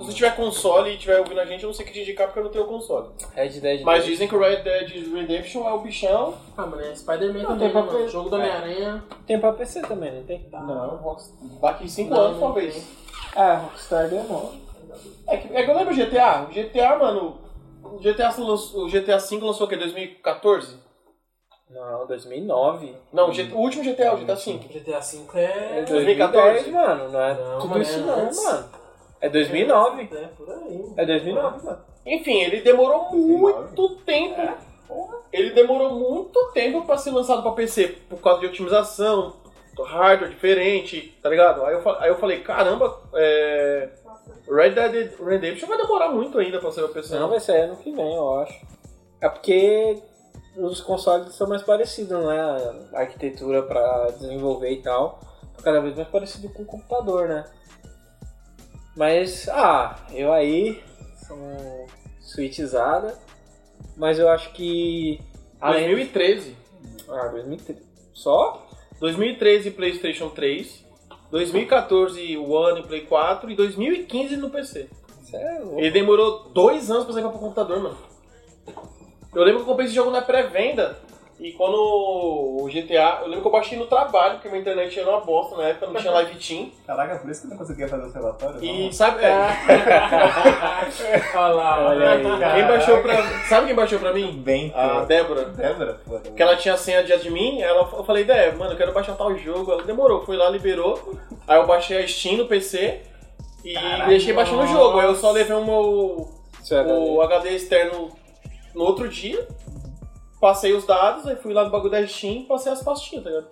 [0.00, 2.00] Se você tiver console e estiver ouvindo a gente, eu não sei o que te
[2.00, 3.08] indicar porque eu não tenho console.
[3.34, 4.06] Red Dead Mas 2.
[4.06, 6.34] dizem que o Red Dead Redemption é o bichão.
[6.56, 7.88] Ah, mano, é Spider-Man também, tem pra né, mano?
[7.98, 9.04] play- Jogo do Homem-Aranha.
[9.26, 10.48] Tem pra PC também, não tem?
[10.50, 12.86] Não, Rox- daqui 5 Não, anos talvez.
[13.36, 14.54] Ah, Rockstar demora.
[15.28, 16.42] É que, é que eu lembro o GTA.
[16.48, 17.38] O GTA, mano.
[17.84, 18.30] O GTA,
[18.74, 19.76] o GTA V lançou o quê?
[19.76, 20.76] 2014?
[21.68, 22.96] Não, 2009.
[23.12, 24.52] Não, o, G- o último GTA é o GTA V.
[24.54, 25.78] GTA V é...
[25.78, 26.64] É 2014.
[26.64, 27.08] 2010, mano.
[27.12, 28.42] Não é Não, tudo mano, isso é não, antes.
[28.44, 28.79] mano.
[29.20, 30.08] É 2009.
[30.12, 30.92] É, por aí.
[30.96, 31.78] É 2009, mano.
[32.06, 33.60] Enfim, ele demorou 2009.
[33.62, 34.40] muito tempo.
[35.32, 39.36] Ele demorou muito tempo pra ser lançado pra PC por causa de otimização,
[39.78, 41.64] hardware diferente, tá ligado?
[41.64, 43.88] Aí eu, aí eu falei, caramba, é,
[44.48, 47.18] Red Dead Redemption vai demorar muito ainda pra ser pra PC.
[47.18, 48.66] Não, vai sair ano que vem, eu acho.
[49.20, 50.02] É porque
[50.56, 52.40] os consoles são mais parecidos, né?
[52.92, 55.20] A arquitetura pra desenvolver e tal.
[55.56, 57.44] Tá cada vez mais parecido com o computador, né?
[58.96, 60.82] Mas, ah, eu aí
[61.26, 61.86] sou
[62.20, 63.16] switchizada.
[63.96, 65.20] Mas eu acho que.
[65.60, 66.56] além- 2013.
[67.08, 67.82] Ah, 2013.
[68.12, 68.66] Só?
[69.00, 70.84] 2013 PlayStation 3,
[71.30, 74.88] 2014 One e Play 4 e 2015 no PC.
[75.22, 75.78] Isso é louco.
[75.80, 77.98] Ele demorou dois anos pra sair pro computador, mano.
[79.34, 80.98] Eu lembro que eu comprei esse jogo na pré-venda.
[81.40, 83.20] E quando o GTA.
[83.22, 85.86] Eu lembro que eu baixei no trabalho, porque minha internet era uma bosta na época,
[85.86, 86.70] não tinha live team.
[86.86, 88.62] Caraca, por isso que eu não conseguia fazer os relatórios.
[88.62, 89.24] E sabe.
[89.24, 89.32] É,
[91.34, 92.22] Olha lá, Olha aí.
[92.54, 93.22] quem baixou pra.
[93.48, 94.32] Sabe quem baixou pra mim?
[94.44, 95.46] Bem, A Débora.
[95.46, 95.98] Débora?
[96.04, 99.16] Pô, Que ela tinha senha de admin, ela, eu falei, Débora, mano, eu quero baixar
[99.16, 99.72] tal jogo.
[99.72, 101.14] Ela demorou, fui lá, liberou.
[101.48, 103.00] Aí eu baixei a Steam no PC
[103.64, 103.74] e
[104.08, 105.00] deixei baixando o jogo.
[105.00, 106.28] Aí eu só levei o meu.
[106.70, 108.10] É o HD externo
[108.74, 109.48] no outro dia,
[110.40, 113.30] passei os dados, aí fui lá no bagulho da Steam e passei as pastinhas, tá
[113.30, 113.48] ligado?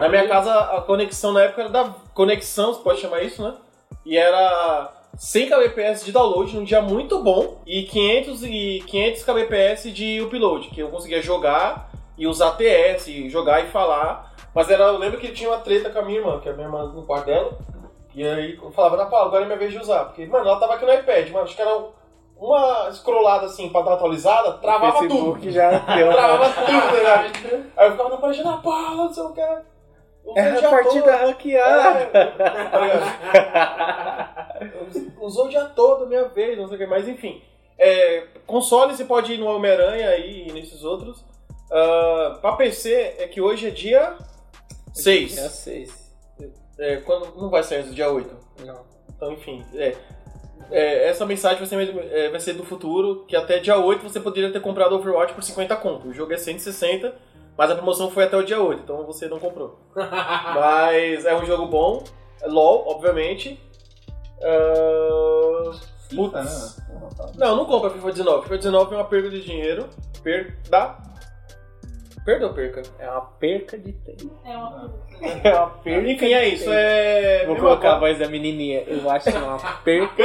[0.00, 3.54] Na minha casa, a conexão na época era da conexão, você pode chamar isso, né?
[4.04, 9.92] E era 100 kbps de download num dia muito bom e 500, e 500 kbps
[9.92, 14.32] de upload, que eu conseguia jogar e usar TS, e jogar e falar.
[14.54, 16.66] Mas era, eu lembro que tinha uma treta com a minha irmã, que a minha
[16.66, 17.58] irmã no quarto dela.
[18.14, 20.04] E aí eu falava, na Paula, agora é minha vez de usar.
[20.04, 21.84] Porque, mano, ela tava aqui no iPad, mano, acho que era
[22.46, 25.08] uma scrollada assim pra dar atualizada, travava tudo.
[25.08, 26.10] Facebook já deu.
[26.12, 27.66] Travava tudo, tá ligado?
[27.76, 29.40] Aí eu ficava na página da Paula, não sei o que.
[30.24, 31.26] O É dia a partida todo.
[31.26, 32.10] ranqueada.
[34.60, 35.12] É?
[35.20, 37.42] Usou o dia todo, minha vez, não sei o que, mas enfim.
[37.78, 41.24] É, console você pode ir no Homem-Aranha aí e nesses outros.
[41.70, 44.16] Ah, pra PC é que hoje é dia
[44.94, 45.32] 6.
[45.32, 46.02] Dia 6.
[46.78, 48.36] É, quando, não vai sair antes do dia 8.
[48.64, 48.80] Não.
[49.14, 49.94] Então, enfim, é,
[50.70, 54.20] é, essa mensagem vai ser, é, vai ser do futuro, que até dia 8 você
[54.20, 56.08] poderia ter comprado Overwatch por 50 conto.
[56.08, 57.14] O jogo é 160,
[57.56, 59.78] mas a promoção foi até o dia 8, então você não comprou.
[59.94, 62.04] mas é um jogo bom,
[62.40, 63.60] é LOL, obviamente.
[66.08, 66.76] FIFA, putz.
[66.78, 66.84] né?
[67.36, 68.42] Não, não compra FIFA 19.
[68.42, 69.88] FIFA 19 é uma perda de dinheiro.
[70.22, 70.96] Perda.
[72.24, 72.82] Perda ou perca?
[72.98, 74.30] É uma perca de tempo.
[74.44, 74.94] É uma
[75.42, 76.70] É uma perca Enfim, de é isso.
[76.70, 77.46] É...
[77.46, 78.84] Vou colocar a voz da menininha.
[78.86, 80.22] Eu acho uma perca.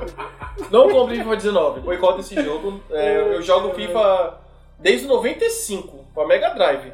[0.70, 1.80] Não compre FIFA 19.
[1.80, 2.80] Boicota esse jogo.
[2.90, 4.38] É, eu jogo FIFA
[4.78, 6.92] desde o 95, pra Mega Drive.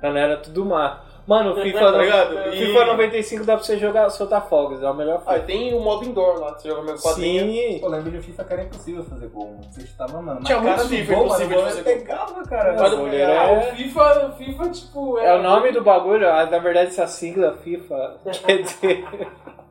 [0.00, 1.13] Quando era tudo mar.
[1.26, 2.48] Mano, o FIFA, Tá ligado?
[2.54, 4.82] E- FIFA 95 dá pra você jogar, soltar fogos.
[4.82, 5.46] É o melhor Ah, FIFA.
[5.46, 7.50] tem o modo indoor lá, você joga meu quadrinho.
[7.52, 7.78] Sim.
[7.80, 9.64] Pô, lembro de FIFA que era impossível fazer gol, mano.
[9.72, 12.72] Você estava, mano, Tinha do FIFA gol, mano, impossíveis o de fazer pegava, cara.
[12.78, 15.18] Mas o Ah, é- o FIFA, FIFA, tipo.
[15.18, 19.04] É o nome do bagulho, ah, na verdade essa sigla FIFA quer dizer.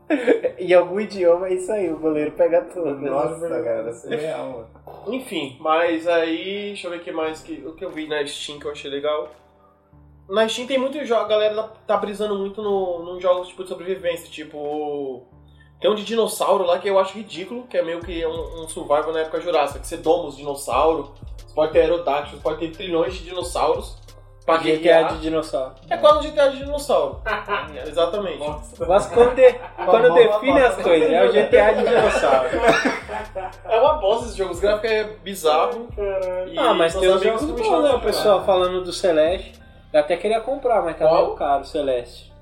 [0.60, 2.96] em algum idioma é isso aí, o goleiro pega tudo.
[3.00, 4.68] Nossa, cara, era surreal, mano.
[5.08, 8.26] Enfim, mas aí, deixa eu ver o que mais que, o que eu vi na
[8.26, 9.30] Steam que eu achei legal.
[10.30, 13.64] Na Steam tem muito jogo, a galera tá- tá brisando muito no, nos jogos tipo
[13.64, 15.26] de sobrevivência, tipo.
[15.82, 18.68] Tem um de dinossauro lá que eu acho ridículo, que é meio que um, um
[18.70, 21.10] survival na época jurássica, que você doma os dinossauros,
[21.46, 23.98] você pode ter aerodáctilos, pode ter trilhões de dinossauros
[24.46, 25.14] pra GTA guerrear.
[25.16, 25.74] de dinossauro.
[25.90, 27.22] É quase um GTA de dinossauro.
[27.86, 28.40] Exatamente.
[28.88, 29.54] Mas quando, de-
[29.86, 32.50] quando define as coisas, é o GTA de dinossauro.
[33.66, 35.90] É uma bosta esse jogo, os gráficos é bizarro.
[36.58, 37.90] Ah, mas tem amigos jogos bons, né?
[37.94, 39.62] O de pessoal falando do Celeste.
[39.94, 41.24] Eu até queria comprar, mas tá Qual?
[41.26, 42.34] meio caro o Celeste.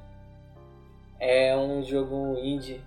[1.20, 2.82] É um jogo indie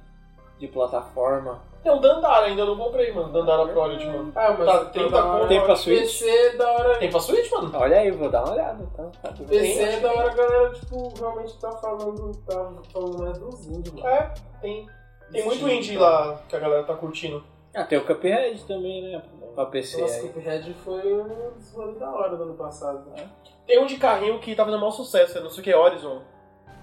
[0.58, 1.62] de plataforma.
[1.82, 3.30] Tem um Dandara, ainda não comprei, mano.
[3.30, 4.32] Dandara Prodigy, mano.
[4.34, 5.48] Ah, mas Tá, tem, 30 conto.
[5.48, 6.00] Tem pra Switch?
[6.00, 6.98] PC é da hora.
[6.98, 7.70] Tem pra Switch, mano?
[7.74, 8.82] Olha aí, vou dar uma olhada.
[8.82, 9.60] Então, tá tudo bem.
[9.60, 13.94] PC é da hora a galera, tipo, realmente tá falando, tá falando mais dos índios,
[13.94, 14.08] mano.
[14.08, 14.32] É,
[14.62, 14.88] tem.
[15.30, 17.44] Tem muito indie lá que a galera tá curtindo.
[17.74, 19.22] Ah, tem o Cuphead também, né?
[19.54, 20.28] Pra PC Nossa, aí.
[20.30, 23.10] Cuphead foi um dos da hora do ano passado.
[23.10, 23.28] Né?
[23.66, 26.22] Tem um de carrinho que tá fazendo maior sucesso, é não sei o que, Horizon.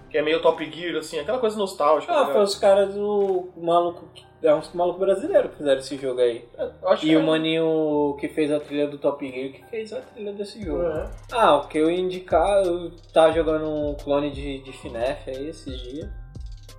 [0.09, 2.11] Que é meio Top Gear, assim, aquela coisa nostálgica.
[2.11, 4.05] Ah, tá foi os caras do maluco.
[4.43, 6.43] É uns malucos brasileiros que fizeram esse jogo aí.
[6.87, 7.23] Acho E que o é.
[7.23, 10.83] maninho que fez a trilha do Top Gear que fez a trilha desse jogo.
[10.83, 11.09] É.
[11.31, 15.49] Ah, o que eu ia indicar, eu tava jogando um clone de, de FNAF aí
[15.49, 16.09] esses dias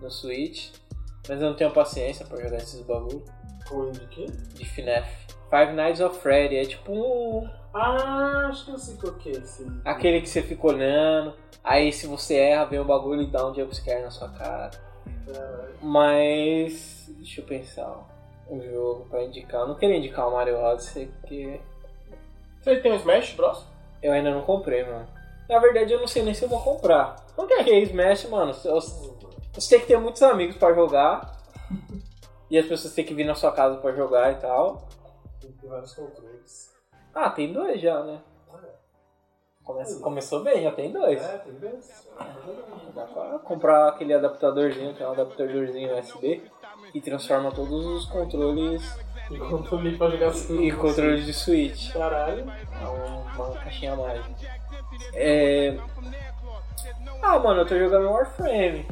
[0.00, 0.70] no Switch.
[1.28, 3.22] Mas eu não tenho paciência pra jogar esses bagulho
[3.68, 4.26] Clone de quê?
[4.54, 5.08] de FNAF.
[5.48, 7.48] Five Nights of Freddy é tipo um.
[7.74, 9.66] Ah, acho que eu sei qual que é esse.
[9.84, 11.34] aquele que você fica olhando.
[11.64, 14.70] Aí se você erra, vem o bagulho e dá um jumpscare na sua cara.
[15.80, 17.06] Mas.
[17.16, 18.08] Deixa eu pensar.
[18.48, 19.62] Um jogo pra indicar.
[19.62, 21.60] Eu não queria indicar o Mario Odyssey porque
[22.60, 23.64] Você tem um Smash Bros?
[24.02, 25.06] eu ainda não comprei, mano.
[25.48, 27.16] Na verdade, eu não sei nem se eu vou comprar.
[27.36, 27.54] Por quê?
[27.56, 28.68] Porque Smash, mano, você
[29.54, 31.36] você tem que ter muitos amigos pra jogar.
[32.50, 34.86] E as pessoas têm que vir na sua casa pra jogar e tal.
[35.40, 36.70] Tem que ter vários controles.
[37.14, 38.20] Ah, tem dois já, né?
[39.64, 41.22] Começa- começou bem, já tem dois.
[41.22, 42.08] É, tem dois.
[42.94, 46.42] Dá pra comprar aquele adaptadorzinho, que é um adaptadorzinho USB,
[46.92, 48.82] e transforma todos os controles
[49.30, 50.66] E controle pra jogar assim.
[50.68, 51.92] em controles de Switch.
[51.92, 52.44] Caralho.
[52.50, 52.86] É
[53.36, 54.28] uma caixinha mágica.
[55.14, 55.78] É...
[57.22, 58.84] Ah, mano, eu tô jogando Warframe.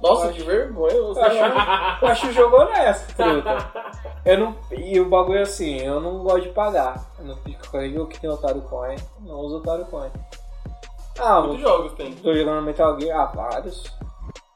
[0.00, 0.94] Nossa, que vergonha.
[0.94, 1.36] Eu acho,
[2.04, 3.70] eu acho o jogo honesto, truta.
[4.24, 7.12] Eu não, e o bagulho é assim, eu não gosto de pagar.
[7.18, 8.96] Eu não fico com jogo que tem Otário Coin.
[9.20, 10.10] Não uso Otário Coin.
[11.18, 12.14] Ah, Quantos jogos tem?
[12.14, 13.20] tô jogando Metal Gear.
[13.20, 13.84] Ah, vários.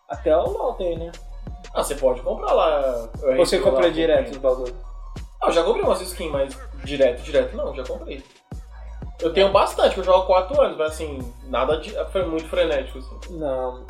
[0.08, 1.12] Até o LoL tem, né?
[1.74, 3.08] Ah, você pode comprar lá.
[3.36, 4.74] Você compra direto os bagulhos?
[5.42, 8.24] Ah, eu já comprei umas skins, mas direto, direto não, já comprei.
[9.20, 12.98] Eu tenho bastante, eu jogo há 4 anos, mas assim, nada de, foi muito frenético,
[12.98, 13.18] assim.
[13.38, 13.84] Não.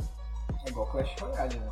[0.67, 1.71] É igual Clash Royale, né?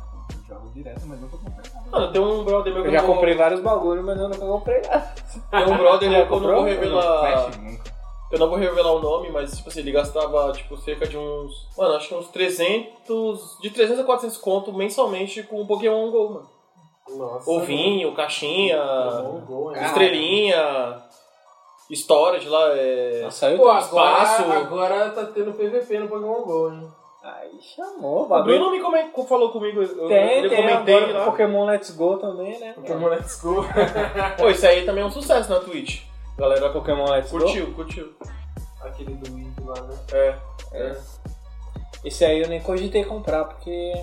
[0.49, 1.89] Eu jogo direto, mas nunca comprei nada.
[1.91, 4.81] Mano, tem um brother meu que Eu já comprei vários bagulhos, mas eu nunca comprei
[4.81, 5.13] nada.
[5.51, 7.19] Tem um brother meu que eu não vou revelar.
[7.19, 7.93] Clash nunca.
[8.31, 11.67] Eu não vou revelar o nome, mas tipo assim, ele gastava tipo cerca de uns.
[11.77, 13.59] Mano, acho que uns 300.
[13.61, 16.49] De 300 a 400 conto mensalmente com o Pokémon GO, mano.
[17.09, 17.51] Nossa.
[17.51, 18.81] Ovinho, caixinha,
[19.21, 19.83] Bom gol, hein?
[19.85, 21.03] estrelinha,
[21.91, 23.21] storage lá, é.
[23.23, 23.79] Nossa, Pô, tudo.
[23.79, 24.41] espaço.
[24.41, 26.91] agora, agora tá tendo PVP no Pokémon GO, hein?
[27.23, 28.59] Aí chamou, o bagulho.
[28.59, 31.25] Bruno me come- falou comigo, eu, Tem, eu tem comentei agora lá.
[31.25, 32.73] Pokémon Let's Go também, né?
[32.73, 33.63] Pokémon Let's Go.
[34.37, 36.01] Pô, isso aí também é um sucesso na Twitch.
[36.37, 37.39] Galera Pokémon Let's Go.
[37.39, 38.13] curtiu, curtiu.
[38.81, 39.97] Aquele do Wii lá, né?
[40.11, 40.35] É.
[40.73, 40.97] É.
[42.03, 43.93] Esse aí eu nem cogitei comprar, porque.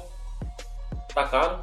[1.15, 1.59] Tá caro?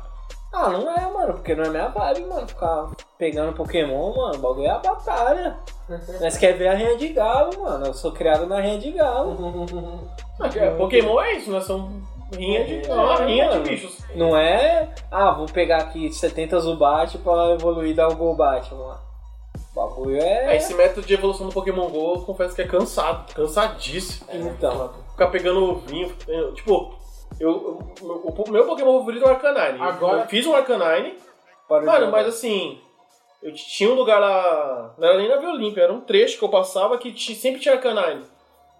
[0.59, 2.47] Ah, não é, mano, porque não é minha vibe, mano.
[2.47, 5.57] Ficar pegando Pokémon, mano, o bagulho é a batalha.
[6.19, 7.85] Mas quer ver a rinha de galo, mano.
[7.87, 9.37] Eu sou criado na rinha de galo.
[10.55, 11.61] É- Pokémon é isso, né?
[11.61, 12.01] São
[12.33, 13.99] rinha de, É, uma rinha de bichos.
[14.15, 18.97] Não é, ah, vou pegar aqui 70 Zubat pra evoluir e dar o Golbat, mano.
[19.71, 20.57] O bagulho É, é.
[20.57, 24.25] esse método de evolução do Pokémon GO, eu confesso que é cansado, cansadíssimo.
[24.33, 26.93] Então, Ficar pegando ovinho, eu- tipo,
[27.39, 27.49] eu,
[28.01, 29.81] eu- o, o meu Pokémon favorito é o Arcanine.
[29.81, 31.15] Agora- Eu fiz um Arcanine,
[31.67, 32.11] para mano, jogar.
[32.11, 32.79] mas assim,
[33.43, 36.43] eu tinha um lugar lá, não era nem na Via Olímpia, era um trecho que
[36.45, 38.23] eu passava que ti- sempre tinha Arcanine.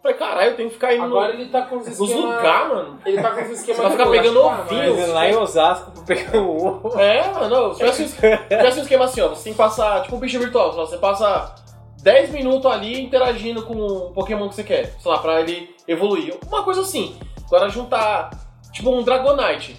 [0.01, 2.35] Falei, caralho, eu tenho que ficar indo Agora no- ele tá com os nos esquemas.
[2.35, 2.99] lugares, mano.
[3.05, 3.77] Ele tá com os esquemas.
[3.77, 4.89] Você vai ficar de pegando plástico, ovinho.
[4.91, 6.99] mas- Mas lá em Osasco pra pegar o ovo.
[6.99, 10.03] É, mano, se tivesse, um- se tivesse um esquema assim, ó, você tem que passar,
[10.03, 11.55] tipo um bicho virtual, sei lá, você passa
[12.03, 16.37] 10 minutos ali interagindo com o Pokémon que você quer, sei lá, pra ele evoluir.
[16.47, 17.17] Uma coisa assim.
[17.47, 18.29] Agora juntar,
[18.71, 19.75] tipo um Dragonite.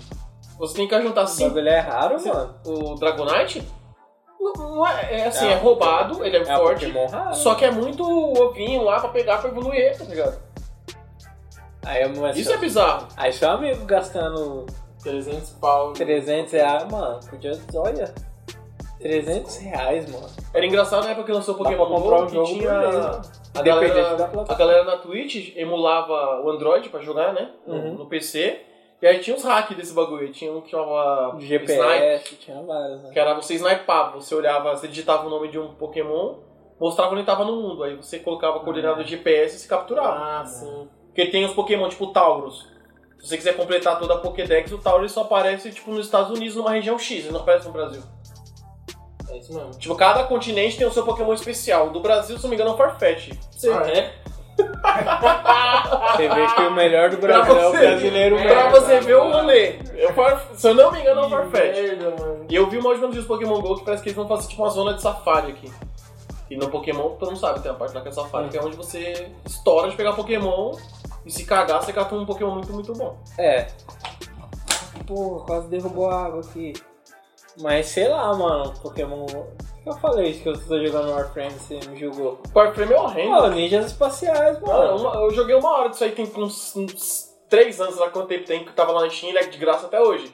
[0.59, 1.51] Você tem que juntar O cinco.
[1.51, 2.55] bagulho é raro, mano.
[2.67, 3.63] O Dragonite?
[4.41, 6.87] Não, não é, é assim, É é, um roubado, ele é, É um forte.
[6.87, 7.35] Pokémon raro.
[7.35, 10.39] Só que é muito ovinho lá pra pegar pra evoluir, tá ligado?
[11.85, 13.07] Aí eu não Isso é bizarro.
[13.17, 14.67] Aí seu amigo gastando
[15.03, 15.93] 300 pau.
[15.93, 17.53] 300 reais, mano, podia.
[17.75, 18.13] Olha.
[19.01, 20.27] 300 reais, mano.
[20.53, 22.47] Era engraçado na época que lançou o Dá pra Pokémon comprar GO um que jogo
[22.49, 22.71] tinha.
[22.71, 23.25] por mês,
[23.55, 27.51] A galera, da a galera na Twitch emulava o Android pra jogar, né?
[27.67, 27.95] No, Uhum.
[27.95, 28.61] no PC.
[29.01, 30.31] E aí tinha os hacks desse bagulho.
[30.33, 33.11] Tinha um que chamava Snipe, GPS, tinha vários, né?
[33.13, 34.21] que era você snipava.
[34.21, 36.37] Você olhava, você digitava o nome de um Pokémon,
[36.81, 37.85] mostrava onde ele tava no mundo.
[37.85, 40.41] Aí você colocava a coordenada de GPS e se capturava.
[40.41, 40.89] Ah, sim.
[41.07, 42.67] Porque tem os Pokémon tipo Taurus.
[43.21, 46.55] Se você quiser completar toda a Pokédex, o Taurus só aparece tipo nos Estados Unidos,
[46.57, 48.03] numa região X, ele não aparece no Brasil.
[49.29, 49.71] É isso mesmo.
[49.73, 51.91] Tipo, cada continente tem o seu Pokémon especial.
[51.91, 53.31] Do Brasil, se não me engano, é o Farfetch.
[53.51, 54.15] Você- Ah, é?
[54.59, 58.71] Você vê que o melhor do Pra Brasil é o brasileiro É, Pra mesmo.
[58.81, 59.79] você ver o rolê.
[59.95, 60.13] Eu
[60.55, 61.77] Se eu não me engano, é o Farfetch.
[62.49, 64.49] E eu vi uma última vez do Pokémon GO que parece que eles vão fazer
[64.49, 65.73] tipo uma zona de safari aqui.
[66.51, 68.63] E no Pokémon, todo mundo sabe, tem a parte lá que é safari, que é
[68.63, 70.75] onde você estoura de pegar Pokémon
[71.27, 73.19] e se cagar, você cata um Pokémon muito, muito bom.
[73.37, 73.67] É.
[75.07, 76.73] Pô, quase derrubou a água aqui.
[77.61, 79.27] Mas sei lá, mano, Pokémon.
[79.89, 82.39] Eu falei isso que eu tô jogando Warframe você me julgou?
[82.55, 83.37] Warframe é horrendo.
[83.37, 84.97] Pô, ninjas espaciais, Mano, mano.
[84.99, 88.29] uma- eu joguei uma hora disso aí, tem uns, uns 3 anos, sei lá quanto
[88.29, 90.31] tempo tem, que tava lá na Steam, ele é de graça até hoje.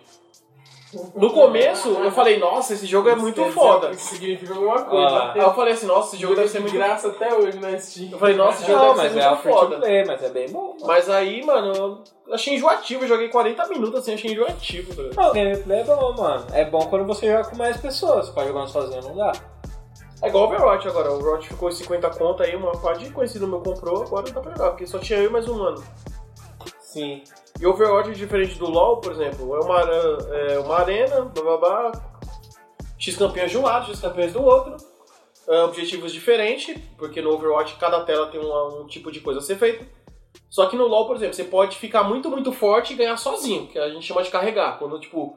[1.15, 3.89] No começo, eu falei, nossa, esse jogo é muito foda.
[3.91, 5.17] que significa alguma coisa.
[5.17, 5.33] Ah.
[5.35, 7.79] Aí eu falei assim, nossa, esse jogo deve ser de muito graça até hoje na
[7.79, 8.11] Steam.
[8.13, 9.77] Eu falei, nossa, esse jogo Não, deve ser mas é o muito free foda.
[9.77, 10.63] play, mas é bem bom.
[10.75, 10.87] Mano.
[10.87, 13.05] Mas aí, mano, eu achei enjoativo.
[13.05, 15.11] Eu joguei 40 minutos assim, achei enjoativo, velho.
[15.17, 16.47] Não, o gameplay é bom, mano.
[16.53, 18.29] É bom quando você joga com mais pessoas.
[18.31, 19.33] Pra jogar sozinho não dá.
[20.23, 21.11] É igual o Overwatch agora.
[21.13, 24.53] O Overwatch ficou em 50 conto aí, uma parte conhecido meu comprou, agora dá pra
[24.53, 25.85] jogar, porque só tinha eu e mais um mano.
[26.95, 27.25] Sim.
[27.61, 31.93] E Overwatch, diferente do LoL, por exemplo, é uma, é uma arena, blá blá blá,
[32.97, 34.77] X campeões de um lado, X campeões do outro,
[35.49, 39.43] é, objetivos diferentes, porque no Overwatch cada tela tem uma- um tipo de coisa a
[39.43, 39.85] ser feita.
[40.49, 43.67] Só que no LoL, por exemplo, você pode ficar muito, muito forte e ganhar sozinho,
[43.67, 44.79] que a gente chama de carregar.
[44.79, 45.37] Quando, tipo,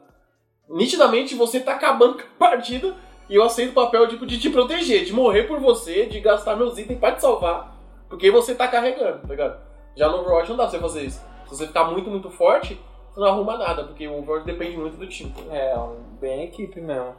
[0.69, 2.95] nitidamente você tá acabando com a partida
[3.27, 6.55] e eu aceito o papel tipo, de te proteger, de morrer por você, de gastar
[6.55, 7.75] meus itens pra te salvar,
[8.07, 9.59] porque você tá carregando, tá ligado?
[9.95, 11.25] Já no Overwatch não dá pra você fazer isso.
[11.47, 12.79] Se você ficar muito, muito forte,
[13.13, 15.33] você não arruma nada, porque o Overwatch depende muito do time.
[15.49, 15.75] É,
[16.19, 17.15] bem equipe mesmo.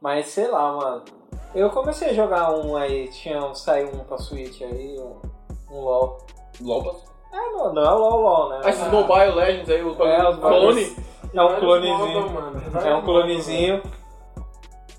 [0.00, 1.02] Mas sei lá, mano.
[1.54, 5.20] Eu comecei a jogar um aí, tinha um, saiu um pra Switch aí, um,
[5.70, 6.18] um LOL.
[6.60, 7.08] LoL passou.
[7.32, 8.60] É, não, não é o LOL LOL, né?
[8.64, 10.96] Ah, esses Mobile Legends aí, o É, clone.
[11.34, 12.26] É um Vários clonezinho.
[12.84, 13.82] É um clonezinho.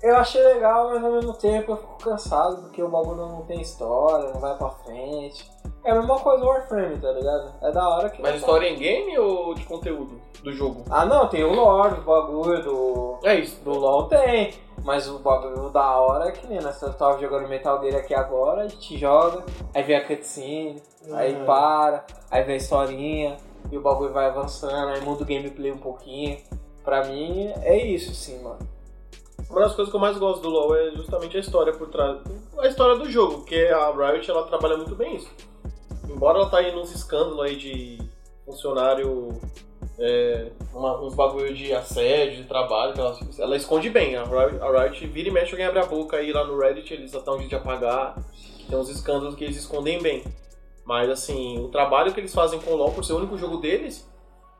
[0.02, 3.60] Eu achei legal, mas ao mesmo tempo eu fico cansado porque o bagulho não tem
[3.60, 5.50] história, não vai pra frente.
[5.84, 7.54] É a mesma coisa do Warframe, tá ligado?
[7.62, 8.20] É da hora que.
[8.20, 10.84] Mas história em game ou de conteúdo do jogo?
[10.90, 13.18] Ah não, tem o lore do bagulho, do.
[13.24, 13.62] É isso.
[13.62, 14.54] Do LoL tem.
[14.82, 16.86] Mas o bagulho da hora é que nem nessa.
[16.86, 19.44] Eu tava jogando Metal Gear aqui agora, a gente joga,
[19.74, 20.82] aí vem a cutscene,
[21.12, 21.44] aí Uhum.
[21.44, 23.36] para, aí vem a historinha,
[23.70, 26.38] e o bagulho vai avançando, aí muda o gameplay um pouquinho.
[26.82, 28.58] Pra mim é isso sim, mano.
[29.50, 32.18] Uma das coisas que eu mais gosto do LoL é justamente a história por trás.
[32.58, 35.30] A história do jogo, porque a Riot ela trabalha muito bem isso.
[36.08, 37.98] Embora ela tá aí nos escândalos aí de
[38.46, 39.40] funcionário.
[39.98, 44.16] É, uma- uns bagulho de assédio, de trabalho, ela, ela esconde bem.
[44.16, 46.94] A Riot, a Riot vira e mexe alguém abre a boca aí lá no Reddit,
[46.94, 48.16] eles estão de apagar.
[48.68, 50.24] Tem uns escândalos que eles escondem bem.
[50.86, 53.58] Mas assim, o trabalho que eles fazem com o LoL por ser o único jogo
[53.58, 54.08] deles.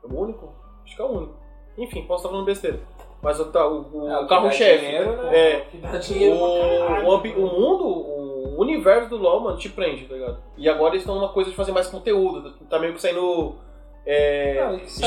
[0.03, 0.53] É o único?
[0.85, 1.33] Acho que é o único.
[1.77, 2.79] Enfim, posso estar falando besteira.
[3.21, 4.83] Mas o, tá- o, o É, o carro-chefe.
[4.83, 5.29] né?
[5.31, 10.15] É, dinheiro pra o, o, o mundo, o universo do LoL, mano, te prende, tá
[10.15, 10.37] ligado?
[10.57, 12.51] E agora eles estão numa coisa de fazer mais conteúdo.
[12.69, 13.55] Tá meio que saindo.
[14.03, 14.99] É, Não, uns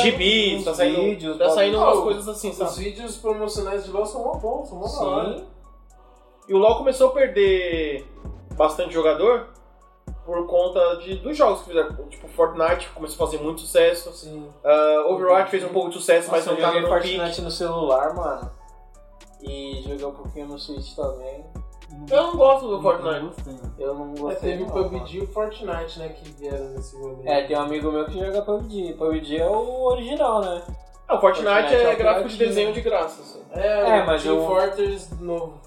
[0.65, 2.79] tá saindo, vídeos, tá saindo umas coisas assim, Os sabe?
[2.85, 4.87] vídeos promocionais de LoL são mó bons, são mó.
[4.87, 5.45] Sim.
[6.49, 8.07] E o LoL começou a perder
[8.57, 9.49] bastante jogador
[10.25, 11.95] por conta de, dos jogos que fizeram.
[12.09, 14.13] Tipo, Fortnite começou a fazer muito sucesso.
[14.13, 14.49] Sim.
[14.65, 17.17] Ah, Overwatch fez um pouco de sucesso, mas Nossa, não eu tá joguei no pique.
[17.17, 18.51] Fortnite no celular, mano.
[19.43, 21.45] E joguei um pouquinho no Switch também.
[22.11, 23.35] Eu não gosto do Fortnite.
[23.79, 24.51] Eu não É, gostei.
[24.53, 27.17] teve o não, PUBG e o Fortnite, né, que vieram nesse rolê.
[27.17, 27.29] mano.
[27.29, 28.95] É, tem um amigo meu que joga PUBG.
[28.95, 30.63] PUBG é o original, né?
[31.07, 33.21] Ah, o Fortnite, Fortnite é, é gráfico de desenho de graça.
[33.21, 33.43] Assim.
[33.53, 35.61] É, É, mas Team eu- Fortress novo.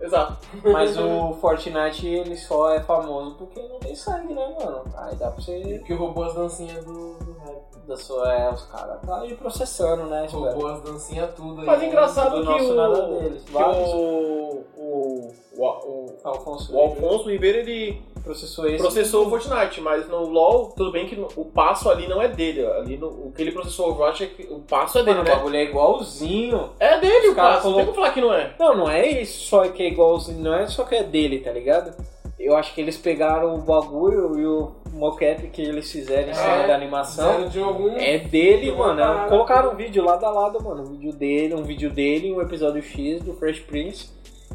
[0.00, 0.38] Exato.
[0.64, 4.84] Mas o Fortnite ele só é famoso porque não tem sangue, né, mano?
[4.96, 5.82] Aí dá pra você.
[5.84, 7.68] Que roubou as dancinhas do, do rap.
[7.88, 10.28] Da sua, é, os caras tá aí processando, né?
[10.30, 11.66] Roubou as dancinhas tudo aí.
[11.66, 16.80] Mas engraçado do que nosso o, nada deles, que o, o, o, o, Alfonso, o
[16.80, 18.78] Alfonso Ribeiro, ele processou esse.
[18.78, 22.66] processou o Fortnite, mas no LoL, tudo bem que o passo ali não é dele.
[22.66, 25.28] Ali no, o que ele processou o Overwatch é que o passo é dele, Mano,
[25.28, 25.36] o né?
[25.36, 26.70] bagulho é igualzinho.
[26.78, 28.54] É dele o Os caras passo, não tem como falar que não é.
[28.58, 31.50] Não, não é isso só que é igualzinho, não é só que é dele, tá
[31.50, 31.92] ligado?
[32.38, 36.62] Eu acho que eles pegaram o bagulho e o mocap que eles fizeram em cima
[36.62, 37.48] É, da animação.
[37.48, 37.90] De algum...
[37.96, 39.00] É dele, mano.
[39.00, 39.28] parada.
[39.28, 40.82] Colocaram um vídeo lado a lado, mano.
[40.82, 44.10] Um vídeo dele, um vídeo dele, um episódio X do Fresh Prince.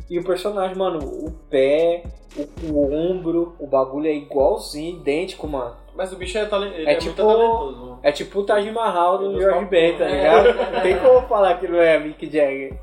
[0.09, 2.03] E o personagem, mano, o pé,
[2.37, 5.75] o, o ombro, o bagulho é igualzinho, idêntico, mano.
[5.95, 7.99] Mas o bicho é, talen- ele É é, tipo- muito talentoso.
[8.01, 10.71] É tipo o Taj Mahal do George Ben, tá ligado?
[10.73, 12.73] Não tem como falar que não é Mick Jagger.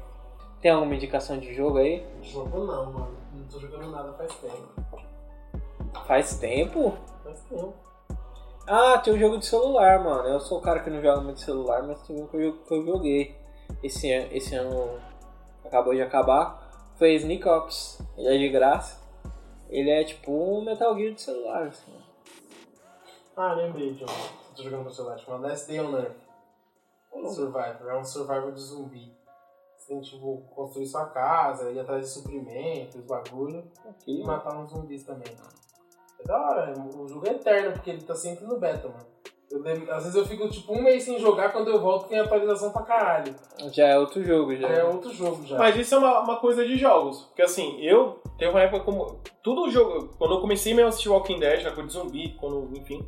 [0.63, 2.03] Tem alguma indicação de jogo aí?
[2.23, 3.17] Jogo não, mano.
[3.33, 4.69] Não tô jogando nada faz tempo.
[6.07, 6.97] Faz tempo?
[7.25, 7.75] Faz tempo.
[8.67, 10.29] Ah, tem um jogo de celular, mano.
[10.29, 12.75] Eu sou o cara que não joga muito celular, mas tem um que eu, que
[12.75, 13.37] eu joguei.
[13.83, 14.99] Esse, an- esse ano
[15.65, 16.71] acabou de acabar.
[16.97, 18.01] Foi Sneak Ops.
[18.17, 19.01] Ele é de graça.
[19.69, 21.93] Ele é tipo um Metal Gear de celular, assim.
[23.37, 24.55] Ah, lembrei um.
[24.55, 25.19] Tô jogando no celular.
[25.19, 26.17] Chama Last Day on Earth.
[27.35, 27.89] Survivor.
[27.91, 29.13] É um survivor de zumbi.
[29.91, 33.65] Tem, tipo, construir sua casa, ir atrás de suprimentos, bagulho.
[34.07, 35.35] E matar uns zumbis também.
[36.21, 36.75] É da hora.
[36.97, 39.05] O jogo é eterno, porque ele tá sempre no beta, mano.
[39.51, 39.59] Eu
[39.93, 42.83] às vezes eu fico, tipo, um mês sem jogar, quando eu volto tem atualização pra
[42.83, 43.35] caralho.
[43.73, 44.69] Já é outro jogo, já.
[44.69, 45.59] Já é outro jogo, já.
[45.59, 47.23] Mas isso é uma, uma coisa de jogos.
[47.25, 49.21] Porque assim, eu teve uma época como.
[49.43, 50.15] Tudo jogo.
[50.17, 52.71] Quando eu comecei mesmo a assistir Walking Dead, a coisa de zumbi, quando.
[52.79, 53.05] enfim.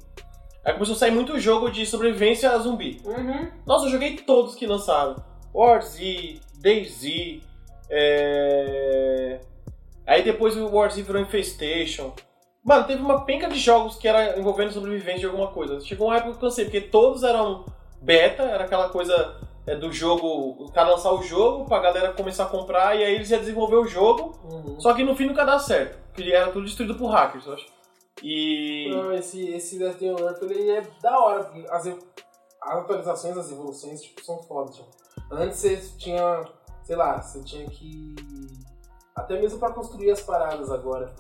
[0.64, 3.00] Aí começou a sair muito jogo de sobrevivência a zumbi.
[3.04, 3.52] Uhum.
[3.64, 5.14] Nossa, eu joguei todos que lançaram.
[5.54, 7.40] War Z, DayZ,
[7.90, 9.40] é...
[10.06, 12.12] Aí depois o War Z virou Infestation.
[12.64, 15.80] Mano, teve uma penca de jogos que era envolvendo sobrevivência de alguma coisa.
[15.80, 17.66] Chegou uma época que eu cansei, porque todos eram
[18.00, 20.26] beta, era aquela coisa é, do jogo,
[20.64, 23.76] o cara lançar o jogo, pra galera começar a comprar, e aí eles iam desenvolver
[23.76, 24.80] o jogo, Uhum.
[24.80, 25.98] só que no fim nunca dá certo.
[26.12, 27.66] Porque era tudo destruído por hackers, eu acho.
[28.22, 28.90] E.
[28.90, 31.96] Não, esse, esse Last Day on Earth ele é da hora, porque as, as
[32.60, 34.76] atualizações, as evoluções tipo, são fodas.
[34.76, 35.01] Tipo.
[35.32, 36.44] Antes você tinha,
[36.82, 38.14] sei lá, você tinha que.
[39.14, 41.14] Até mesmo pra construir as paradas agora.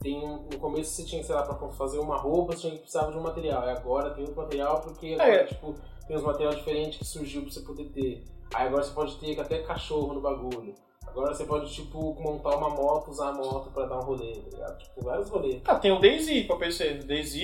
[0.00, 2.80] Tem um, no começo você tinha, sei lá, pra fazer uma roupa, você tinha que
[2.80, 3.64] precisava de um material.
[3.66, 5.44] E agora tem outro material porque agora, É.
[5.44, 5.74] tipo,
[6.06, 8.24] tem uns materiais diferentes que surgiu pra você poder ter.
[8.54, 10.74] Aí agora você pode ter até cachorro no bagulho.
[11.16, 14.50] Agora você pode, tipo, montar uma moto, usar a moto pra dar um rolê, tá
[14.50, 14.78] ligado?
[14.78, 15.62] Tipo, vários rolês.
[15.64, 16.92] Ah, tem o DayZ pra PC.
[17.06, 17.34] DayZ,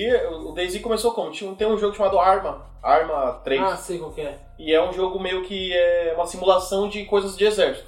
[0.45, 1.31] o DayZ começou como?
[1.31, 2.67] Tinha, tem um jogo chamado Arma.
[2.83, 3.61] Arma 3.
[3.63, 4.37] Ah, sei qual que é.
[4.59, 7.87] E é um jogo meio que é uma simulação de coisas de exército.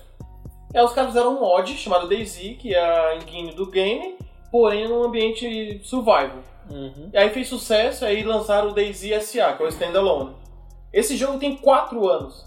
[0.74, 4.18] E aí os caras fizeram um mod chamado DayZ, que é a engine do game,
[4.52, 6.40] porém num ambiente survival.
[6.68, 7.12] Uhum.
[7.14, 10.36] E aí fez sucesso, aí lançaram o DayZ SA, que é o Standalone.
[10.92, 12.44] Esse jogo tem 4 anos.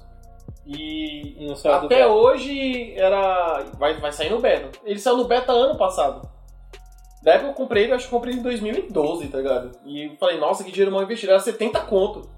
[0.68, 3.64] E do até hoje era.
[3.78, 4.70] Vai, vai sair no beta.
[4.84, 6.28] Ele saiu no beta ano passado.
[7.22, 9.72] Da época eu comprei ele, eu acho que eu comprei em 2012, tá ligado?
[9.86, 11.32] E falei, nossa, que dinheiro mal investido.
[11.32, 12.28] Era 70 conto.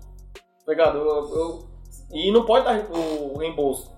[0.64, 0.98] Tá ligado?
[0.98, 1.70] Eu- eu-
[2.12, 3.92] E não pode dar o reembolso.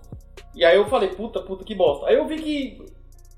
[0.55, 2.07] E aí eu falei, puta, puta, que bosta.
[2.07, 2.87] Aí eu vi que.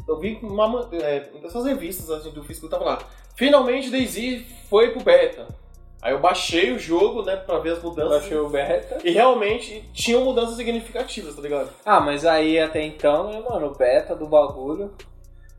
[0.08, 2.98] Eu vi uma ma- é, dessas revistas assim, do físico tava lá.
[3.36, 5.46] Finalmente DayZ foi pro beta.
[6.04, 8.20] Aí eu baixei o jogo, né, pra ver as mudanças.
[8.20, 8.98] Baixei o beta.
[9.02, 11.70] E realmente tinham mudanças significativas, tá ligado?
[11.82, 14.94] Ah, mas aí até então, né, mano, o beta do bagulho.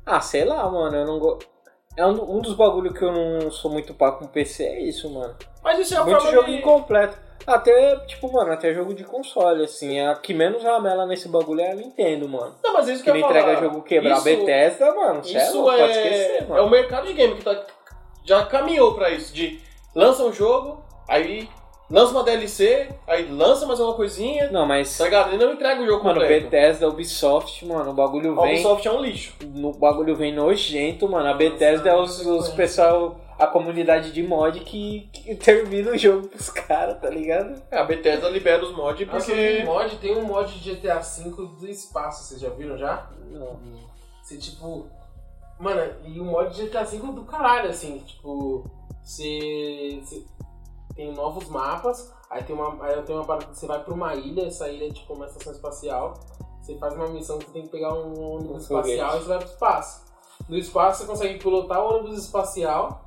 [0.06, 1.48] Ah, sei lá, mano, eu não gosto.
[1.98, 5.10] É um, um dos bagulhos que eu não sou muito pá com PC, é isso,
[5.12, 5.34] mano.
[5.64, 6.58] Mas isso é Muito jogo de...
[6.58, 7.18] incompleto.
[7.48, 10.00] Até, tipo, mano, até jogo de console, assim.
[10.00, 12.54] A que menos ramela nesse bagulho é a Nintendo, mano.
[12.64, 13.62] Não, mas é isso Que que eu ia entrega falar.
[13.62, 14.14] jogo quebrar.
[14.16, 16.64] Isso- Bethesda, mano, é Isso louco, é, pode esquecer, é mano.
[16.66, 17.64] o mercado de game que tá,
[18.26, 19.34] já caminhou pra isso.
[19.34, 19.60] De
[19.96, 21.50] lança um jogo, aí
[21.90, 25.34] lança uma DLC, aí lança mais uma coisinha, Não, mas, tá ligado?
[25.34, 26.50] Ele não entrega o jogo mano, completo.
[26.50, 28.56] Bethesda, Ubisoft, mano, o bagulho A vem...
[28.56, 29.36] Ubisoft é um lixo.
[29.54, 31.30] No bagulho vem nojento, mano.
[31.30, 36.28] A Bethesda é os, os pessoal, a comunidade de mod que, que termina o jogo
[36.28, 37.62] pros caras, tá ligado?
[37.72, 39.42] É, a Bethesda libera os mods Nossa, porque...
[39.42, 43.10] tem mod, tem um mod de GTA V do espaço, vocês já viram já?
[43.32, 43.58] Não.
[44.22, 44.88] Você tipo.
[45.60, 48.64] Mano, e o mod de GTA V é do caralho, assim, tipo.
[49.04, 50.02] Você.
[50.96, 52.84] tem novos mapas, aí tem uma.
[52.84, 55.26] Aí tem uma parada que você vai pra uma ilha, essa ilha é tipo uma
[55.28, 56.14] estação espacial.
[56.62, 58.96] Você faz uma missão que você tem que pegar um ônibus Um foguete.
[58.96, 60.06] espacial e você vai pro espaço.
[60.50, 63.05] No espaço você consegue pilotar o ônibus espacial.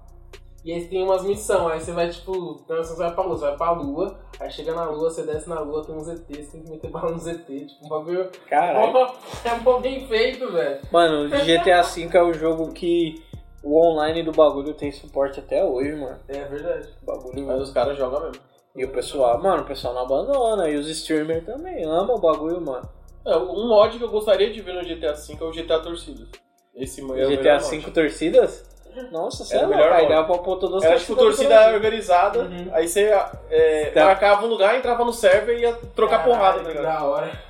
[0.69, 3.45] E aí tem umas missões, aí você vai, tipo, então você vai pra lua, você
[3.47, 6.51] vai pra lua, aí chega na lua, você desce na lua, tem um ZT, você
[6.53, 8.31] tem que meter bala no ZT, tipo, um bagulho.
[8.47, 9.09] Caralho.
[9.47, 10.81] É bom bem feito, velho.
[10.93, 13.25] Mano, o GTA V é o jogo que
[13.63, 16.19] o online do bagulho tem suporte até hoje, mano.
[16.29, 16.87] É verdade.
[17.03, 17.47] O bagulho.
[17.47, 18.43] Mas os caras jogam mesmo.
[18.77, 20.69] E o pessoal, mano, o pessoal não abandona.
[20.69, 22.87] E os streamers também amam o bagulho, mano.
[23.25, 26.29] É, um mod que eu gostaria de ver no GTA V é o GTA Torcidas.
[26.75, 27.59] Esse é GTA.
[27.59, 28.69] V torcidas?
[29.13, 30.15] Nossa, você Era é melhor aí modo.
[30.15, 32.69] dá pra pôr todas as Era tipo torcida organizada, Uhum.
[32.73, 33.13] aí você
[33.51, 34.05] é, Tá.
[34.07, 36.83] marcava um lugar, entrava no server e ia trocar Caralho, porrada, tá ligado?
[36.85, 37.49] Da hora.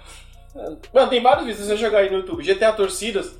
[0.92, 3.36] Mano, tem vários vídeos, se você jogar aí no YouTube, GTA Torcidas,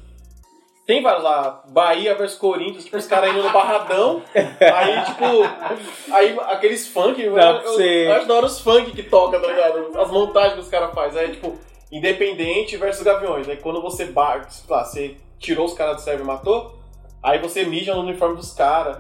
[0.87, 6.39] tem vários lá, Bahia versus Corinthians, tipo, os caras indo no barradão, aí, tipo, aí
[6.49, 9.99] aqueles funk, eu, pra eu, eu adoro os funk que toca, tá ligado?
[9.99, 11.59] As montagens que os caras fazem, aí, tipo,
[11.91, 16.23] Independente versus Gaviões, aí quando você bate, sei lá, você tirou os caras do server
[16.23, 16.78] e matou,
[17.23, 18.97] aí você mija no uniforme dos caras.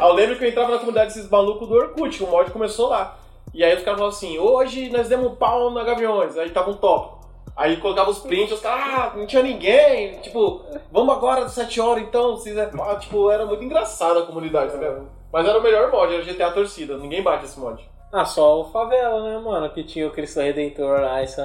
[0.00, 2.88] Eu lembro que eu entrava na comunidade desses malucos do Orkut, que o mod começou
[2.88, 3.16] lá.
[3.54, 6.70] E aí os caras falavam assim, hoje nós demos um pau na Gaviões, aí tava
[6.70, 7.20] um top.
[7.54, 11.78] Aí colocava os prints, os caras, ah, não tinha ninguém, tipo, vamos agora às 7
[11.82, 15.00] horas então, vocês é pá", tipo, era muito engraçada a comunidade, tá?
[15.30, 17.86] Mas era o melhor mod, era GTA Torcida, ninguém bate esse mod.
[18.10, 19.68] Ah, só o Favela, né, mano?
[19.68, 21.44] Que tinha o Cristo Redentor lá em San.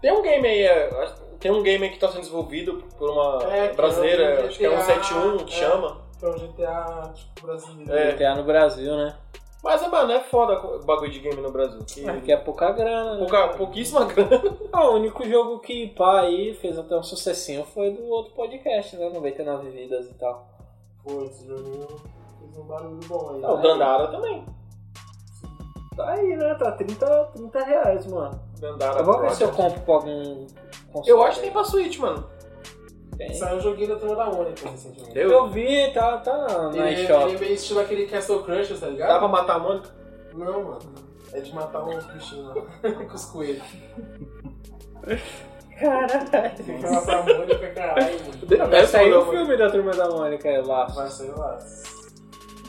[0.00, 3.10] Tem um game aí, é, acho- tem um game aí que tá sendo desenvolvido por
[3.10, 5.56] uma É, que é brasileira, o acho que é um GTA, 71 que é.
[5.56, 6.00] chama.
[6.18, 7.92] Que é um GTA, tipo, brasileiro.
[7.92, 8.12] É.
[8.12, 9.16] GTA no Brasil, né?
[9.62, 11.80] Mas, é, mano, é foda o bagulho de game no Brasil.
[11.84, 13.18] Que Porque é pouca grana, né?
[13.18, 14.56] pouca, pouquíssima grana.
[14.72, 18.94] Ah, o único jogo que pá aí fez até um sucessinho foi do outro podcast,
[18.96, 19.08] né?
[19.08, 20.46] 99 vidas e tal.
[21.02, 21.86] Pô, esse joguinho
[22.38, 23.44] fez um barulho bom aí.
[23.44, 24.44] Ah, o Dandara também.
[25.96, 26.54] Tá aí, né?
[26.54, 28.38] Tá 30, 30 reais, mano.
[28.60, 30.46] Dandara Eu vou ver se eu compro pra algum
[30.92, 31.08] console.
[31.10, 32.28] Eu acho que tem pra Switch, mano.
[33.16, 33.32] Tem.
[33.32, 35.18] Saiu um joguinho da turma da Mônica recentemente.
[35.18, 37.22] Eu- Eu vi, tá, tá na, Ele, eShop.
[37.24, 39.08] ele é meio estilo aquele Castle Cruncher, tá ligado?
[39.08, 39.88] Dá pra matar a Mônica?
[40.34, 40.78] Não, mano.
[41.32, 42.54] É de matar uns bichinhos lá.
[43.08, 43.62] com os coelhos.
[45.78, 46.56] Caralho.
[46.56, 48.16] Tem que matar a Mônica, caralho,
[48.48, 48.70] mano.
[48.70, 50.86] Vai sair o filme da Turma da Mônica é lá.
[50.86, 51.58] Vai sair lá.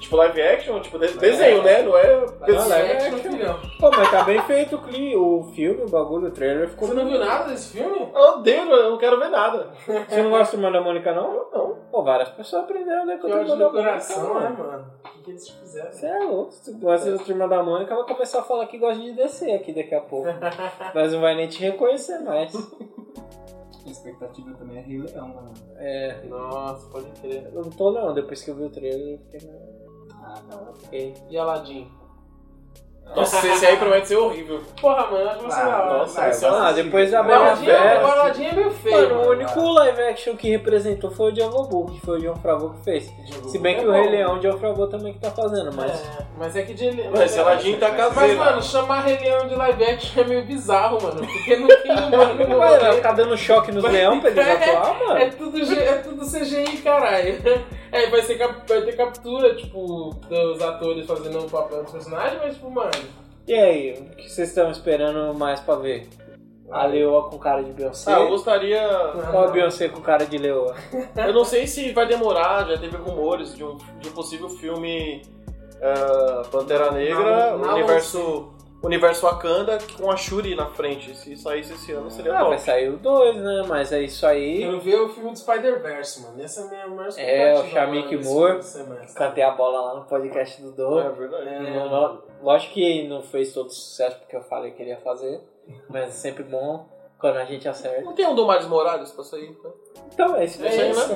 [0.07, 1.81] Tipo live action, tipo de- desenho, né?
[1.81, 2.15] Não é.
[2.47, 3.31] Não, live action, action.
[3.31, 3.59] filhão.
[3.77, 6.93] Pô, mas tá bem feito o cli- o filme, o bagulho, o trailer ficou Você
[6.93, 8.09] não viu nada desse filme?
[8.15, 9.67] Eu odeio, eu não quero ver nada.
[10.07, 11.33] Você não gosta da Turma da Mônica, não?
[11.33, 11.77] Eu não.
[11.91, 14.71] Pô, várias pessoas aprenderam né, Que Turma da do coração, né, Mônica, mano.
[14.71, 14.91] mano?
[15.03, 15.91] O que, que eles fizeram?
[15.91, 16.51] Você é louco.
[16.53, 19.55] Se tu gosta da Turma da Mônica, vai começar a falar que gosta de descer
[19.55, 20.29] aqui daqui a pouco.
[20.95, 22.55] Mas não vai nem te reconhecer mais.
[23.85, 25.53] A expectativa também é Rei Leão, mano.
[25.77, 27.49] É, Nossa, pode crer.
[27.53, 29.49] eu não tô não, depois que eu vi o trailer, eu fiquei...
[30.27, 30.57] Ah, não.
[30.85, 31.13] ok.
[31.29, 31.87] E Aladdin?
[33.15, 34.61] Nossa, esse aí promete ser horrível.
[34.81, 35.97] Porra, mano, acho que vai ser Ah, hora.
[35.99, 38.03] nossa, Ah, esse é Ah, depois da O Bela Aladdin, Fera.
[38.05, 38.95] o Aladdin é meio feio.
[38.97, 39.31] Mano, o mano.
[39.31, 42.83] único live action que representou foi o Django Book, que foi o John Favreau que
[42.83, 43.09] fez.
[43.47, 45.89] Se bem que o Rei Leão, o John Favreau também que tá fazendo, mas...
[45.89, 46.91] É, mas é que de.
[47.09, 48.39] Mas esse Aladdin tá Mas, caseiro.
[48.39, 51.25] mano, chamar Rei Leão de live action é meio bizarro, mano.
[51.25, 52.93] Porque não tem humano no Vai, vai rolê.
[52.93, 55.17] ficar dando choque nos leão pra eles atuar, mano?
[55.17, 57.41] É tudo, G- é tudo CGI, caralho.
[57.97, 62.53] É, vai, ser, vai ter captura, tipo, dos atores fazendo o papel dos personagens, mas,
[62.55, 62.91] tipo, mano.
[63.47, 66.07] E aí, o que vocês estão esperando mais pra ver?
[66.69, 68.13] A Leoa com cara de Beyoncé?
[68.13, 68.81] Ah, eu gostaria.
[69.33, 70.75] Ou a Beyoncé com cara de Leoa?
[71.15, 75.21] Eu não sei se vai demorar, já teve rumores de um, de um possível filme
[75.81, 78.49] ah, Pantera Negra, Não, não universo,
[78.83, 81.15] universo Wakanda, com a Shuri na frente.
[81.15, 82.61] Se saísse esse ano seria Ah, vai top.
[82.61, 83.65] sair o 2, né?
[83.67, 84.59] Mas é isso aí.
[84.59, 86.41] Quero ver o filme do Spider-Verse, mano.
[86.43, 88.59] Essa é a minha maior É, o Shamik Moore.
[89.15, 90.99] Cantei a bola lá no podcast do Do.
[90.99, 91.47] É verdade.
[91.49, 94.99] É, Não- não- Lógico que não fez todo sucesso porque eu falei que ele ia
[95.01, 95.41] fazer.
[95.89, 96.85] Mas é sempre bom
[97.19, 98.01] quando a gente acerta.
[98.01, 99.49] Não tem um do Miles Morales pra sair?
[99.49, 99.71] né?
[100.13, 101.15] Então, é isso, É é isso isso,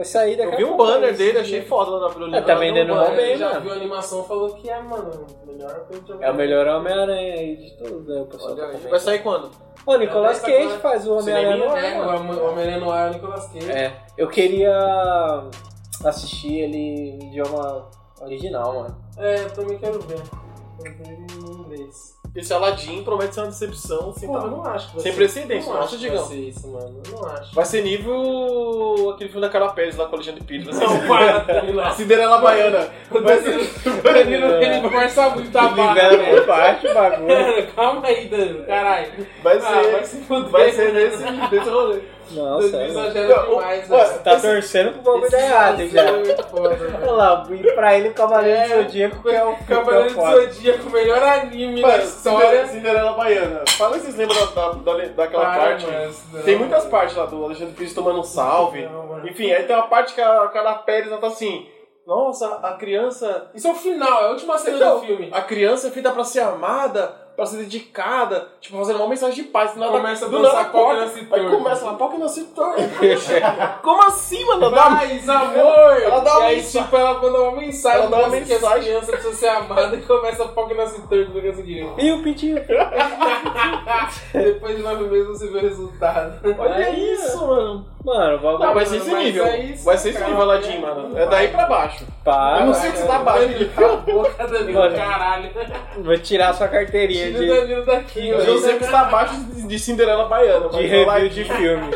[0.00, 0.04] eu.
[0.04, 2.38] Vai sair daqui Eu vi um banner é dele, achei foda lá na Brulina.
[2.38, 3.60] É, tá vendendo mal bem, já mano.
[3.60, 7.56] viu a animação falou que é, mano, o melhor de É o melhor Homem-Aranha aí
[7.56, 8.20] de todos, né?
[8.22, 8.70] O pessoal tá Olha aí.
[8.72, 8.90] comentando.
[8.90, 9.50] Vai sair quando?
[9.86, 12.90] Ô, Nicolas Cage agora- faz o Homem-Aranha no ar, É, o Homem- o Homem-Aranha no
[12.90, 13.70] ar é o Nicolas Cage.
[13.70, 15.44] É, eu queria
[16.04, 17.88] assistir ele em idioma
[18.22, 18.96] original, mano.
[19.18, 20.20] É, eu também quero ver.
[20.82, 21.59] Quero ver.
[22.34, 25.12] Esse Aladdin promete ser uma decepção sem, Pô, eu tá- não acho que vai sem
[25.12, 25.66] ser- precedentes.
[25.66, 26.16] Não Nossa, acho que Digão.
[26.18, 27.02] vai ser isso, mano.
[27.04, 27.54] Eu não acho.
[27.54, 30.66] Vai ser nível aquele filme da Carla Pérez lá com o Alexandre Pires.
[30.66, 31.90] Vai ser Não, para, Danilo.
[31.94, 32.88] Cinderela Baiana.
[33.10, 34.02] Vai ser...
[34.02, 36.46] Danilo, ele força muito a barra, Libera por velho.
[36.46, 37.28] baixo o bagulho.
[37.28, 38.64] Mano, calma aí, Danilo.
[38.64, 39.26] Caralho.
[39.42, 40.50] Vai Ah, ser, vai se fuder.
[40.50, 42.00] vai ser nesse, nesse rolê.
[42.32, 43.88] Nossa, exagera Não, demais,
[44.22, 46.02] tá torcendo pro bagulho dar errado já.
[46.02, 46.12] é
[47.02, 50.34] Olha lá, e pra ele o Cavaleiro É, do Zodíaco que é o Cavaleiro é
[50.36, 50.40] do.
[50.52, 52.66] Zodíaco, o melhor anime da história.
[52.68, 53.62] Cinderela Baiana.
[53.76, 55.86] Fala se vocês lembram da, da, da- daquela Para, parte.
[56.44, 58.88] Tem muitas partes lá do Alexandre Pires tomando um salve.
[59.24, 61.66] Enfim, aí tem uma parte que a Carla Pérez ela tá assim.
[62.06, 63.50] Nossa, a criança.
[63.54, 65.28] Isso é o final, é a última cena Então, do filme.
[65.32, 69.50] A criança é feita pra ser amada, pra ser dedicada, tipo, fazendo uma mensagem de
[69.50, 69.72] paz.
[69.74, 72.80] Do nada, Começa a do dançar nada corta, nasce Aí começa lá, nasce torto.
[73.82, 74.70] Como assim, mano?
[74.70, 76.02] Dá Paz, amor!
[76.02, 76.82] Ela dá uma e aí, mensagem.
[76.82, 78.82] tipo, ela manda uma mensagem Ela dá uma dessa que as mensagem.
[78.84, 81.94] crianças precisam ser amadas e começa a que nasce torto no caso direito.
[81.98, 82.56] E o pintinho?
[84.32, 86.40] Depois de nove meses você vê o resultado.
[86.58, 87.86] Olha Aí, isso, mano.
[88.04, 89.44] Mano, o bagulho Não, vai ser esse nível.
[89.44, 91.18] aí, Vai ser esse cara, nível, Aladdin, mano.
[91.18, 92.06] É daí pra baixo.
[92.24, 92.60] para.
[92.60, 95.50] Eu não sei o que você tá abaixo de Cala a boca, Danilo, caralho.
[95.98, 98.58] Vou tirar sua carteirinha Tira o de, Danilo daqui, Eu mano.
[98.58, 101.90] sei que você tá abaixo de de Cinderela Baiana, de review de filme.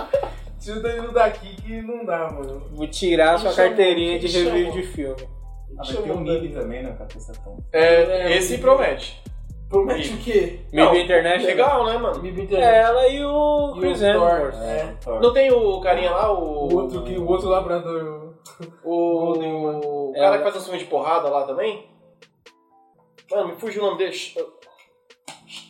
[0.60, 2.66] Tira o Danilo daqui que não dá, mano.
[2.72, 5.16] Vou tirar sua carteirinha de review de filme.
[5.78, 6.92] Ah, vai ter um MIB também, né?
[6.96, 7.62] Com a Tessa Thompson.
[7.72, 9.22] É, esse promete.
[9.70, 10.58] Promete o quê?
[10.72, 11.46] Maybe Não, International.
[11.46, 12.20] Legal, né, mano?
[12.22, 14.02] Me É, ela e o o Chris.
[14.02, 14.54] Hemsworth.
[14.56, 14.94] É.
[15.06, 16.68] Não tem o carinha lá, o.
[16.68, 18.34] O outro, que, o outro labrador.
[18.84, 21.88] O, o É, cara o- que faz um filme de porrada lá também?
[23.30, 24.16] Mano, me fugiu o nome dele.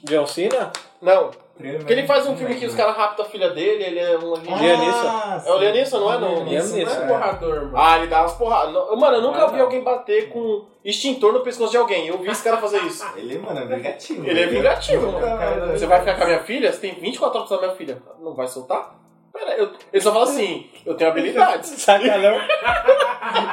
[0.05, 0.73] John Cena?
[1.01, 1.31] Não,
[1.79, 2.79] porque ele faz um filme que os né?
[2.83, 4.33] caras raptam a filha dele, ele é um.
[4.35, 6.45] Ah, É o Neeson, não é, não?
[6.45, 7.07] Liam Isso não é Neeson, é.
[7.07, 7.73] porrador, mano.
[7.77, 8.73] Ah, ele dá umas porradas.
[8.99, 9.65] Mano, eu nunca Ah, vi não.
[9.65, 12.07] alguém bater com extintor no pescoço de alguém.
[12.07, 13.05] Eu vi esse cara fazer isso.
[13.17, 14.27] Ele, mano, é vingativo.
[14.27, 15.67] Ele é vingativo, Nunca mano.
[15.67, 16.73] vai- Você vai ficar com a minha filha?
[16.73, 18.03] Você tem 24 horas pra minha filha.
[18.21, 18.95] Não vai soltar?
[19.33, 19.71] Pera, eu...
[19.93, 21.69] ele só fala assim, eu tenho habilidades.
[21.83, 22.41] Sacalão.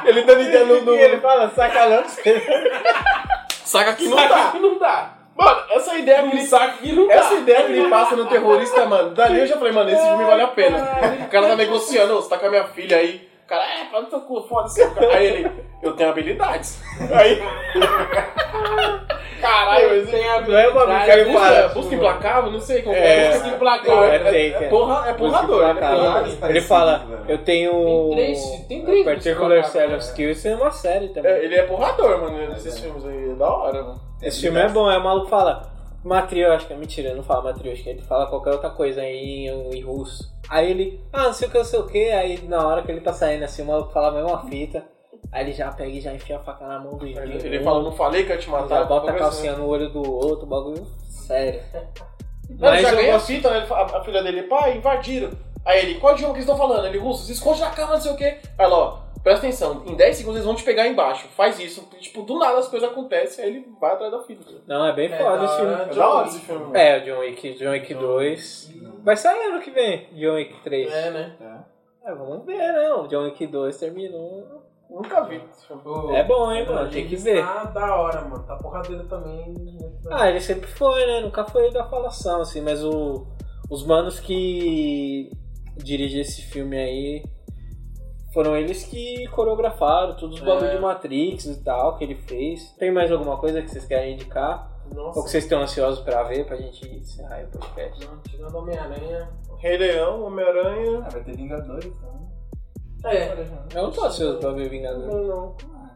[0.06, 0.80] Ele dando ideia no...
[0.82, 0.94] no...
[0.96, 2.02] E ele fala, sacalão.
[3.64, 4.50] Saca que não Saca dá.
[4.50, 5.17] que não dá.
[5.38, 6.36] Mano, essa ideia que
[6.88, 6.96] ele...
[6.96, 7.14] não dá.
[7.14, 10.24] Essa ideia que ele passa no terrorista, mano, dali eu já falei, mano, esse filme
[10.24, 10.78] vale a pena.
[11.24, 13.28] O cara tá negociando, você tá com a minha filha aí.
[13.44, 14.82] O cara, é, teu cu, foda-se.
[14.82, 15.50] Aí ele,
[15.80, 16.82] eu tenho habilidades.
[17.14, 17.40] Aí.
[19.40, 20.10] Caralho, Eu esse...
[20.10, 21.68] tenho Não é uma brincadeira Busca, para.
[21.68, 23.26] busca implacável, não sei como É.
[23.26, 23.32] é.
[23.32, 24.04] Busca implacável.
[24.04, 25.74] É, É é, é, porra, é porrador.
[25.74, 26.50] Busca né?
[26.50, 30.54] Ele fala, eu tenho Tem três, tem três Particular busca Set of Skills, isso é
[30.54, 31.30] uma série também.
[31.32, 33.30] É, ele é porrador, mano, nesses filmes aí.
[33.30, 34.00] É da hora, mano.
[34.22, 35.70] Esse filme é bom, aí o maluco fala
[36.04, 40.32] matriótica, mentira, não fala matriótica, ele fala qualquer outra coisa aí em, em russo.
[40.48, 42.90] Aí ele, ah, não sei o que, não sei o que, aí na hora que
[42.90, 44.84] ele tá saindo assim, o maluco fala a mesma fita,
[45.32, 47.82] aí ele já pega e já enfia a faca na mão do Ele, ele fala,
[47.82, 48.80] não falei que ia te matar.
[48.80, 50.86] já bota a calcinha no olho do outro, bagulho
[51.28, 51.60] sério.
[52.50, 53.66] Não, ele já eu ganha a fita, né?
[53.70, 55.30] A, a filha dele, pai, invadiram.
[55.66, 56.86] Aí ele, qual idioma que eles estão falando?
[56.86, 58.38] Ele, russo, se esconde na cama, não sei o quê.
[58.56, 61.28] Aí ela, ó, presta atenção, em 10 segundos eles vão te pegar embaixo.
[61.36, 61.86] Faz isso.
[62.00, 64.40] Tipo, do nada as coisas acontecem, aí ele vai atrás da filha.
[64.66, 65.74] Não, é bem É, foda da esse filme.
[65.74, 66.62] É da hora esse filme.
[66.64, 66.76] mano.
[66.78, 68.70] É, o John Wick, John Wick 2.
[69.04, 70.90] Vai sair ano que vem, John Wick 3.
[70.90, 71.36] É, né?
[72.02, 72.90] É, vamos ver, né?
[72.94, 74.62] O John Wick 2 terminou.
[74.90, 75.42] Nunca vi
[76.14, 76.90] É bom, hein, mano?
[76.90, 77.44] Tem que ver.
[77.44, 78.42] Tá da hora, mano.
[78.44, 79.54] Tá porradeiro também.
[80.10, 81.20] Ah, ele sempre foi, né?
[81.20, 83.26] Nunca foi da falação, assim, mas o,
[83.70, 85.30] os manos que
[85.76, 87.22] dirigem esse filme aí
[88.32, 90.46] foram eles que coreografaram todos os É.
[90.46, 92.70] bagulho de Matrix e tal que ele fez.
[92.78, 94.70] Tem mais alguma coisa que vocês querem indicar?
[94.94, 95.18] Nossa.
[95.18, 98.06] Ou que vocês estão ansiosos pra ver pra gente encerrar o podcast?
[98.06, 99.28] Não, tirando Homem-Aranha.
[99.58, 101.02] Rei Leão, Homem-Aranha.
[101.04, 102.17] Ah, vai ter Vingadores também.
[103.04, 103.46] É.
[103.74, 105.06] Eu não tô ansioso pra ver Vingador.
[105.06, 105.56] Não, não.
[105.74, 105.88] Ah.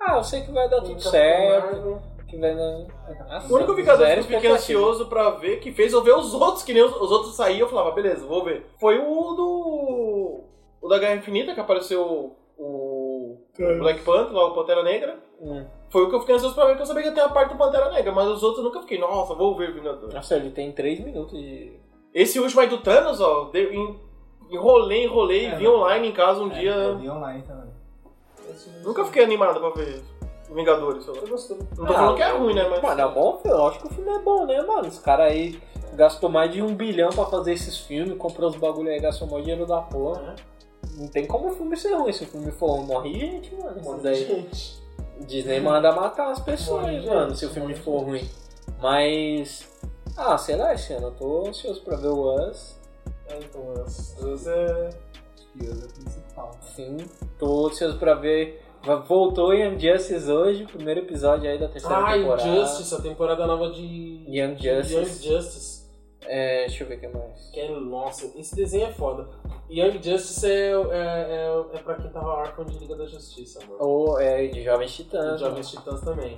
[0.00, 1.64] Ah, eu sei que vai dar tudo Capitão certo.
[1.76, 2.02] Marvel.
[2.28, 2.86] Que vai dar...
[3.28, 4.54] Ah, O único Vingador que eu fiquei expectativa.
[4.54, 7.60] ansioso pra ver, que fez eu ver os outros, que nem os, os outros saíam,
[7.60, 8.66] eu falava, beleza, vou ver.
[8.80, 10.44] Foi o do.
[10.80, 12.36] O da Guerra Infinita, que apareceu o.
[12.58, 13.38] o
[13.78, 15.18] Black Panther, lá o Pantera Negra.
[15.40, 15.64] Hum.
[15.90, 17.28] Foi o que eu fiquei ansioso pra ver, porque eu sabia que ia ter a
[17.28, 20.12] parte do Pantera Negra, mas os outros eu nunca fiquei, nossa, vou ver Vingador.
[20.12, 21.78] Nossa, ele tem 3 minutos de.
[22.14, 24.00] Esse último aí do Thanos, ó, en-
[24.52, 25.70] enrolei, enrolei, É, vi né?
[25.70, 26.70] online em casa um É, dia.
[26.74, 27.72] Eu vi online também.
[28.84, 30.02] Nunca fiquei animado pra ver
[30.50, 31.04] Vingadores.
[31.04, 31.20] sei lá.
[31.20, 31.56] Eu gostei.
[31.56, 32.68] Não tô Ah, falando que é ruim, né?
[32.68, 32.82] Mas.
[32.82, 33.56] Mano, é bom filme.
[33.58, 34.86] Eu acho que o filme é bom, né, mano?
[34.88, 35.58] Os caras aí
[35.94, 39.42] gastou mais de um bilhão pra fazer esses filmes, comprou os bagulho aí, gastou mais
[39.44, 40.36] dinheiro da porra.
[40.98, 42.12] Não tem como o filme ser ruim.
[42.12, 43.78] Se o filme for ruim, morre gente, mano.
[43.80, 44.82] Esses aí, Gente.
[45.26, 48.28] Disney manda matar as pessoas, Morre mano, gente, se o filme morre for ruim.
[48.80, 49.70] Mas.
[50.16, 52.78] Ah, sei lá, esse ano eu tô ansioso pra ver o Us.
[53.28, 54.90] É, então, é.
[55.54, 56.50] O principal.
[56.74, 56.96] Sim,
[57.38, 58.62] tô ansioso pra ver.
[59.06, 62.48] Voltou Young Justice hoje, primeiro episódio aí da terceira Ah, temporada.
[62.48, 64.24] Injustice, a temporada nova de.
[64.26, 64.94] Young de Justice.
[65.28, 65.82] Young Justice.
[66.24, 67.50] É, deixa eu ver o que mais.
[67.50, 69.28] Que é, nossa, esse desenho é foda.
[69.70, 73.76] Young Justice é, é, é, é pra quem tava órfão de Liga da Justiça, mano.
[73.78, 75.40] Ou é de Jovens Titãs.
[75.40, 76.36] Jovens Titãs também.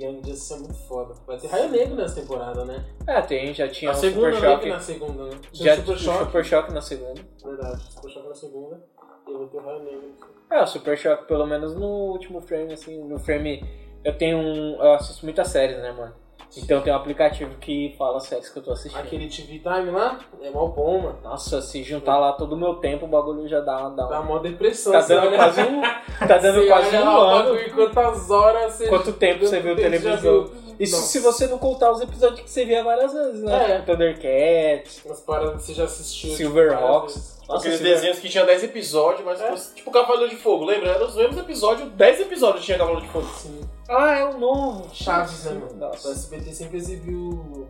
[0.00, 1.14] Que Young Justice é muito foda.
[1.26, 2.86] Vai ter Raio Negro nessa temporada, né?
[3.06, 4.68] É, tem, já tinha a o segunda Super Choque.
[4.70, 5.40] na segunda, né?
[5.52, 6.24] Tinha Já o Super Choque.
[6.24, 7.20] Super Choque na segunda.
[7.44, 8.84] Verdade, Super Choque na segunda.
[9.28, 10.14] E vai ter o Raio Negro.
[10.50, 13.62] É, o Super Choque, pelo menos no último frame, assim, no frame.
[14.02, 14.82] Eu tenho um.
[14.82, 16.14] Eu assisto muitas séries, né, mano?
[16.56, 19.00] Então tem um aplicativo que fala as séries que eu tô assistindo.
[19.00, 21.18] Aquele TV Time lá é mó bom, mano.
[21.22, 24.24] Nossa, se juntar lá todo o meu tempo, o bagulho já dá, dá, Dá um-
[24.24, 24.92] mó depressão.
[24.92, 25.80] Tá dando quase um.
[26.26, 27.70] Tá dando quase um o ano.
[27.74, 28.88] Quantas horas você.
[28.88, 30.20] Quanto tempo você viu já televisão?
[30.20, 30.50] viu?
[30.80, 31.08] Isso Nossa.
[31.08, 33.72] se você não contar os episódios que você via várias vezes, né?
[33.76, 33.78] É.
[33.82, 36.30] Thundercats, Umas paradas que você já assistiu.
[36.34, 37.14] Silverhawks.
[37.14, 39.50] tipo, Nossa, Aqueles Silver- desenhos que tinha 10 episódios, mas É.
[39.50, 40.90] fosse- tipo Cavaleiro de Fogo, lembra?
[40.90, 43.26] Eram os mesmos episódios, 10 episódios tinha Cavaleiro de Fogo.
[43.26, 43.60] Sim.
[43.90, 44.88] Ah, é o novo.
[44.92, 45.72] Chaves, né, mano?
[45.72, 46.10] O Nossa.
[46.12, 47.68] SBT sempre exibiu.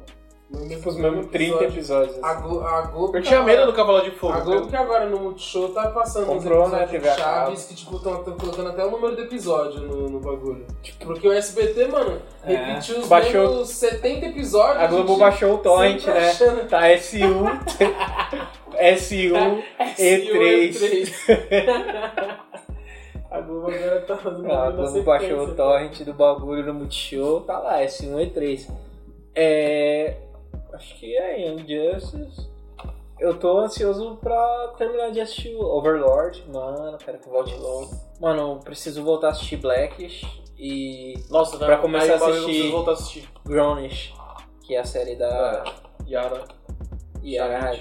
[0.68, 2.20] Tipo, os mesmos 30 episódios.
[2.24, 2.42] A assim.
[2.42, 4.32] Globo, a Globo Eu tinha medo do Cavaleiro de Fogo.
[4.32, 7.64] A Globo que agora no Multishow tá passando uns Comprou, né, episódios a de Chaves
[7.66, 10.66] que tipo estão colocando até o número do episódio no, no bagulho.
[11.04, 12.52] Porque o SBT, mano, É.
[12.52, 14.82] repetiu os Baixou- mesmos 70 episódios.
[14.82, 16.30] A Globo gente baixou o torrent, sempre né?
[16.30, 17.60] achando- Tá S1,
[18.74, 19.62] S1,
[20.00, 20.80] E3.
[23.30, 27.58] A Globo agora tá fazendo A Globo baixou o torrent do bagulho no Multishow, tá
[27.58, 28.68] lá, S1 E3.
[29.34, 30.16] É.
[30.72, 32.48] Acho que é Injustice.
[33.18, 37.90] Eu tô ansioso pra terminar de assistir o Overlord, mano, quero que volte logo.
[38.18, 40.22] Mano, eu preciso voltar a assistir Blackish
[40.58, 43.28] e Nossa, Pra não, começar a assistir- preciso voltar a assistir.
[43.44, 44.14] Grownish,
[44.62, 45.64] que é a série da
[46.08, 46.44] Yara.
[47.22, 47.78] Yara.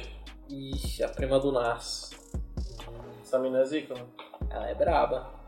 [0.49, 2.11] Ixi, a prima do Nas.
[3.21, 4.07] Essa mina é zica, mano.
[4.49, 5.38] Ela é braba.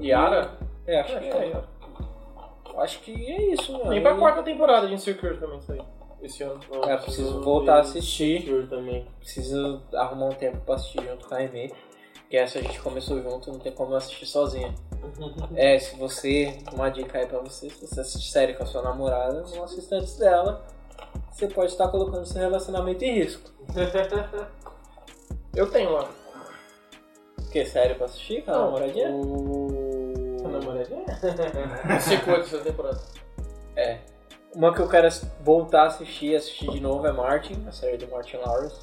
[0.00, 0.50] Yara?
[0.86, 1.48] É, acho que Acho que é.
[1.48, 1.62] é.
[2.82, 3.90] Acho que é isso, mano.
[3.90, 5.82] Tem pra quarta temporada de Insecure também, isso aí.
[6.22, 6.60] Esse ano.
[6.86, 8.42] É, preciso voltar a assistir.
[8.42, 9.06] Secure também.
[9.18, 11.72] Preciso arrumar um tempo pra assistir junto com a Amy.
[12.30, 14.74] Que essa a gente começou junto, não tem como eu assistir sozinha.
[15.56, 16.58] É, se você.
[16.72, 19.96] Uma dica aí pra você, se você assistir série com a sua namorada, não assista
[19.96, 20.64] antes dela.
[21.30, 23.50] Você pode estar colocando seu relacionamento em risco.
[25.54, 26.08] Eu tenho lá.
[27.52, 27.66] O que?
[27.66, 29.08] Série pra assistir com a namoradinha?
[29.08, 31.04] A namoradinha?
[31.98, 32.98] Insecure essa temporada.
[33.76, 33.98] É.
[34.54, 35.06] Uma que eu quero
[35.42, 38.80] voltar a assistir, assistir de novo é Martin, a série do Martin Lawrence.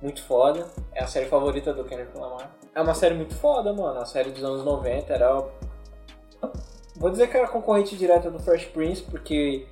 [0.00, 0.68] Muito foda.
[0.94, 2.48] É a série favorita do Kendrick Lamar.
[2.72, 3.98] É uma série muito foda, mano.
[3.98, 5.44] A série dos anos 90 era.
[6.94, 9.66] Vou dizer que era concorrente direta do Fresh Prince, porque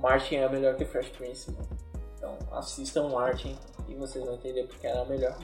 [0.00, 1.68] Martin é melhor que Fresh Prince, mano.
[2.16, 3.56] Então assistam Martin
[3.86, 5.38] e vocês vão entender porque era melhor.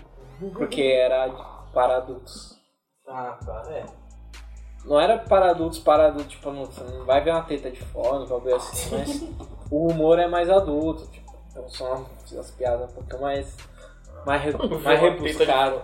[0.57, 2.59] Porque era para adultos.
[3.07, 3.85] Ah, tá, é.
[4.85, 7.81] Não era para adultos, para adultos, tipo, não, você não vai ver uma teta de
[7.81, 9.25] fora, um bagulho assim, mas
[9.71, 12.07] o humor é mais adulto, tipo, então são
[12.39, 13.57] as piadas um pouco mais,
[14.25, 15.83] mais, mais rebuscado.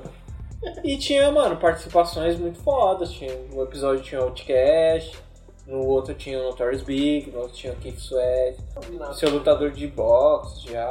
[0.83, 5.23] E tinha, mano, participações muito fodas, tinha, no episódio tinha o Outcast,
[5.67, 8.59] no outro tinha o Notorious Big, no outro tinha o Keith Sweat,
[9.11, 10.89] o seu lutador de boxe, já,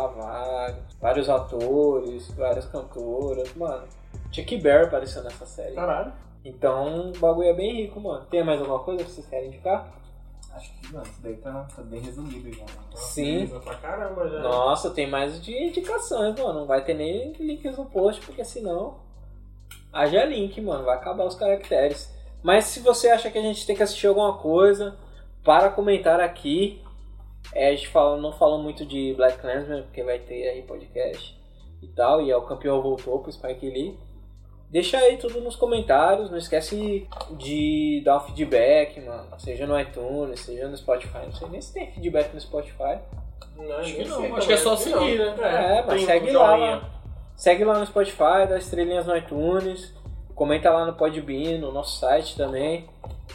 [1.00, 3.88] vários atores, várias cantoras, mano.
[4.34, 5.76] Chuck Bear apareceu nessa série.
[5.76, 6.14] Caralho.
[6.44, 8.26] Então o bagulho é bem rico, mano.
[8.26, 9.94] Tem mais alguma coisa que vocês querem indicar?
[10.54, 12.64] Acho que, mano, isso daí tá, tá bem resumido já.
[12.64, 12.72] né?
[12.96, 13.48] Sim.
[13.64, 14.40] Pra caramba já.
[14.40, 16.60] Nossa, tem mais de indicações, mano.
[16.60, 19.00] Não vai ter nem links no post, porque senão.
[19.92, 20.84] Haja link, mano.
[20.86, 22.14] Vai acabar os caracteres.
[22.44, 24.96] Mas se você acha que a gente tem que assistir alguma coisa,
[25.44, 26.82] para comentar aqui.
[27.54, 31.38] É, a gente fala, não fala muito de Black Clansman, porque vai ter aí podcast
[31.82, 32.22] e tal.
[32.22, 33.98] E é o campeão voltou pro Spike Lee.
[34.74, 36.32] Deixa aí tudo nos comentários.
[36.32, 39.28] Não esquece de dar um feedback, mano.
[39.38, 41.20] Seja no iTunes, seja no Spotify.
[41.26, 42.98] Não sei nem se tem feedback no Spotify.
[43.56, 45.36] Não, Acho que não, sei acho que é só seguir, né?
[45.78, 46.90] É, mas Tem segue lá, lá.
[47.36, 49.94] Segue lá no Spotify, dá estrelinhas no iTunes.
[50.36, 52.88] Comenta lá no Podbean, no nosso site também.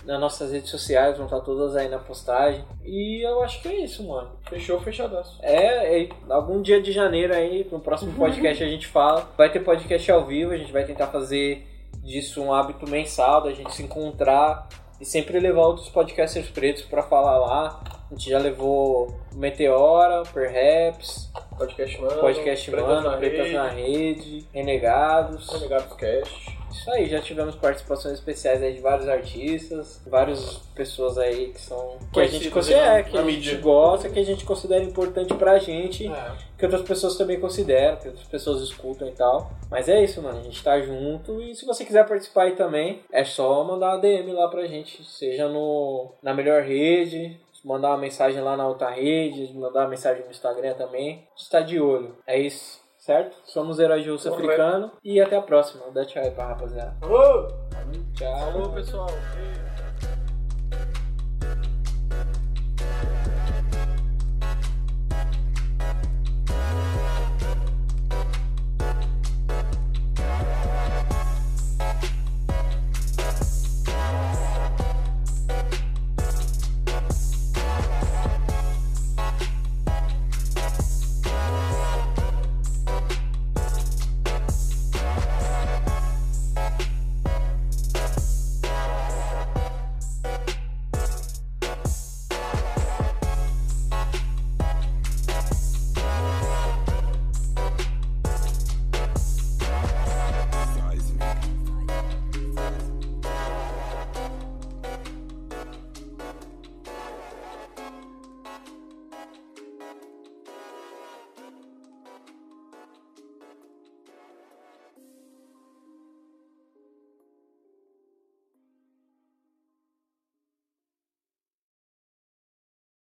[0.04, 2.64] Nas nossas redes sociais, vão estar todas aí na postagem.
[2.84, 4.30] E eu acho que é isso, mano.
[4.48, 5.38] Fechou, fechadaço.
[5.42, 9.28] É, é, algum dia de janeiro aí, no próximo podcast a gente fala.
[9.36, 11.66] Vai ter podcast ao vivo, a gente vai tentar fazer
[12.02, 14.68] disso um hábito mensal, da gente se encontrar
[15.00, 17.80] e sempre levar outros podcasters pretos pra falar lá.
[18.10, 22.20] A gente já levou Meteora, Perhaps, Podcast Mano.
[22.20, 25.48] Podcast Pretas Mano, na Pretas Rede, na Rede, Renegados.
[25.52, 26.57] Renegados Cast.
[26.78, 31.98] Isso aí, já tivemos participações especiais aí de vários artistas, várias pessoas aí que são.
[32.12, 35.58] que a gente considera, na- que a gente gosta, que a gente considera importante pra
[35.58, 36.32] gente, É.
[36.56, 39.50] que outras pessoas também consideram, que outras pessoas escutam e tal.
[39.70, 43.02] Mas é isso, mano, a gente tá junto e se você quiser participar aí também,
[43.12, 47.38] é só mandar uma DM lá pra gente, seja no na melhor rede.
[47.64, 51.24] Mandar uma mensagem lá na outra rede, mandar uma mensagem no Instagram também.
[51.36, 52.16] Está de olho.
[52.24, 53.38] É isso, certo?
[53.44, 54.52] Somos Herói de Correto.
[54.52, 54.92] Africano.
[55.02, 55.84] E até a próxima.
[55.94, 56.94] Dá tchau aí pra rapaziada.
[57.00, 57.48] Alô!
[58.12, 58.52] Tchau.
[58.52, 59.08] Falou, pessoal.